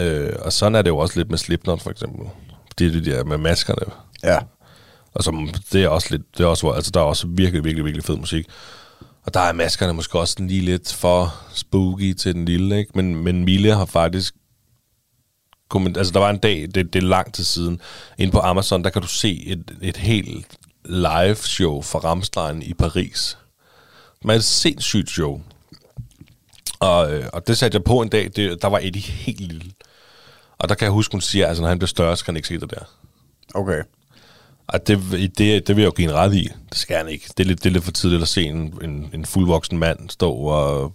Øh, 0.00 0.32
og 0.38 0.52
sådan 0.52 0.74
er 0.74 0.82
det 0.82 0.90
jo 0.90 0.98
også 0.98 1.18
lidt 1.18 1.30
med 1.30 1.38
Slipknot, 1.38 1.82
for 1.82 1.90
eksempel. 1.90 2.26
Det 2.78 2.86
er 2.86 2.90
det 2.90 3.04
der 3.04 3.24
med 3.24 3.38
maskerne. 3.38 3.92
Ja. 4.24 4.38
Og 5.14 5.24
som, 5.24 5.48
det 5.72 5.84
er 5.84 5.88
også 5.88 6.08
lidt, 6.10 6.22
det 6.38 6.44
er 6.44 6.48
også, 6.48 6.70
altså 6.70 6.90
der 6.90 7.00
er 7.00 7.04
også 7.04 7.26
virkelig, 7.26 7.64
virkelig, 7.64 7.84
virkelig 7.84 8.04
fed 8.04 8.16
musik. 8.16 8.46
Og 9.22 9.34
der 9.34 9.40
er 9.40 9.52
maskerne 9.52 9.92
måske 9.92 10.18
også 10.18 10.36
lige 10.38 10.60
lidt 10.60 10.92
for 10.92 11.34
spooky 11.54 12.14
til 12.14 12.34
den 12.34 12.44
lille, 12.44 12.78
ikke? 12.78 12.92
Men, 12.94 13.14
men 13.14 13.44
Mille 13.44 13.74
har 13.74 13.84
faktisk 13.84 14.34
altså 15.74 16.12
der 16.12 16.20
var 16.20 16.30
en 16.30 16.38
dag, 16.38 16.68
det, 16.74 16.92
det 16.92 17.02
er 17.02 17.06
lang 17.06 17.34
tid 17.34 17.44
siden, 17.44 17.80
inde 18.18 18.32
på 18.32 18.38
Amazon, 18.40 18.84
der 18.84 18.90
kan 18.90 19.02
du 19.02 19.08
se 19.08 19.42
et, 19.46 19.70
et 19.82 19.96
helt 19.96 20.46
live 20.84 21.36
show 21.36 21.82
fra 21.82 21.98
Ramstein 21.98 22.62
i 22.62 22.74
Paris. 22.74 23.38
Det 24.22 24.30
er 24.30 24.34
et 24.34 24.44
sindssygt 24.44 25.10
show. 25.10 25.40
Og, 26.80 27.12
øh, 27.12 27.26
og 27.32 27.46
det 27.46 27.58
satte 27.58 27.76
jeg 27.76 27.84
på 27.84 28.00
en 28.00 28.08
dag, 28.08 28.30
det, 28.36 28.62
der 28.62 28.68
var 28.68 28.78
Eddie 28.82 29.02
helt 29.02 29.40
lille. 29.40 29.72
Og 30.58 30.68
der 30.68 30.74
kan 30.74 30.84
jeg 30.84 30.92
huske, 30.92 31.12
hun 31.12 31.20
siger, 31.20 31.46
altså 31.46 31.62
når 31.62 31.68
han 31.68 31.78
bliver 31.78 31.88
større, 31.88 32.16
så 32.16 32.24
kan 32.24 32.32
han 32.32 32.36
ikke 32.36 32.48
se 32.48 32.60
det 32.60 32.70
der. 32.70 32.84
Okay. 33.54 33.82
Og 34.66 34.86
det, 34.86 34.98
det, 35.38 35.66
det 35.66 35.76
vil 35.76 35.82
jeg 35.82 35.86
jo 35.86 35.94
give 35.96 36.08
en 36.08 36.14
ret 36.14 36.34
i. 36.34 36.48
Det 36.70 36.78
skal 36.78 36.96
han 36.96 37.08
ikke. 37.08 37.24
Det 37.36 37.44
er 37.44 37.48
lidt, 37.48 37.64
det 37.64 37.70
er 37.70 37.72
lidt 37.72 37.84
for 37.84 37.92
tidligt 37.92 38.22
at 38.22 38.28
se 38.28 38.42
en, 38.42 38.78
en, 38.82 39.10
en 39.14 39.24
fuldvoksen 39.24 39.78
mand 39.78 40.10
stå 40.10 40.32
og 40.32 40.92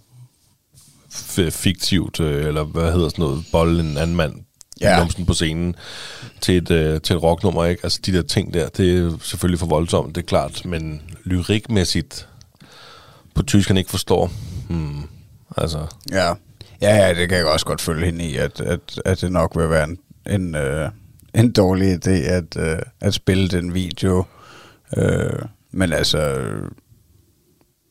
fiktivt, 1.50 2.20
øh, 2.20 2.46
eller 2.46 2.64
hvad 2.64 2.92
hedder 2.92 3.08
sådan 3.08 3.22
noget, 3.22 3.44
bolle 3.52 3.80
en 3.80 3.98
anden 3.98 4.16
mand 4.16 4.44
Ja. 4.80 4.98
ja. 4.98 5.24
på 5.26 5.34
scenen 5.34 5.76
til 6.40 6.56
et, 6.56 6.70
øh, 6.70 7.00
til 7.00 7.16
et 7.16 7.22
rocknummer. 7.22 7.64
Ikke? 7.64 7.80
Altså 7.84 8.00
de 8.06 8.12
der 8.12 8.22
ting 8.22 8.54
der, 8.54 8.68
det 8.68 8.98
er 8.98 9.16
selvfølgelig 9.22 9.58
for 9.58 9.66
voldsomt, 9.66 10.14
det 10.14 10.22
er 10.22 10.26
klart. 10.26 10.64
Men 10.64 11.02
lyrikmæssigt 11.24 12.28
på 13.34 13.42
tysk, 13.42 13.68
han 13.68 13.76
ikke 13.76 13.90
forstår. 13.90 14.30
Hmm, 14.68 15.02
altså, 15.56 15.86
Ja. 16.12 16.32
Ja, 16.82 16.96
ja, 16.96 17.14
det 17.14 17.28
kan 17.28 17.38
jeg 17.38 17.46
også 17.46 17.66
godt 17.66 17.80
følge 17.80 18.06
hende 18.06 18.24
i, 18.24 18.36
at, 18.36 18.60
at, 18.60 19.00
at 19.04 19.20
det 19.20 19.32
nok 19.32 19.56
vil 19.56 19.70
være 19.70 19.84
en, 19.84 19.98
en, 20.30 20.54
øh, 20.54 20.90
en 21.34 21.52
dårlig 21.52 22.06
idé 22.06 22.10
at, 22.10 22.56
øh, 22.56 22.78
at 23.00 23.14
spille 23.14 23.48
den 23.48 23.74
video. 23.74 24.24
Øh, 24.96 25.42
men 25.72 25.92
altså, 25.92 26.44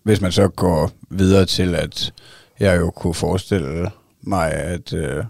hvis 0.04 0.22
man 0.22 0.32
så 0.32 0.48
går 0.48 0.92
videre 1.10 1.46
til, 1.46 1.76
at 1.76 2.14
jeg 2.60 2.80
jo 2.80 2.92
kunne 2.92 3.14
forestille 3.14 3.92
mig, 4.22 4.52
at, 4.52 4.94
øh, 4.94 5.24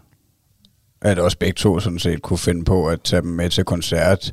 at 1.04 1.20
også 1.20 1.38
begge 1.38 1.56
to 1.56 1.80
sådan 1.80 2.00
set 2.00 2.22
kunne 2.22 2.38
finde 2.38 2.66
på 2.66 2.88
at 2.88 3.02
tage 3.02 3.22
dem 3.22 3.32
med 3.32 3.50
til 3.50 3.64
koncert, 3.64 4.32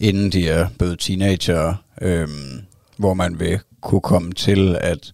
inden 0.00 0.32
de 0.32 0.48
er 0.48 0.68
blevet 0.78 0.98
teenager, 0.98 1.74
øhm, 2.02 2.60
hvor 2.96 3.14
man 3.14 3.40
vil 3.40 3.58
kunne 3.80 4.00
komme 4.00 4.32
til 4.32 4.76
at 4.80 5.12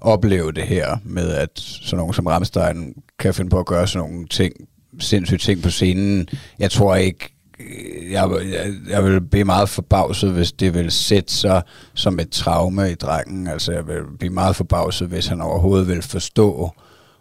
opleve 0.00 0.52
det 0.52 0.64
her 0.64 0.96
med, 1.04 1.30
at 1.30 1.50
sådan 1.54 1.98
nogen 1.98 2.14
som 2.14 2.26
Ramstein 2.26 2.94
kan 3.18 3.34
finde 3.34 3.50
på 3.50 3.58
at 3.58 3.66
gøre 3.66 3.86
sådan 3.86 4.08
nogle 4.08 4.26
ting, 4.26 4.54
sindssyge 4.98 5.38
ting 5.38 5.62
på 5.62 5.70
scenen. 5.70 6.28
Jeg 6.58 6.70
tror 6.70 6.96
ikke, 6.96 7.34
øh, 7.60 8.12
jeg, 8.12 8.30
jeg, 8.52 8.74
jeg 8.88 9.04
vil 9.04 9.20
blive 9.20 9.44
meget 9.44 9.68
forbavset, 9.68 10.32
hvis 10.32 10.52
det 10.52 10.74
vil 10.74 10.90
sætte 10.90 11.32
sig 11.32 11.62
som 11.94 12.18
et 12.18 12.30
traume 12.30 12.90
i 12.90 12.94
drengen. 12.94 13.46
Altså, 13.46 13.72
jeg 13.72 13.86
vil 13.86 14.02
blive 14.18 14.32
meget 14.32 14.56
forbavset, 14.56 15.08
hvis 15.08 15.26
han 15.26 15.40
overhovedet 15.40 15.88
vil 15.88 16.02
forstå 16.02 16.70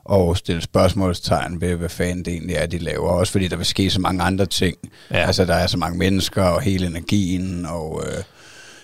og 0.06 0.38
stille 0.38 0.62
spørgsmålstegn 0.62 1.62
ved, 1.62 1.76
hvad 1.76 1.89
fanden 1.89 2.26
det 2.26 2.34
egentlig 2.34 2.56
er, 2.56 2.66
de 2.66 2.78
laver. 2.78 3.10
Også 3.10 3.32
fordi 3.32 3.47
der 3.47 3.56
vil 3.56 3.66
ske 3.66 3.89
så 3.89 4.02
mange 4.02 4.24
andre 4.24 4.45
ting. 4.45 4.78
Ja. 5.12 5.18
Altså, 5.18 5.45
der 5.45 5.56
er 5.56 5.68
så 5.68 5.78
mange 5.78 5.97
mennesker 5.97 6.43
og 6.43 6.62
hele 6.62 6.88
energien, 6.88 7.66
og 7.66 8.04
øh, 8.08 8.24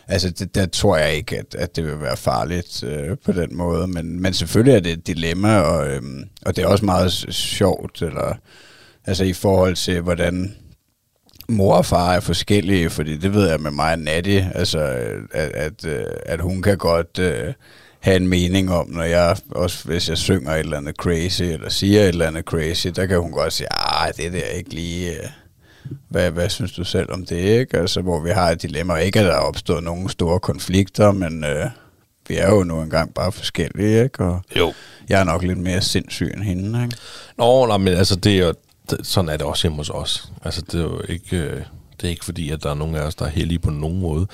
altså, 0.07 0.29
det, 0.29 0.55
der 0.55 0.65
tror 0.65 0.97
jeg 0.97 1.13
ikke, 1.13 1.37
at, 1.37 1.55
at 1.55 1.75
det 1.75 1.85
vil 1.85 2.01
være 2.01 2.17
farligt 2.17 2.83
øh, 2.83 3.17
på 3.25 3.31
den 3.31 3.57
måde. 3.57 3.87
Men, 3.87 4.21
men 4.21 4.33
selvfølgelig 4.33 4.75
er 4.75 4.79
det 4.79 4.91
et 4.91 5.07
dilemma, 5.07 5.59
og, 5.59 5.87
øh, 5.87 6.01
og 6.45 6.55
det 6.55 6.63
er 6.63 6.67
også 6.67 6.85
meget 6.85 7.11
sjovt, 7.31 8.01
eller 8.01 8.35
altså 9.05 9.23
i 9.23 9.33
forhold 9.33 9.75
til, 9.75 10.01
hvordan 10.01 10.55
mor 11.49 11.75
og 11.75 11.85
far 11.85 12.13
er 12.13 12.19
forskellige, 12.19 12.89
fordi 12.89 13.17
det 13.17 13.33
ved 13.33 13.49
jeg 13.49 13.59
med 13.59 13.71
mig 13.71 13.91
og 13.91 13.99
Natty, 13.99 14.39
altså 14.55 14.79
at, 15.31 15.51
at, 15.51 15.85
øh, 15.85 16.05
at 16.25 16.41
hun 16.41 16.61
kan 16.61 16.77
godt 16.77 17.19
øh, 17.19 17.53
have 18.05 18.15
en 18.15 18.27
mening 18.27 18.71
om, 18.71 18.89
når 18.89 19.03
jeg, 19.03 19.37
også 19.51 19.85
hvis 19.85 20.09
jeg 20.09 20.17
synger 20.17 20.51
et 20.51 20.59
eller 20.59 20.77
andet 20.77 20.95
crazy, 20.95 21.41
eller 21.41 21.69
siger 21.69 22.01
et 22.01 22.07
eller 22.07 22.27
andet 22.27 22.43
crazy, 22.43 22.87
der 22.87 23.05
kan 23.05 23.19
hun 23.19 23.31
godt 23.31 23.53
sige, 23.53 23.67
ah, 23.71 24.13
det 24.17 24.33
der 24.33 24.39
er 24.39 24.57
ikke 24.57 24.73
lige, 24.73 25.11
øh, 25.11 25.29
hvad, 26.09 26.31
hvad 26.31 26.49
synes 26.49 26.71
du 26.71 26.83
selv 26.83 27.11
om 27.11 27.25
det, 27.25 27.59
ikke? 27.59 27.77
Altså, 27.77 28.01
hvor 28.01 28.19
vi 28.19 28.29
har 28.29 28.49
et 28.49 28.61
dilemma, 28.61 28.95
ikke 28.95 29.19
at 29.19 29.25
der 29.25 29.31
er 29.31 29.39
opstået 29.39 29.83
nogle 29.83 30.09
store 30.09 30.39
konflikter, 30.39 31.11
men 31.11 31.43
øh, 31.43 31.65
vi 32.27 32.37
er 32.37 32.49
jo 32.49 32.63
nu 32.63 32.81
engang 32.81 33.13
bare 33.13 33.31
forskellige, 33.31 34.03
ikke? 34.03 34.23
Og 34.23 34.41
jo. 34.55 34.73
jeg 35.09 35.19
er 35.19 35.23
nok 35.23 35.43
lidt 35.43 35.59
mere 35.59 35.81
sindssyg 35.81 36.31
end 36.33 36.43
hende, 36.43 36.83
ikke? 36.83 36.97
Nå, 37.37 37.65
nej, 37.65 37.77
men 37.77 37.93
altså, 37.93 38.15
det 38.15 38.39
er 38.39 38.45
jo, 38.45 38.53
sådan 39.03 39.29
er 39.29 39.37
det 39.37 39.45
også 39.45 39.63
hjemme 39.63 39.77
hos 39.77 39.89
os. 39.89 40.31
Altså, 40.43 40.61
det 40.61 40.79
er 40.79 40.83
jo 40.83 41.01
ikke, 41.09 41.37
øh, 41.37 41.61
det 42.01 42.03
er 42.03 42.09
ikke 42.09 42.25
fordi, 42.25 42.49
at 42.49 42.63
der 42.63 42.69
er 42.69 42.75
nogen 42.75 42.95
af 42.95 43.01
os, 43.01 43.15
der 43.15 43.25
er 43.25 43.29
heldige 43.29 43.59
på 43.59 43.69
nogen 43.69 43.99
måde. 43.99 44.27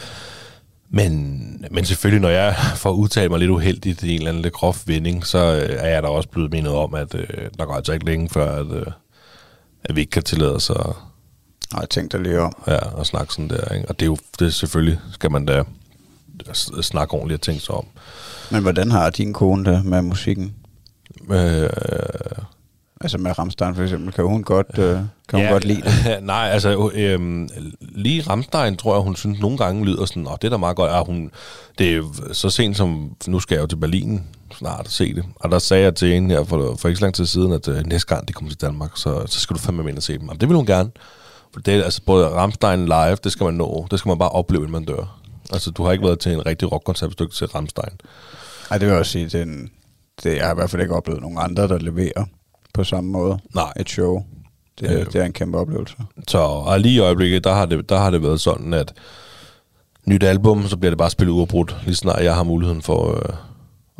Men, 0.93 1.65
men 1.71 1.85
selvfølgelig, 1.85 2.21
når 2.21 2.29
jeg 2.29 2.55
får 2.75 2.91
udtalt 2.91 3.31
mig 3.31 3.39
lidt 3.39 3.51
uheldigt 3.51 4.03
i 4.03 4.09
en 4.11 4.17
eller 4.17 4.29
anden 4.29 4.43
lidt 4.43 4.53
grof 4.53 4.83
vending, 4.87 5.25
så 5.25 5.37
øh, 5.37 5.75
er 5.79 5.87
jeg 5.89 6.03
da 6.03 6.07
også 6.07 6.29
blevet 6.29 6.51
mindet 6.51 6.73
om, 6.73 6.93
at 6.93 7.15
øh, 7.15 7.27
der 7.57 7.65
går 7.65 7.73
altså 7.73 7.93
ikke 7.93 8.05
længe 8.05 8.29
før, 8.29 8.51
at, 8.51 8.71
øh, 8.71 8.85
at 9.83 9.95
vi 9.95 10.01
ikke 10.01 10.11
kan 10.11 10.23
tillade 10.23 10.55
os 10.55 10.69
at, 10.69 10.85
Nej, 11.73 11.85
tænk 11.85 12.11
dig 12.11 12.19
lige 12.19 12.39
om. 12.41 12.53
ja, 12.67 12.99
at 12.99 13.07
snakke 13.07 13.33
sådan 13.33 13.49
der. 13.49 13.73
Ikke? 13.73 13.89
Og 13.89 13.99
det 13.99 14.05
er 14.05 14.07
jo 14.07 14.17
det 14.39 14.53
selvfølgelig, 14.53 14.99
skal 15.11 15.31
man 15.31 15.45
da 15.45 15.63
snakke 16.81 17.13
ordentligt 17.13 17.37
og 17.37 17.41
tænke 17.41 17.61
sig 17.61 17.75
om. 17.75 17.85
Men 18.51 18.61
hvordan 18.61 18.91
har 18.91 19.09
din 19.09 19.33
kone 19.33 19.71
det 19.71 19.85
med 19.85 20.01
musikken? 20.01 20.55
Øh, 21.31 21.69
Altså 23.03 23.17
med 23.17 23.39
Ramstein 23.39 23.75
for 23.75 23.83
eksempel, 23.83 24.13
kan 24.13 24.25
hun 24.25 24.43
godt, 24.43 24.77
øh, 24.77 24.99
kan 25.29 25.39
hun 25.39 25.47
godt 25.47 25.65
lide 25.65 25.81
det? 25.81 26.23
Nej, 26.23 26.49
altså 26.49 26.91
øhm, 26.93 27.49
lige 27.79 28.21
Ramstein 28.21 28.77
tror 28.77 28.95
jeg, 28.95 29.03
hun 29.03 29.15
synes 29.15 29.39
nogle 29.39 29.57
gange 29.57 29.85
lyder 29.85 30.05
sådan, 30.05 30.27
og 30.27 30.41
det 30.41 30.47
er 30.47 30.51
da 30.51 30.57
meget 30.57 30.75
godt. 30.75 30.91
Ja, 30.91 31.03
hun, 31.03 31.31
det 31.77 31.95
er 31.95 32.03
så 32.33 32.49
sent 32.49 32.77
som, 32.77 33.15
nu 33.27 33.39
skal 33.39 33.55
jeg 33.55 33.61
jo 33.61 33.67
til 33.67 33.75
Berlin 33.75 34.23
snart 34.57 34.85
og 34.85 34.91
se 34.91 35.15
det. 35.15 35.23
Og 35.35 35.51
der 35.51 35.59
sagde 35.59 35.83
jeg 35.83 35.95
til 35.95 36.13
hende 36.13 36.35
her 36.35 36.43
for, 36.43 36.75
for 36.79 36.87
ikke 36.87 36.99
så 36.99 37.05
lang 37.05 37.15
tid 37.15 37.25
siden, 37.25 37.53
at 37.53 37.67
øh, 37.67 37.85
næste 37.85 38.15
gang 38.15 38.27
de 38.27 38.33
kommer 38.33 38.51
til 38.51 38.61
Danmark, 38.61 38.91
så, 38.95 39.23
så 39.27 39.39
skal 39.39 39.55
du 39.55 39.59
fandme 39.59 39.83
med 39.83 39.89
ind 39.89 39.97
og 39.97 40.03
se 40.03 40.17
dem. 40.17 40.29
Og 40.29 40.41
det 40.41 40.49
vil 40.49 40.55
hun 40.55 40.65
gerne. 40.65 40.91
For 41.53 41.59
det 41.59 41.75
er 41.75 41.83
altså 41.83 42.01
både 42.05 42.29
Ramstein 42.29 42.85
live, 42.85 43.17
det 43.23 43.31
skal 43.31 43.43
man 43.43 43.53
nå. 43.53 43.87
Det 43.91 43.99
skal 43.99 44.09
man 44.09 44.17
bare 44.17 44.29
opleve, 44.29 44.61
inden 44.61 44.71
man 44.71 44.85
dør. 44.85 45.19
Altså, 45.51 45.71
du 45.71 45.83
har 45.83 45.91
ikke 45.91 46.05
været 46.05 46.19
til 46.19 46.31
en 46.31 46.45
rigtig 46.45 46.71
rockkoncert, 46.71 47.13
hvis 47.17 47.37
til 47.37 47.47
Ramstein. 47.47 47.93
Ej, 48.71 48.77
det 48.77 48.87
vil 48.87 48.91
jeg 48.91 48.99
også 48.99 49.11
sige, 49.11 49.25
det, 49.25 49.35
er 49.35 49.43
en, 49.43 49.71
det 50.23 50.35
jeg 50.35 50.45
har 50.45 50.51
i 50.51 50.55
hvert 50.55 50.69
fald 50.69 50.81
ikke 50.81 50.95
oplevet 50.95 51.21
nogen 51.21 51.37
andre, 51.41 51.67
der 51.67 51.77
leverer 51.77 52.25
på 52.73 52.83
samme 52.83 53.11
måde. 53.11 53.39
Nej. 53.55 53.73
Et 53.79 53.89
show. 53.89 54.23
Det, 54.79 54.89
Øh. 54.91 55.05
det 55.05 55.15
er 55.15 55.23
en 55.25 55.33
kæmpe 55.33 55.57
oplevelse. 55.57 55.95
Så 56.27 56.37
og 56.37 56.79
lige 56.79 56.95
i 56.95 56.99
øjeblikket, 56.99 57.43
der 57.43 57.53
har, 57.53 57.65
det, 57.65 57.89
der 57.89 57.97
har 57.99 58.09
det 58.09 58.23
været 58.23 58.41
sådan, 58.41 58.73
at 58.73 58.93
nyt 60.05 60.23
album, 60.23 60.67
så 60.67 60.77
bliver 60.77 60.91
det 60.91 60.97
bare 60.97 61.09
spillet 61.09 61.33
uafbrudt. 61.33 61.75
Lige 61.85 61.95
snart 61.95 62.23
jeg 62.23 62.35
har 62.35 62.43
muligheden 62.43 62.81
for 62.81 63.15
øh, 63.15 63.35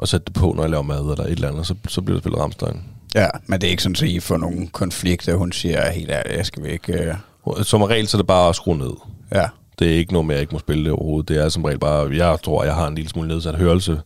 at 0.01 0.09
sætte 0.09 0.25
det 0.25 0.33
på, 0.33 0.53
når 0.55 0.63
jeg 0.63 0.69
laver 0.69 0.83
mad 0.83 0.99
eller 1.01 1.23
et 1.23 1.29
eller 1.31 1.49
andet, 1.51 1.67
så, 1.67 1.75
så 1.87 2.01
bliver 2.01 2.15
det 2.15 2.23
spillet 2.23 2.39
Ramstein. 2.41 2.83
Ja, 3.15 3.27
men 3.47 3.61
det 3.61 3.67
er 3.67 3.71
ikke 3.71 3.83
sådan, 3.83 3.95
at 3.95 4.01
I 4.11 4.19
får 4.19 4.37
nogen 4.37 4.67
konflikter. 4.67 5.35
Hun 5.35 5.51
siger 5.51 5.91
helt 5.91 6.11
ærligt, 6.11 6.37
jeg 6.37 6.45
skal 6.45 6.63
vi 6.63 6.69
ikke... 6.69 6.93
Øh, 6.93 7.15
Som 7.63 7.81
regel, 7.81 8.07
så 8.07 8.17
er 8.17 8.21
det 8.21 8.27
bare 8.27 8.49
at 8.49 8.55
skrue 8.55 8.77
ned. 8.77 8.93
ja, 9.31 9.45
Det 9.79 9.87
er 9.91 9.95
ikke 9.95 10.13
noget 10.13 10.25
med, 10.25 10.35
at 10.35 10.37
jeg 10.37 10.41
ikke 10.41 10.55
må 10.55 10.59
spille 10.59 10.83
det 10.83 10.91
overhovedet. 10.91 11.29
Det 11.29 11.37
er 11.37 11.49
som 11.49 11.63
regel 11.65 11.79
bare, 11.79 12.09
jeg 12.15 12.37
tror, 12.43 12.63
jeg 12.63 12.75
har 12.75 12.87
en 12.87 12.95
lille 12.95 13.09
smule 13.09 13.27
nedsat 13.27 13.55
hørelse. 13.55 14.01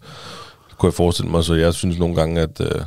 Kunne 0.77 0.87
jeg 0.87 0.93
forestille 0.93 1.31
mig, 1.31 1.43
så 1.43 1.53
jeg 1.53 1.73
synes 1.73 1.97
nogle 1.99 2.15
gange, 2.15 2.41
at, 2.41 2.61
øh, 2.61 2.81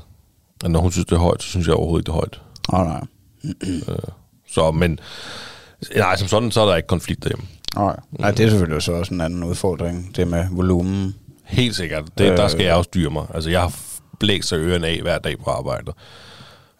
at 0.65 0.71
når 0.71 0.81
hun 0.81 0.93
synes, 0.93 1.07
det 1.07 1.13
er 1.15 1.19
højt, 1.21 1.43
så 1.43 1.49
synes 1.49 1.67
jeg 1.67 1.75
overhovedet 1.75 2.03
ikke, 2.03 2.07
det 2.07 2.13
er 2.13 2.17
højt. 2.17 2.41
oh, 2.69 2.87
nej. 2.87 3.05
Så, 4.49 4.71
men 4.71 4.99
nej, 5.97 6.17
som 6.17 6.29
sådan, 6.29 6.51
så 6.51 6.61
er 6.61 6.67
der 6.67 6.77
ikke 6.77 6.87
konflikt 6.87 7.25
derhjemme. 7.25 7.45
Oh, 7.77 7.93
nej, 8.21 8.31
det 8.31 8.47
er 8.47 8.51
selvfølgelig 8.51 8.83
så 8.83 8.93
også 8.93 9.15
en 9.15 9.21
anden 9.21 9.45
udfordring, 9.45 10.17
det 10.17 10.29
med 10.29 10.45
volumen. 10.51 11.15
Helt 11.45 11.77
sikkert. 11.77 12.05
Det, 12.19 12.39
der 12.39 12.49
skal 12.49 12.61
Øh. 12.61 12.67
jeg 12.67 12.75
også 12.75 12.89
styre 12.89 13.11
mig. 13.11 13.27
Altså, 13.35 13.51
jeg 13.51 13.61
har 13.61 13.75
blæst 14.21 14.53
ørerne 14.53 14.87
af 14.87 14.99
hver 15.03 15.19
dag 15.19 15.39
på 15.45 15.51
arbejdet. 15.51 15.95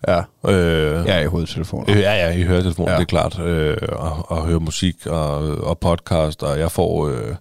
Ja, 0.09 0.19
Øh, 0.49 1.07
er 1.07 1.21
i 1.21 1.27
hovedtelefoner. 1.27 1.91
Øh, 1.91 2.01
ja, 2.01 2.13
ja, 2.27 2.33
I 2.33 2.43
Ja. 2.43 2.53
ja. 2.53 2.61
det 2.61 3.01
er 3.01 3.05
klart. 3.05 3.39
Øh, 3.39 3.77
og, 3.93 4.31
og 4.31 4.47
høre 4.47 4.61
musik 4.61 5.07
og, 5.07 5.35
og 5.59 5.79
podcast, 5.79 6.43
og 6.43 6.59
jeg 6.59 6.71
får... 6.73 7.09
Øh, 7.09 7.35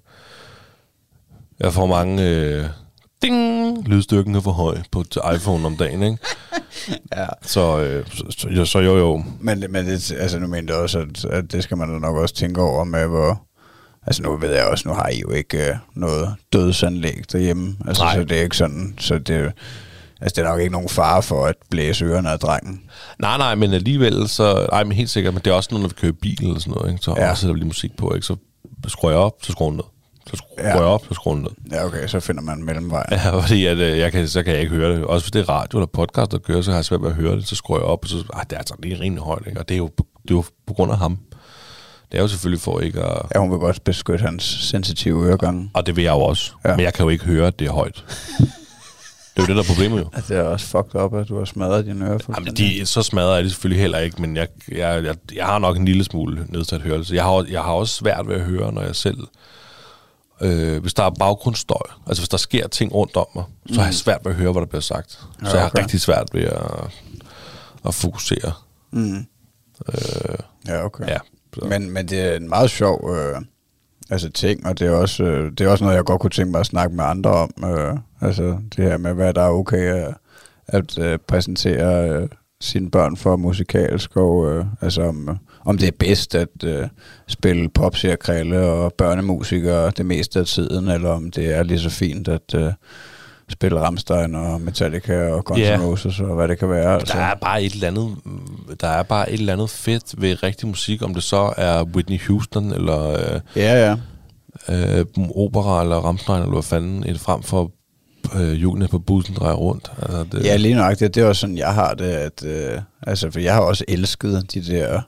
jeg 1.60 1.74
får 1.74 1.86
mange... 1.86 2.30
Øh, 2.30 2.66
ding, 3.22 3.88
lydstyrken 3.88 4.36
er 4.36 4.42
for 4.42 4.52
høj 4.52 4.78
på 4.92 5.04
til 5.04 5.22
iPhone 5.36 5.66
om 5.66 5.78
dagen, 5.78 6.04
ikke? 6.04 6.18
Ja. 7.16 7.26
Så, 7.42 7.80
øh, 7.80 8.06
så, 8.12 8.24
så, 8.38 8.48
jo, 8.50 8.66
så 8.66 8.80
jo 8.80 8.98
jo. 8.98 9.24
Men, 9.40 9.66
men 9.70 9.86
det, 9.88 10.12
altså, 10.20 10.40
nu 10.40 10.48
mener 10.48 10.74
jeg 10.74 10.82
også, 10.82 11.00
at, 11.00 11.26
at 11.26 11.52
det 11.52 11.64
skal 11.64 11.78
man 11.78 11.90
da 11.94 12.00
nok 12.00 12.16
også 12.16 12.36
tænke 12.36 12.62
over 12.62 12.84
med, 12.84 13.08
hvor... 13.08 13.42
Altså 14.08 14.24
nu 14.24 14.38
ved 14.38 14.50
jeg 14.56 14.66
også, 14.66 14.88
nu 14.88 14.94
har 14.94 15.08
I 15.10 15.20
jo 15.22 15.30
ikke 15.32 15.70
øh, 15.70 15.76
noget 15.96 16.36
dødsanlæg 16.54 17.22
derhjemme. 17.32 17.76
Altså, 17.88 18.04
Nej. 18.04 18.16
så 18.16 18.24
det 18.24 18.38
er 18.38 18.42
ikke 18.44 18.58
sådan, 18.58 18.96
så 19.00 19.18
det, 19.18 19.52
altså, 20.22 20.36
det 20.36 20.38
er 20.38 20.44
nok 20.50 20.60
ikke 20.60 20.72
nogen 20.72 20.90
fare 20.90 21.24
for 21.24 21.46
at 21.46 21.56
blæse 21.70 22.06
ørerne 22.06 22.30
af 22.30 22.40
drengen. 22.40 22.82
Nej, 23.20 23.38
nej, 23.38 23.56
men 23.56 23.74
alligevel, 23.74 24.28
så... 24.28 24.68
Nej, 24.72 24.84
men 24.84 24.92
helt 24.92 25.10
sikkert, 25.10 25.34
men 25.34 25.42
det 25.46 25.52
er 25.52 25.56
også 25.56 25.70
noget, 25.72 25.82
når 25.82 25.90
vi 25.90 25.96
kører 26.02 26.12
bil 26.22 26.44
eller 26.48 26.60
sådan 26.60 26.74
noget, 26.74 26.92
ikke? 26.92 27.04
Så 27.04 27.14
Ja. 27.18 27.30
også 27.30 27.42
sætter 27.42 27.54
vi 27.54 27.60
lige 27.60 27.68
musik 27.68 27.98
på, 27.98 28.14
ikke? 28.14 28.26
Så 28.28 28.36
skruer 28.88 29.12
jeg 29.12 29.20
op, 29.20 29.34
så 29.44 29.52
skruer 29.52 29.70
jeg 29.72 29.76
ned. 29.76 29.84
Så 30.30 30.36
skruer 30.36 30.68
Ja. 30.68 30.74
jeg 30.76 30.84
op, 30.84 31.06
så 31.08 31.14
skruer 31.14 31.36
jeg 31.36 31.42
ned. 31.44 31.52
Ja, 31.72 31.86
okay, 31.86 32.08
så 32.08 32.20
finder 32.20 32.42
man 32.42 32.58
en 32.58 32.66
mellemvej. 32.66 33.06
Ja, 33.12 33.30
fordi 33.42 33.66
at, 33.66 33.78
øh, 33.78 33.98
jeg 33.98 34.12
kan, 34.12 34.28
så 34.28 34.44
kan 34.44 34.54
jeg 34.54 34.62
ikke 34.62 34.76
høre 34.76 34.92
det. 34.96 35.04
Også 35.06 35.26
hvis 35.26 35.32
det 35.32 35.40
er 35.40 35.50
radio 35.50 35.80
eller 35.80 35.88
podcast, 35.88 36.32
der 36.32 36.38
kører, 36.38 36.62
så 36.62 36.72
har 36.72 36.78
jeg 36.78 36.86
svært 36.86 37.02
ved 37.02 37.10
at 37.10 37.16
høre 37.16 37.36
det. 37.36 37.48
Så 37.48 37.56
skruer 37.56 37.80
jeg 37.80 37.86
op, 37.86 38.04
og 38.04 38.10
så 38.10 38.24
ah, 38.34 38.44
det 38.50 38.54
er 38.54 38.58
altså 38.58 38.74
lige 38.84 39.00
rimelig 39.00 39.24
højt. 39.24 39.44
Ikke? 39.48 39.60
Og 39.60 39.70
det 39.70 39.76
er, 39.76 39.78
jo, 39.78 39.90
det 39.98 40.32
er 40.32 40.36
jo 40.36 40.44
på 40.68 40.74
grund 40.74 40.92
af 40.92 40.98
ham. 40.98 41.18
Det 42.12 42.18
er 42.18 42.22
jo 42.22 42.28
selvfølgelig 42.28 42.62
for 42.62 42.80
ikke 42.80 43.04
at... 43.04 43.22
Ja, 43.36 43.40
hun 43.40 43.52
vil 43.52 43.60
godt 43.60 43.84
beskytte 43.84 44.26
hans 44.26 44.44
sensitive 44.44 45.26
øregange. 45.28 45.72
Og 45.74 45.86
det 45.86 45.96
vil 45.96 46.04
jeg 46.04 46.12
jo 46.12 46.20
også. 46.20 46.52
Ja. 46.66 46.76
Men 46.76 46.80
jeg 46.86 46.94
kan 46.94 47.04
jo 47.04 47.10
ikke 47.10 47.26
høre, 47.26 47.48
at 47.48 47.60
det 47.60 47.68
er 47.68 47.72
højt. 47.72 48.04
Det 49.38 49.44
er 49.44 49.48
jo 49.48 49.56
det, 49.56 49.66
der 49.66 49.72
er 49.72 49.76
problemet 49.76 50.00
jo. 50.00 50.10
Altså, 50.14 50.34
det 50.34 50.40
er 50.40 50.44
også 50.46 50.66
fucked 50.66 51.02
up, 51.02 51.14
at 51.14 51.28
du 51.30 51.38
har 51.38 51.46
smadret 51.46 51.86
dine 51.86 52.06
ører. 52.10 52.20
Jamen, 52.38 52.54
de, 52.56 52.86
så 52.86 53.02
smadrer 53.04 53.36
jeg 53.36 53.44
det 53.44 53.52
selvfølgelig 53.52 53.82
heller 53.82 54.00
ikke, 54.00 54.22
men 54.22 54.36
jeg, 54.38 54.48
jeg, 54.72 55.04
jeg, 55.06 55.16
jeg 55.36 55.46
har 55.46 55.60
nok 55.60 55.78
en 55.78 55.86
lille 55.86 56.04
smule 56.04 56.46
nedsat 56.50 56.82
hørelse. 56.82 57.16
Jeg 57.16 57.24
har, 57.24 57.46
jeg 57.50 57.62
har 57.62 57.72
også 57.72 57.94
svært 57.94 58.28
ved 58.28 58.36
at 58.36 58.42
høre, 58.42 58.72
når 58.74 58.82
jeg 58.82 58.96
selv... 58.96 59.18
Øh, 60.42 60.82
hvis 60.82 60.94
der 60.94 61.04
er 61.04 61.10
baggrundsstøj, 61.10 61.88
altså 62.08 62.22
hvis 62.22 62.30
der 62.30 62.38
sker 62.38 62.68
ting 62.68 62.94
rundt 62.94 63.16
om 63.16 63.26
mig, 63.36 63.44
så 63.72 63.80
har 63.80 63.88
jeg 63.88 63.94
svært 63.94 64.22
ved 64.24 64.32
at 64.32 64.38
høre, 64.38 64.52
hvad 64.52 64.62
der 64.62 64.68
bliver 64.68 64.82
sagt. 64.82 65.12
Så 65.12 65.20
Ja, 65.42 65.50
jeg 65.50 65.60
har 65.62 65.68
okay. 65.68 65.80
rigtig 65.82 66.02
svært 66.02 66.30
ved 66.34 66.44
at, 66.44 66.92
at 67.86 67.94
fokusere. 67.94 68.52
Mm. 68.92 69.26
ja, 70.68 70.86
okay. 70.86 71.08
Ja, 71.08 71.18
så. 71.54 71.66
Men, 71.66 71.90
men 71.92 72.08
det 72.08 72.20
er 72.22 72.36
en 72.36 72.50
meget 72.50 72.70
sjov 72.70 73.16
øh, 73.16 73.42
altså 74.10 74.30
ting, 74.30 74.66
og 74.66 74.80
det 74.80 74.88
er, 74.88 74.92
også, 74.92 75.24
øh, 75.24 75.52
det 75.52 75.62
er 75.62 75.70
også 75.70 75.84
noget, 75.84 75.96
jeg 75.96 76.06
godt 76.06 76.22
kunne 76.22 76.32
tænke 76.32 76.52
mig 76.52 76.60
at 76.60 76.66
snakke 76.66 76.96
med 76.96 77.04
andre 77.04 77.30
om. 77.32 77.52
Øh, 77.66 77.98
altså 78.22 78.58
det 78.76 78.86
her 78.86 78.98
med, 78.98 79.14
hvad 79.14 79.34
der 79.34 79.42
er 79.42 79.50
okay 79.50 79.94
at, 79.94 80.14
at 80.68 81.00
øh, 81.00 81.20
præsentere 81.28 82.10
øh, 82.10 82.30
sine 82.62 82.92
børn 82.92 83.18
for 83.18 83.36
musikalsk, 83.36 84.18
og 84.18 84.52
øh, 84.52 84.66
altså 84.82 85.02
om, 85.02 85.30
øh, 85.30 85.36
om 85.68 85.78
det 85.78 85.88
er 85.88 85.92
bedst 86.00 86.36
at 86.36 86.64
øh, 86.64 86.88
spille 87.28 87.70
popseriekrælle 87.70 88.60
og 88.60 88.94
børnemusikere 88.98 89.92
det 89.98 90.06
meste 90.06 90.40
af 90.40 90.46
tiden, 90.46 90.88
eller 90.88 91.10
om 91.10 91.32
det 91.32 91.56
er 91.56 91.64
lige 91.64 91.80
så 91.80 91.90
fint 91.90 92.28
at 92.28 92.54
øh, 92.56 92.72
spille 93.50 93.80
Rammstein 93.80 94.36
og 94.36 94.62
Metallica 94.62 95.32
og 95.32 95.46
Guns 95.46 95.60
N' 95.60 95.64
Ja. 95.64 95.80
Roses 95.82 96.20
og 96.20 96.36
hvad 96.36 96.48
det 96.48 96.60
kan 96.60 96.70
være. 96.70 96.94
Altså. 96.94 97.14
Der 97.18 97.24
er 97.24 97.36
bare 97.36 97.64
et 97.64 97.74
eller 97.74 97.88
andet, 97.88 98.16
der 98.82 98.88
er 98.88 99.04
bare 99.04 99.32
et 99.32 99.40
eller 99.40 99.54
andet 99.54 99.70
fedt 99.70 100.22
ved 100.22 100.44
rigtig 100.44 100.68
musik, 100.68 101.02
om 101.02 101.14
det 101.14 101.24
så 101.24 101.54
er 101.58 101.84
Whitney 101.84 102.20
Houston 102.28 102.74
eller 102.74 103.10
øh, 103.10 103.40
Ja, 103.56 103.96
ja. 104.70 105.00
øh, 105.00 105.06
opera 105.36 105.82
eller 105.82 105.96
Rammstein 105.96 106.38
eller 106.38 106.52
hvad 106.52 106.64
fanden, 106.64 107.04
et 107.10 107.20
frem 107.20 107.44
for 107.44 107.72
øh, 108.36 108.52
hjulene 108.54 108.88
på 108.88 109.00
bussen 109.00 109.36
drejer 109.36 109.56
rundt. 109.56 109.92
Altså, 110.02 110.24
det, 110.32 110.46
Ja, 110.46 110.56
lige 110.56 110.76
nøjagtigt. 110.76 111.16
Det 111.16 111.24
er 111.24 111.28
også 111.28 111.40
sådan, 111.40 111.58
jeg 111.58 111.74
har 111.74 111.94
det. 111.94 112.06
At, 112.06 112.46
øh, 112.46 112.82
altså, 113.08 113.32
for 113.32 113.40
jeg 113.40 113.54
har 113.54 113.62
også 113.62 113.86
elsket 113.88 114.54
de 114.54 114.62
der 114.62 115.02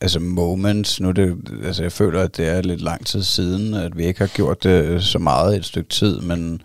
altså 0.00 0.20
moments. 0.20 1.00
Nu 1.00 1.10
det, 1.10 1.36
altså, 1.64 1.82
jeg 1.82 1.92
føler, 1.92 2.22
at 2.22 2.36
det 2.36 2.48
er 2.48 2.62
lidt 2.62 2.80
lang 2.80 3.06
tid 3.06 3.22
siden, 3.22 3.74
at 3.74 3.98
vi 3.98 4.04
ikke 4.04 4.20
har 4.20 4.30
gjort 4.34 4.62
det 4.64 5.04
så 5.04 5.18
meget 5.18 5.56
et 5.56 5.64
stykke 5.64 5.88
tid, 5.88 6.20
men, 6.20 6.62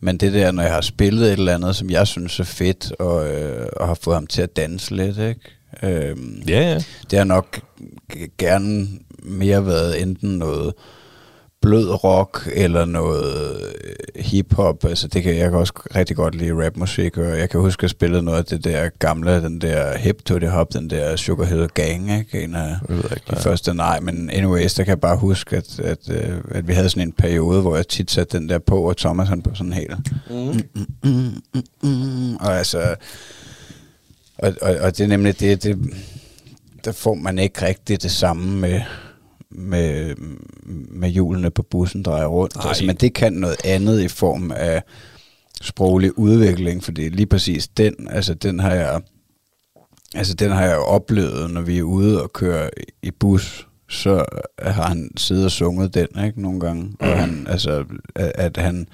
men 0.00 0.16
det 0.16 0.32
der, 0.32 0.52
når 0.52 0.62
jeg 0.62 0.72
har 0.72 0.80
spillet 0.80 1.26
et 1.26 1.32
eller 1.32 1.54
andet, 1.54 1.76
som 1.76 1.90
jeg 1.90 2.06
synes 2.06 2.40
er 2.40 2.44
fedt, 2.44 2.92
og, 2.98 3.34
øh, 3.34 3.66
og 3.76 3.86
har 3.86 3.98
fået 4.02 4.16
ham 4.16 4.26
til 4.26 4.42
at 4.42 4.56
danse 4.56 4.96
lidt, 4.96 5.18
ikke? 5.18 5.40
Øhm, 5.82 6.42
ja, 6.48 6.60
ja. 6.60 6.82
det 7.10 7.18
har 7.18 7.24
nok 7.24 7.60
gerne 8.38 8.88
mere 9.22 9.66
været 9.66 10.02
enten 10.02 10.30
noget 10.30 10.74
blød 11.62 12.04
rock 12.04 12.48
eller 12.52 12.84
noget 12.84 13.56
øh, 13.84 14.22
hiphop. 14.22 14.84
Altså 14.84 15.08
det 15.08 15.22
kan 15.22 15.36
jeg 15.36 15.50
kan 15.50 15.58
også 15.58 15.72
rigtig 15.96 16.16
godt 16.16 16.34
lide 16.34 16.66
rapmusik, 16.66 17.16
og 17.18 17.38
jeg 17.38 17.50
kan 17.50 17.60
huske 17.60 17.84
at 17.84 17.90
spille 17.90 18.22
noget 18.22 18.38
af 18.38 18.44
det 18.44 18.64
der 18.64 18.88
gamle, 18.98 19.42
den 19.42 19.60
der 19.60 19.98
hip 19.98 20.24
to 20.24 20.38
the 20.38 20.48
hop, 20.48 20.72
den 20.72 20.90
der 20.90 21.16
Sugar 21.16 21.44
Hill 21.44 21.68
Gang, 21.68 22.18
ikke? 22.18 22.42
En 22.42 22.54
af 22.54 22.76
Jeg 22.88 22.96
ved 22.96 23.04
ikke, 23.04 23.22
de 23.30 23.36
første, 23.36 23.74
nej, 23.74 24.00
men 24.00 24.30
anyways, 24.30 24.74
der 24.74 24.84
kan 24.84 24.90
jeg 24.90 25.00
bare 25.00 25.16
huske, 25.16 25.56
at, 25.56 25.80
at, 25.80 26.10
øh, 26.10 26.38
at 26.50 26.68
vi 26.68 26.72
havde 26.72 26.88
sådan 26.88 27.08
en 27.08 27.12
periode, 27.12 27.60
hvor 27.60 27.76
jeg 27.76 27.88
tit 27.88 28.10
satte 28.10 28.38
den 28.38 28.48
der 28.48 28.58
på, 28.58 28.82
og 28.82 28.96
Thomas 28.96 29.28
han 29.28 29.42
på 29.42 29.54
sådan 29.54 29.72
helt... 29.72 29.96
Mm, 30.30 30.36
mm, 30.74 30.86
mm, 31.04 31.32
mm, 31.54 31.62
mm, 31.82 32.36
og 32.36 32.58
altså... 32.58 32.94
Og, 34.38 34.52
og, 34.62 34.76
og 34.80 34.98
det 34.98 35.04
er 35.04 35.08
nemlig 35.08 35.40
det, 35.40 35.62
det, 35.62 35.78
der 36.84 36.92
får 36.92 37.14
man 37.14 37.38
ikke 37.38 37.66
rigtig 37.66 38.02
det 38.02 38.10
samme 38.10 38.60
med, 38.60 38.80
med, 39.50 40.14
med 40.90 41.08
hjulene 41.08 41.50
på 41.50 41.62
bussen 41.62 42.02
drejer 42.02 42.26
rundt. 42.26 42.56
Nej. 42.56 42.68
Altså, 42.68 42.84
men 42.84 42.96
det 42.96 43.14
kan 43.14 43.32
noget 43.32 43.56
andet 43.64 44.00
i 44.00 44.08
form 44.08 44.50
af 44.50 44.82
sproglig 45.62 46.18
udvikling, 46.18 46.84
fordi 46.84 47.08
lige 47.08 47.26
præcis 47.26 47.68
den, 47.68 48.08
altså 48.10 48.34
den 48.34 48.60
har 48.60 48.74
jeg, 48.74 49.00
altså 50.14 50.34
den 50.34 50.50
har 50.50 50.64
jeg 50.64 50.78
oplevet, 50.78 51.50
når 51.50 51.60
vi 51.60 51.78
er 51.78 51.82
ude 51.82 52.22
og 52.22 52.32
kører 52.32 52.70
i 53.02 53.10
bus, 53.10 53.68
så 53.88 54.24
har 54.62 54.88
han 54.88 55.10
siddet 55.16 55.44
og 55.44 55.50
sunget 55.50 55.94
den, 55.94 56.24
ikke, 56.24 56.42
nogle 56.42 56.60
gange, 56.60 56.92
og 57.00 57.18
han, 57.18 57.46
altså, 57.50 57.84
at, 58.14 58.32
at 58.34 58.56
han, 58.56 58.88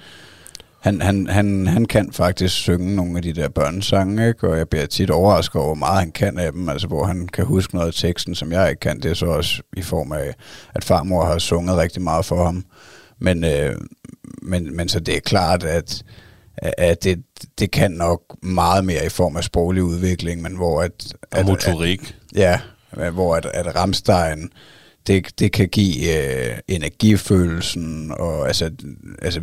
han, 0.85 1.01
han, 1.01 1.27
han, 1.27 1.67
han 1.67 1.85
kan 1.85 2.11
faktisk 2.11 2.55
synge 2.55 2.95
nogle 2.95 3.17
af 3.17 3.23
de 3.23 3.33
der 3.33 3.49
børnesange, 3.49 4.27
ikke? 4.27 4.49
og 4.49 4.57
jeg 4.57 4.69
bliver 4.69 4.85
tit 4.85 5.09
overrasket 5.09 5.55
over, 5.55 5.65
hvor 5.65 5.75
meget 5.75 5.99
han 5.99 6.11
kan 6.11 6.37
af 6.37 6.51
dem, 6.51 6.69
altså 6.69 6.87
hvor 6.87 7.05
han 7.05 7.27
kan 7.27 7.45
huske 7.45 7.75
noget 7.75 7.87
af 7.87 7.93
teksten, 7.93 8.35
som 8.35 8.51
jeg 8.51 8.69
ikke 8.69 8.79
kan. 8.79 8.99
Det 8.99 9.11
er 9.11 9.15
så 9.15 9.25
også 9.25 9.61
i 9.77 9.81
form 9.81 10.11
af, 10.11 10.33
at 10.75 10.83
farmor 10.83 11.25
har 11.25 11.37
sunget 11.37 11.77
rigtig 11.77 12.01
meget 12.01 12.25
for 12.25 12.45
ham. 12.45 12.65
Men, 13.19 13.43
øh, 13.43 13.75
men, 14.41 14.75
men 14.75 14.89
så 14.89 14.99
det 14.99 15.15
er 15.15 15.19
klart, 15.19 15.63
at, 15.63 16.03
at 16.57 17.03
det, 17.03 17.23
det 17.59 17.71
kan 17.71 17.91
nok 17.91 18.21
meget 18.43 18.85
mere 18.85 19.05
i 19.05 19.09
form 19.09 19.37
af 19.37 19.43
sproglig 19.43 19.83
udvikling, 19.83 20.41
men 20.41 20.55
hvor 20.55 20.81
at... 20.81 21.13
Og 21.31 21.39
at, 21.39 21.45
motorik. 21.45 22.15
Ja, 22.35 22.59
men 22.97 23.13
hvor 23.13 23.35
at, 23.35 23.45
at 23.45 23.75
Ramstein, 23.75 24.49
det, 25.07 25.39
det 25.39 25.51
kan 25.51 25.69
give 25.69 26.17
øh, 26.17 26.57
energifølelsen, 26.67 28.11
og 28.11 28.47
altså, 28.47 28.71
altså 29.21 29.41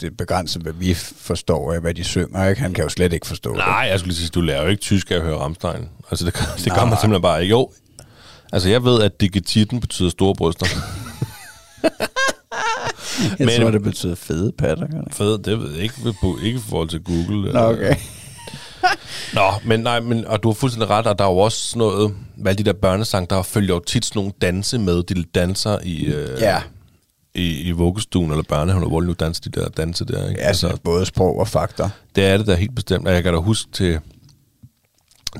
det 0.00 0.16
begrænset, 0.16 0.62
hvad 0.62 0.72
vi 0.72 0.94
forstår 1.16 1.72
af, 1.72 1.80
hvad 1.80 1.94
de 1.94 2.04
synger. 2.04 2.48
Ikke? 2.48 2.60
Han 2.62 2.74
kan 2.74 2.84
jo 2.84 2.88
slet 2.90 3.12
ikke 3.12 3.26
forstå 3.26 3.50
det. 3.50 3.58
Nej, 3.58 3.86
jeg 3.90 3.98
skulle 3.98 4.12
lige 4.12 4.18
sige, 4.20 4.30
du 4.34 4.40
lærer 4.40 4.62
jo 4.62 4.68
ikke 4.68 4.80
tysk 4.82 5.10
af 5.10 5.14
at 5.16 5.22
høre 5.22 5.36
Rammstein. 5.38 5.88
Altså, 6.10 6.24
det, 6.26 6.34
det 6.64 6.72
gør 6.74 6.84
man 6.84 6.98
simpelthen 7.00 7.22
bare 7.22 7.42
ikke. 7.42 7.50
Jo, 7.50 7.70
altså 8.52 8.68
jeg 8.68 8.84
ved, 8.84 9.02
at 9.02 9.20
digititten 9.20 9.80
betyder 9.80 10.10
store 10.10 10.34
bryster. 10.34 10.66
Jeg 13.38 13.46
men- 13.46 13.60
tror, 13.60 13.70
det 13.70 13.82
betyder 13.82 14.14
fede 14.14 14.52
patter. 14.58 14.86
gør 14.86 15.00
det 15.36 15.44
det 15.44 15.58
ved 15.60 15.70
jeg 15.72 15.82
ikke, 15.82 15.94
ikke 16.44 16.58
i 16.58 16.62
forhold 16.68 16.88
til 16.88 17.00
Google. 17.02 17.52
Nå, 17.52 17.58
okay. 17.60 17.94
Nå, 19.34 19.50
men 19.64 19.80
nej, 19.80 20.00
men, 20.00 20.26
og 20.26 20.42
du 20.42 20.48
har 20.48 20.54
fuldstændig 20.54 20.90
ret, 20.90 21.06
og 21.06 21.18
der 21.18 21.24
er 21.24 21.28
jo 21.30 21.38
også 21.38 21.58
sådan 21.58 21.78
noget, 21.78 22.14
hvad 22.36 22.54
de 22.54 22.62
der 22.62 22.72
børnesang, 22.72 23.30
der 23.30 23.42
følger 23.42 23.74
jo 23.74 23.80
tit 23.86 24.04
sådan 24.04 24.18
nogle 24.20 24.32
danse 24.42 24.78
med, 24.78 25.02
de 25.02 25.24
danser 25.24 25.78
i, 25.84 26.04
øh, 26.04 26.40
Ja, 26.40 26.62
i, 27.34 27.60
i 27.60 27.70
vuggestuen 27.70 28.30
eller 28.30 28.42
børnehaven, 28.42 28.88
hvor 28.88 29.00
nu 29.00 29.12
danser 29.12 29.42
de 29.50 29.60
der 29.60 29.68
danse 29.68 30.04
der. 30.04 30.28
Ikke? 30.28 30.40
altså 30.40 30.76
både 30.84 31.06
sprog 31.06 31.38
og 31.38 31.48
fakta. 31.48 31.90
Det 32.16 32.24
er 32.24 32.36
det 32.36 32.46
der 32.46 32.54
helt 32.54 32.74
bestemt, 32.74 33.08
og 33.08 33.14
jeg 33.14 33.22
kan 33.22 33.32
da 33.32 33.38
huske 33.38 33.70
til, 33.72 33.98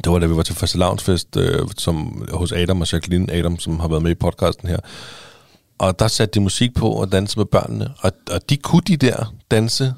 det 0.04 0.12
var 0.12 0.18
da 0.18 0.26
vi 0.26 0.36
var 0.36 0.42
til 0.42 0.54
fastelavnsfest 0.54 1.36
øh, 1.36 1.68
som, 1.76 2.28
hos 2.32 2.52
Adam 2.52 2.80
og 2.80 2.92
Jacqueline 2.92 3.32
Adam, 3.32 3.58
som 3.58 3.80
har 3.80 3.88
været 3.88 4.02
med 4.02 4.10
i 4.10 4.14
podcasten 4.14 4.68
her. 4.68 4.78
Og 5.78 5.98
der 5.98 6.08
satte 6.08 6.34
de 6.34 6.40
musik 6.40 6.74
på 6.74 6.90
og 6.90 7.12
dansede 7.12 7.40
med 7.40 7.46
børnene, 7.46 7.90
og, 7.98 8.12
og 8.30 8.50
de 8.50 8.56
kunne 8.56 8.82
de 8.86 8.96
der 8.96 9.34
danse, 9.50 9.94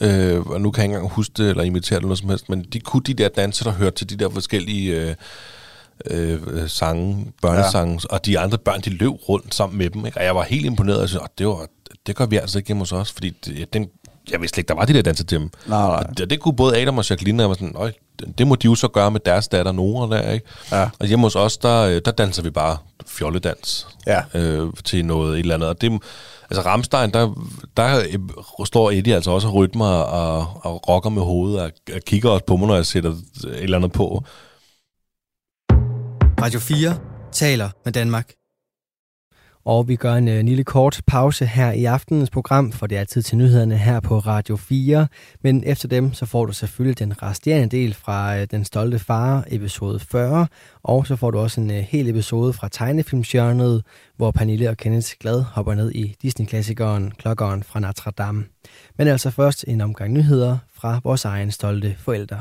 øh, 0.00 0.40
og 0.40 0.60
nu 0.60 0.70
kan 0.70 0.80
jeg 0.80 0.84
ikke 0.84 0.94
engang 0.94 1.14
huske 1.14 1.32
det 1.36 1.50
eller 1.50 1.62
imitere 1.62 1.96
det 1.96 1.96
eller 1.96 2.06
noget 2.06 2.18
som 2.18 2.28
helst, 2.28 2.48
men 2.48 2.62
de 2.72 2.80
kunne 2.80 3.02
de 3.02 3.14
der 3.14 3.28
danse, 3.28 3.64
der 3.64 3.72
hørte 3.72 3.96
til 3.96 4.10
de 4.10 4.16
der 4.16 4.30
forskellige 4.30 5.00
øh, 5.00 5.14
øh, 6.10 6.38
sange, 6.68 7.32
børnesange, 7.42 8.00
ja. 8.10 8.14
og 8.14 8.26
de 8.26 8.38
andre 8.38 8.58
børn, 8.58 8.80
de 8.80 8.90
løb 8.90 9.10
rundt 9.28 9.54
sammen 9.54 9.78
med 9.78 9.90
dem, 9.90 10.06
ikke? 10.06 10.18
og 10.18 10.24
jeg 10.24 10.34
var 10.34 10.42
helt 10.42 10.66
imponeret, 10.66 11.00
og 11.02 11.08
synes, 11.08 11.22
"Åh, 11.22 11.26
det, 11.38 11.46
var, 11.46 11.66
det 12.06 12.16
gør 12.16 12.26
vi 12.26 12.36
altså 12.36 12.58
ikke 12.58 12.66
hjemme 12.66 12.80
hos 12.80 12.92
os, 12.92 13.12
fordi 13.12 13.30
det, 13.44 13.72
den, 13.72 13.88
jeg 14.30 14.40
vidste 14.40 14.58
ikke, 14.60 14.68
der 14.68 14.74
var 14.74 14.84
de 14.84 14.92
der 14.94 15.02
danser 15.02 15.24
til 15.24 15.38
dem. 15.38 15.50
Nej, 15.66 15.78
nej. 15.86 15.96
Og 16.08 16.18
det, 16.18 16.30
det 16.30 16.40
kunne 16.40 16.56
både 16.56 16.80
Adam 16.82 16.98
og 16.98 17.10
Jacqueline, 17.10 17.38
og 17.38 17.42
jeg 17.42 17.48
var 17.48 17.54
sådan, 17.54 17.72
"Øj, 17.76 17.92
det, 18.20 18.38
det 18.38 18.46
må 18.46 18.54
de 18.54 18.64
jo 18.64 18.74
så 18.74 18.88
gøre 18.88 19.10
med 19.10 19.20
deres 19.26 19.48
datter 19.48 19.72
Nora 19.72 20.16
der, 20.16 20.30
ikke? 20.30 20.46
Ja. 20.72 20.88
Og 20.98 21.06
hjemme 21.06 21.26
hos 21.26 21.36
os, 21.36 21.56
der, 21.58 21.80
øh, 21.82 22.00
der 22.04 22.10
danser 22.10 22.42
vi 22.42 22.50
bare 22.50 22.76
fjolledans 23.06 23.86
Ja. 24.06 24.20
øh, 24.34 24.68
til 24.84 25.04
noget 25.04 25.32
et 25.34 25.38
eller 25.40 25.54
andet. 25.54 25.68
Og 25.68 25.80
det, 25.80 26.02
altså 26.50 26.62
Ramstein, 26.66 27.10
der, 27.10 27.34
der 27.76 27.98
øh, 27.98 28.18
står 28.66 28.90
Eddie 28.90 29.14
altså 29.14 29.30
også 29.30 29.48
og 29.48 29.54
rytmer 29.54 29.86
og, 29.86 30.60
og 30.64 30.88
rocker 30.88 31.10
med 31.10 31.22
hovedet 31.22 31.60
og, 31.60 31.70
og 31.94 32.00
kigger 32.06 32.30
også 32.30 32.44
på 32.44 32.56
mig, 32.56 32.68
når 32.68 32.74
jeg 32.74 32.86
sætter 32.86 33.10
et 33.10 33.18
eller 33.44 33.76
andet 33.76 33.92
på. 33.92 34.24
Radio 36.42 36.60
4 36.60 36.98
taler 37.32 37.70
med 37.84 37.92
Danmark. 37.92 38.32
Og 39.64 39.88
vi 39.88 39.96
gør 39.96 40.14
en 40.14 40.28
en 40.28 40.46
lille 40.46 40.64
kort 40.64 41.00
pause 41.06 41.46
her 41.46 41.72
i 41.72 41.84
aftenens 41.84 42.30
program, 42.30 42.72
for 42.72 42.86
det 42.86 42.98
er 42.98 43.04
tid 43.04 43.22
til 43.22 43.38
nyhederne 43.38 43.78
her 43.78 44.00
på 44.00 44.18
Radio 44.18 44.56
4. 44.56 45.06
Men 45.42 45.64
efter 45.66 45.88
dem, 45.88 46.12
så 46.12 46.26
får 46.26 46.46
du 46.46 46.52
selvfølgelig 46.52 46.98
den 46.98 47.22
resterende 47.22 47.76
del 47.76 47.94
fra 47.94 48.38
øh, 48.38 48.46
Den 48.50 48.64
Stolte 48.64 48.98
Far, 48.98 49.44
episode 49.48 50.00
40. 50.00 50.46
Og 50.82 51.06
så 51.06 51.16
får 51.16 51.30
du 51.30 51.38
også 51.38 51.60
en 51.60 51.70
øh, 51.70 51.76
hel 51.76 52.08
episode 52.08 52.52
fra 52.52 52.68
Tegnefilmsjørnet, 52.68 53.82
hvor 54.16 54.30
Pernille 54.30 54.70
og 54.70 54.76
Kenneth 54.76 55.12
Glad 55.20 55.42
hopper 55.42 55.74
ned 55.74 55.92
i 55.92 56.16
Disney-klassikeren 56.22 57.10
Klokkeren 57.18 57.62
fra 57.62 57.80
Notre 57.80 58.10
Dame. 58.10 58.44
Men 58.98 59.08
altså 59.08 59.30
først 59.30 59.64
en 59.68 59.80
omgang 59.80 60.12
nyheder 60.12 60.58
fra 60.74 61.00
vores 61.04 61.24
egen 61.24 61.50
stolte 61.50 61.96
forældre. 61.98 62.40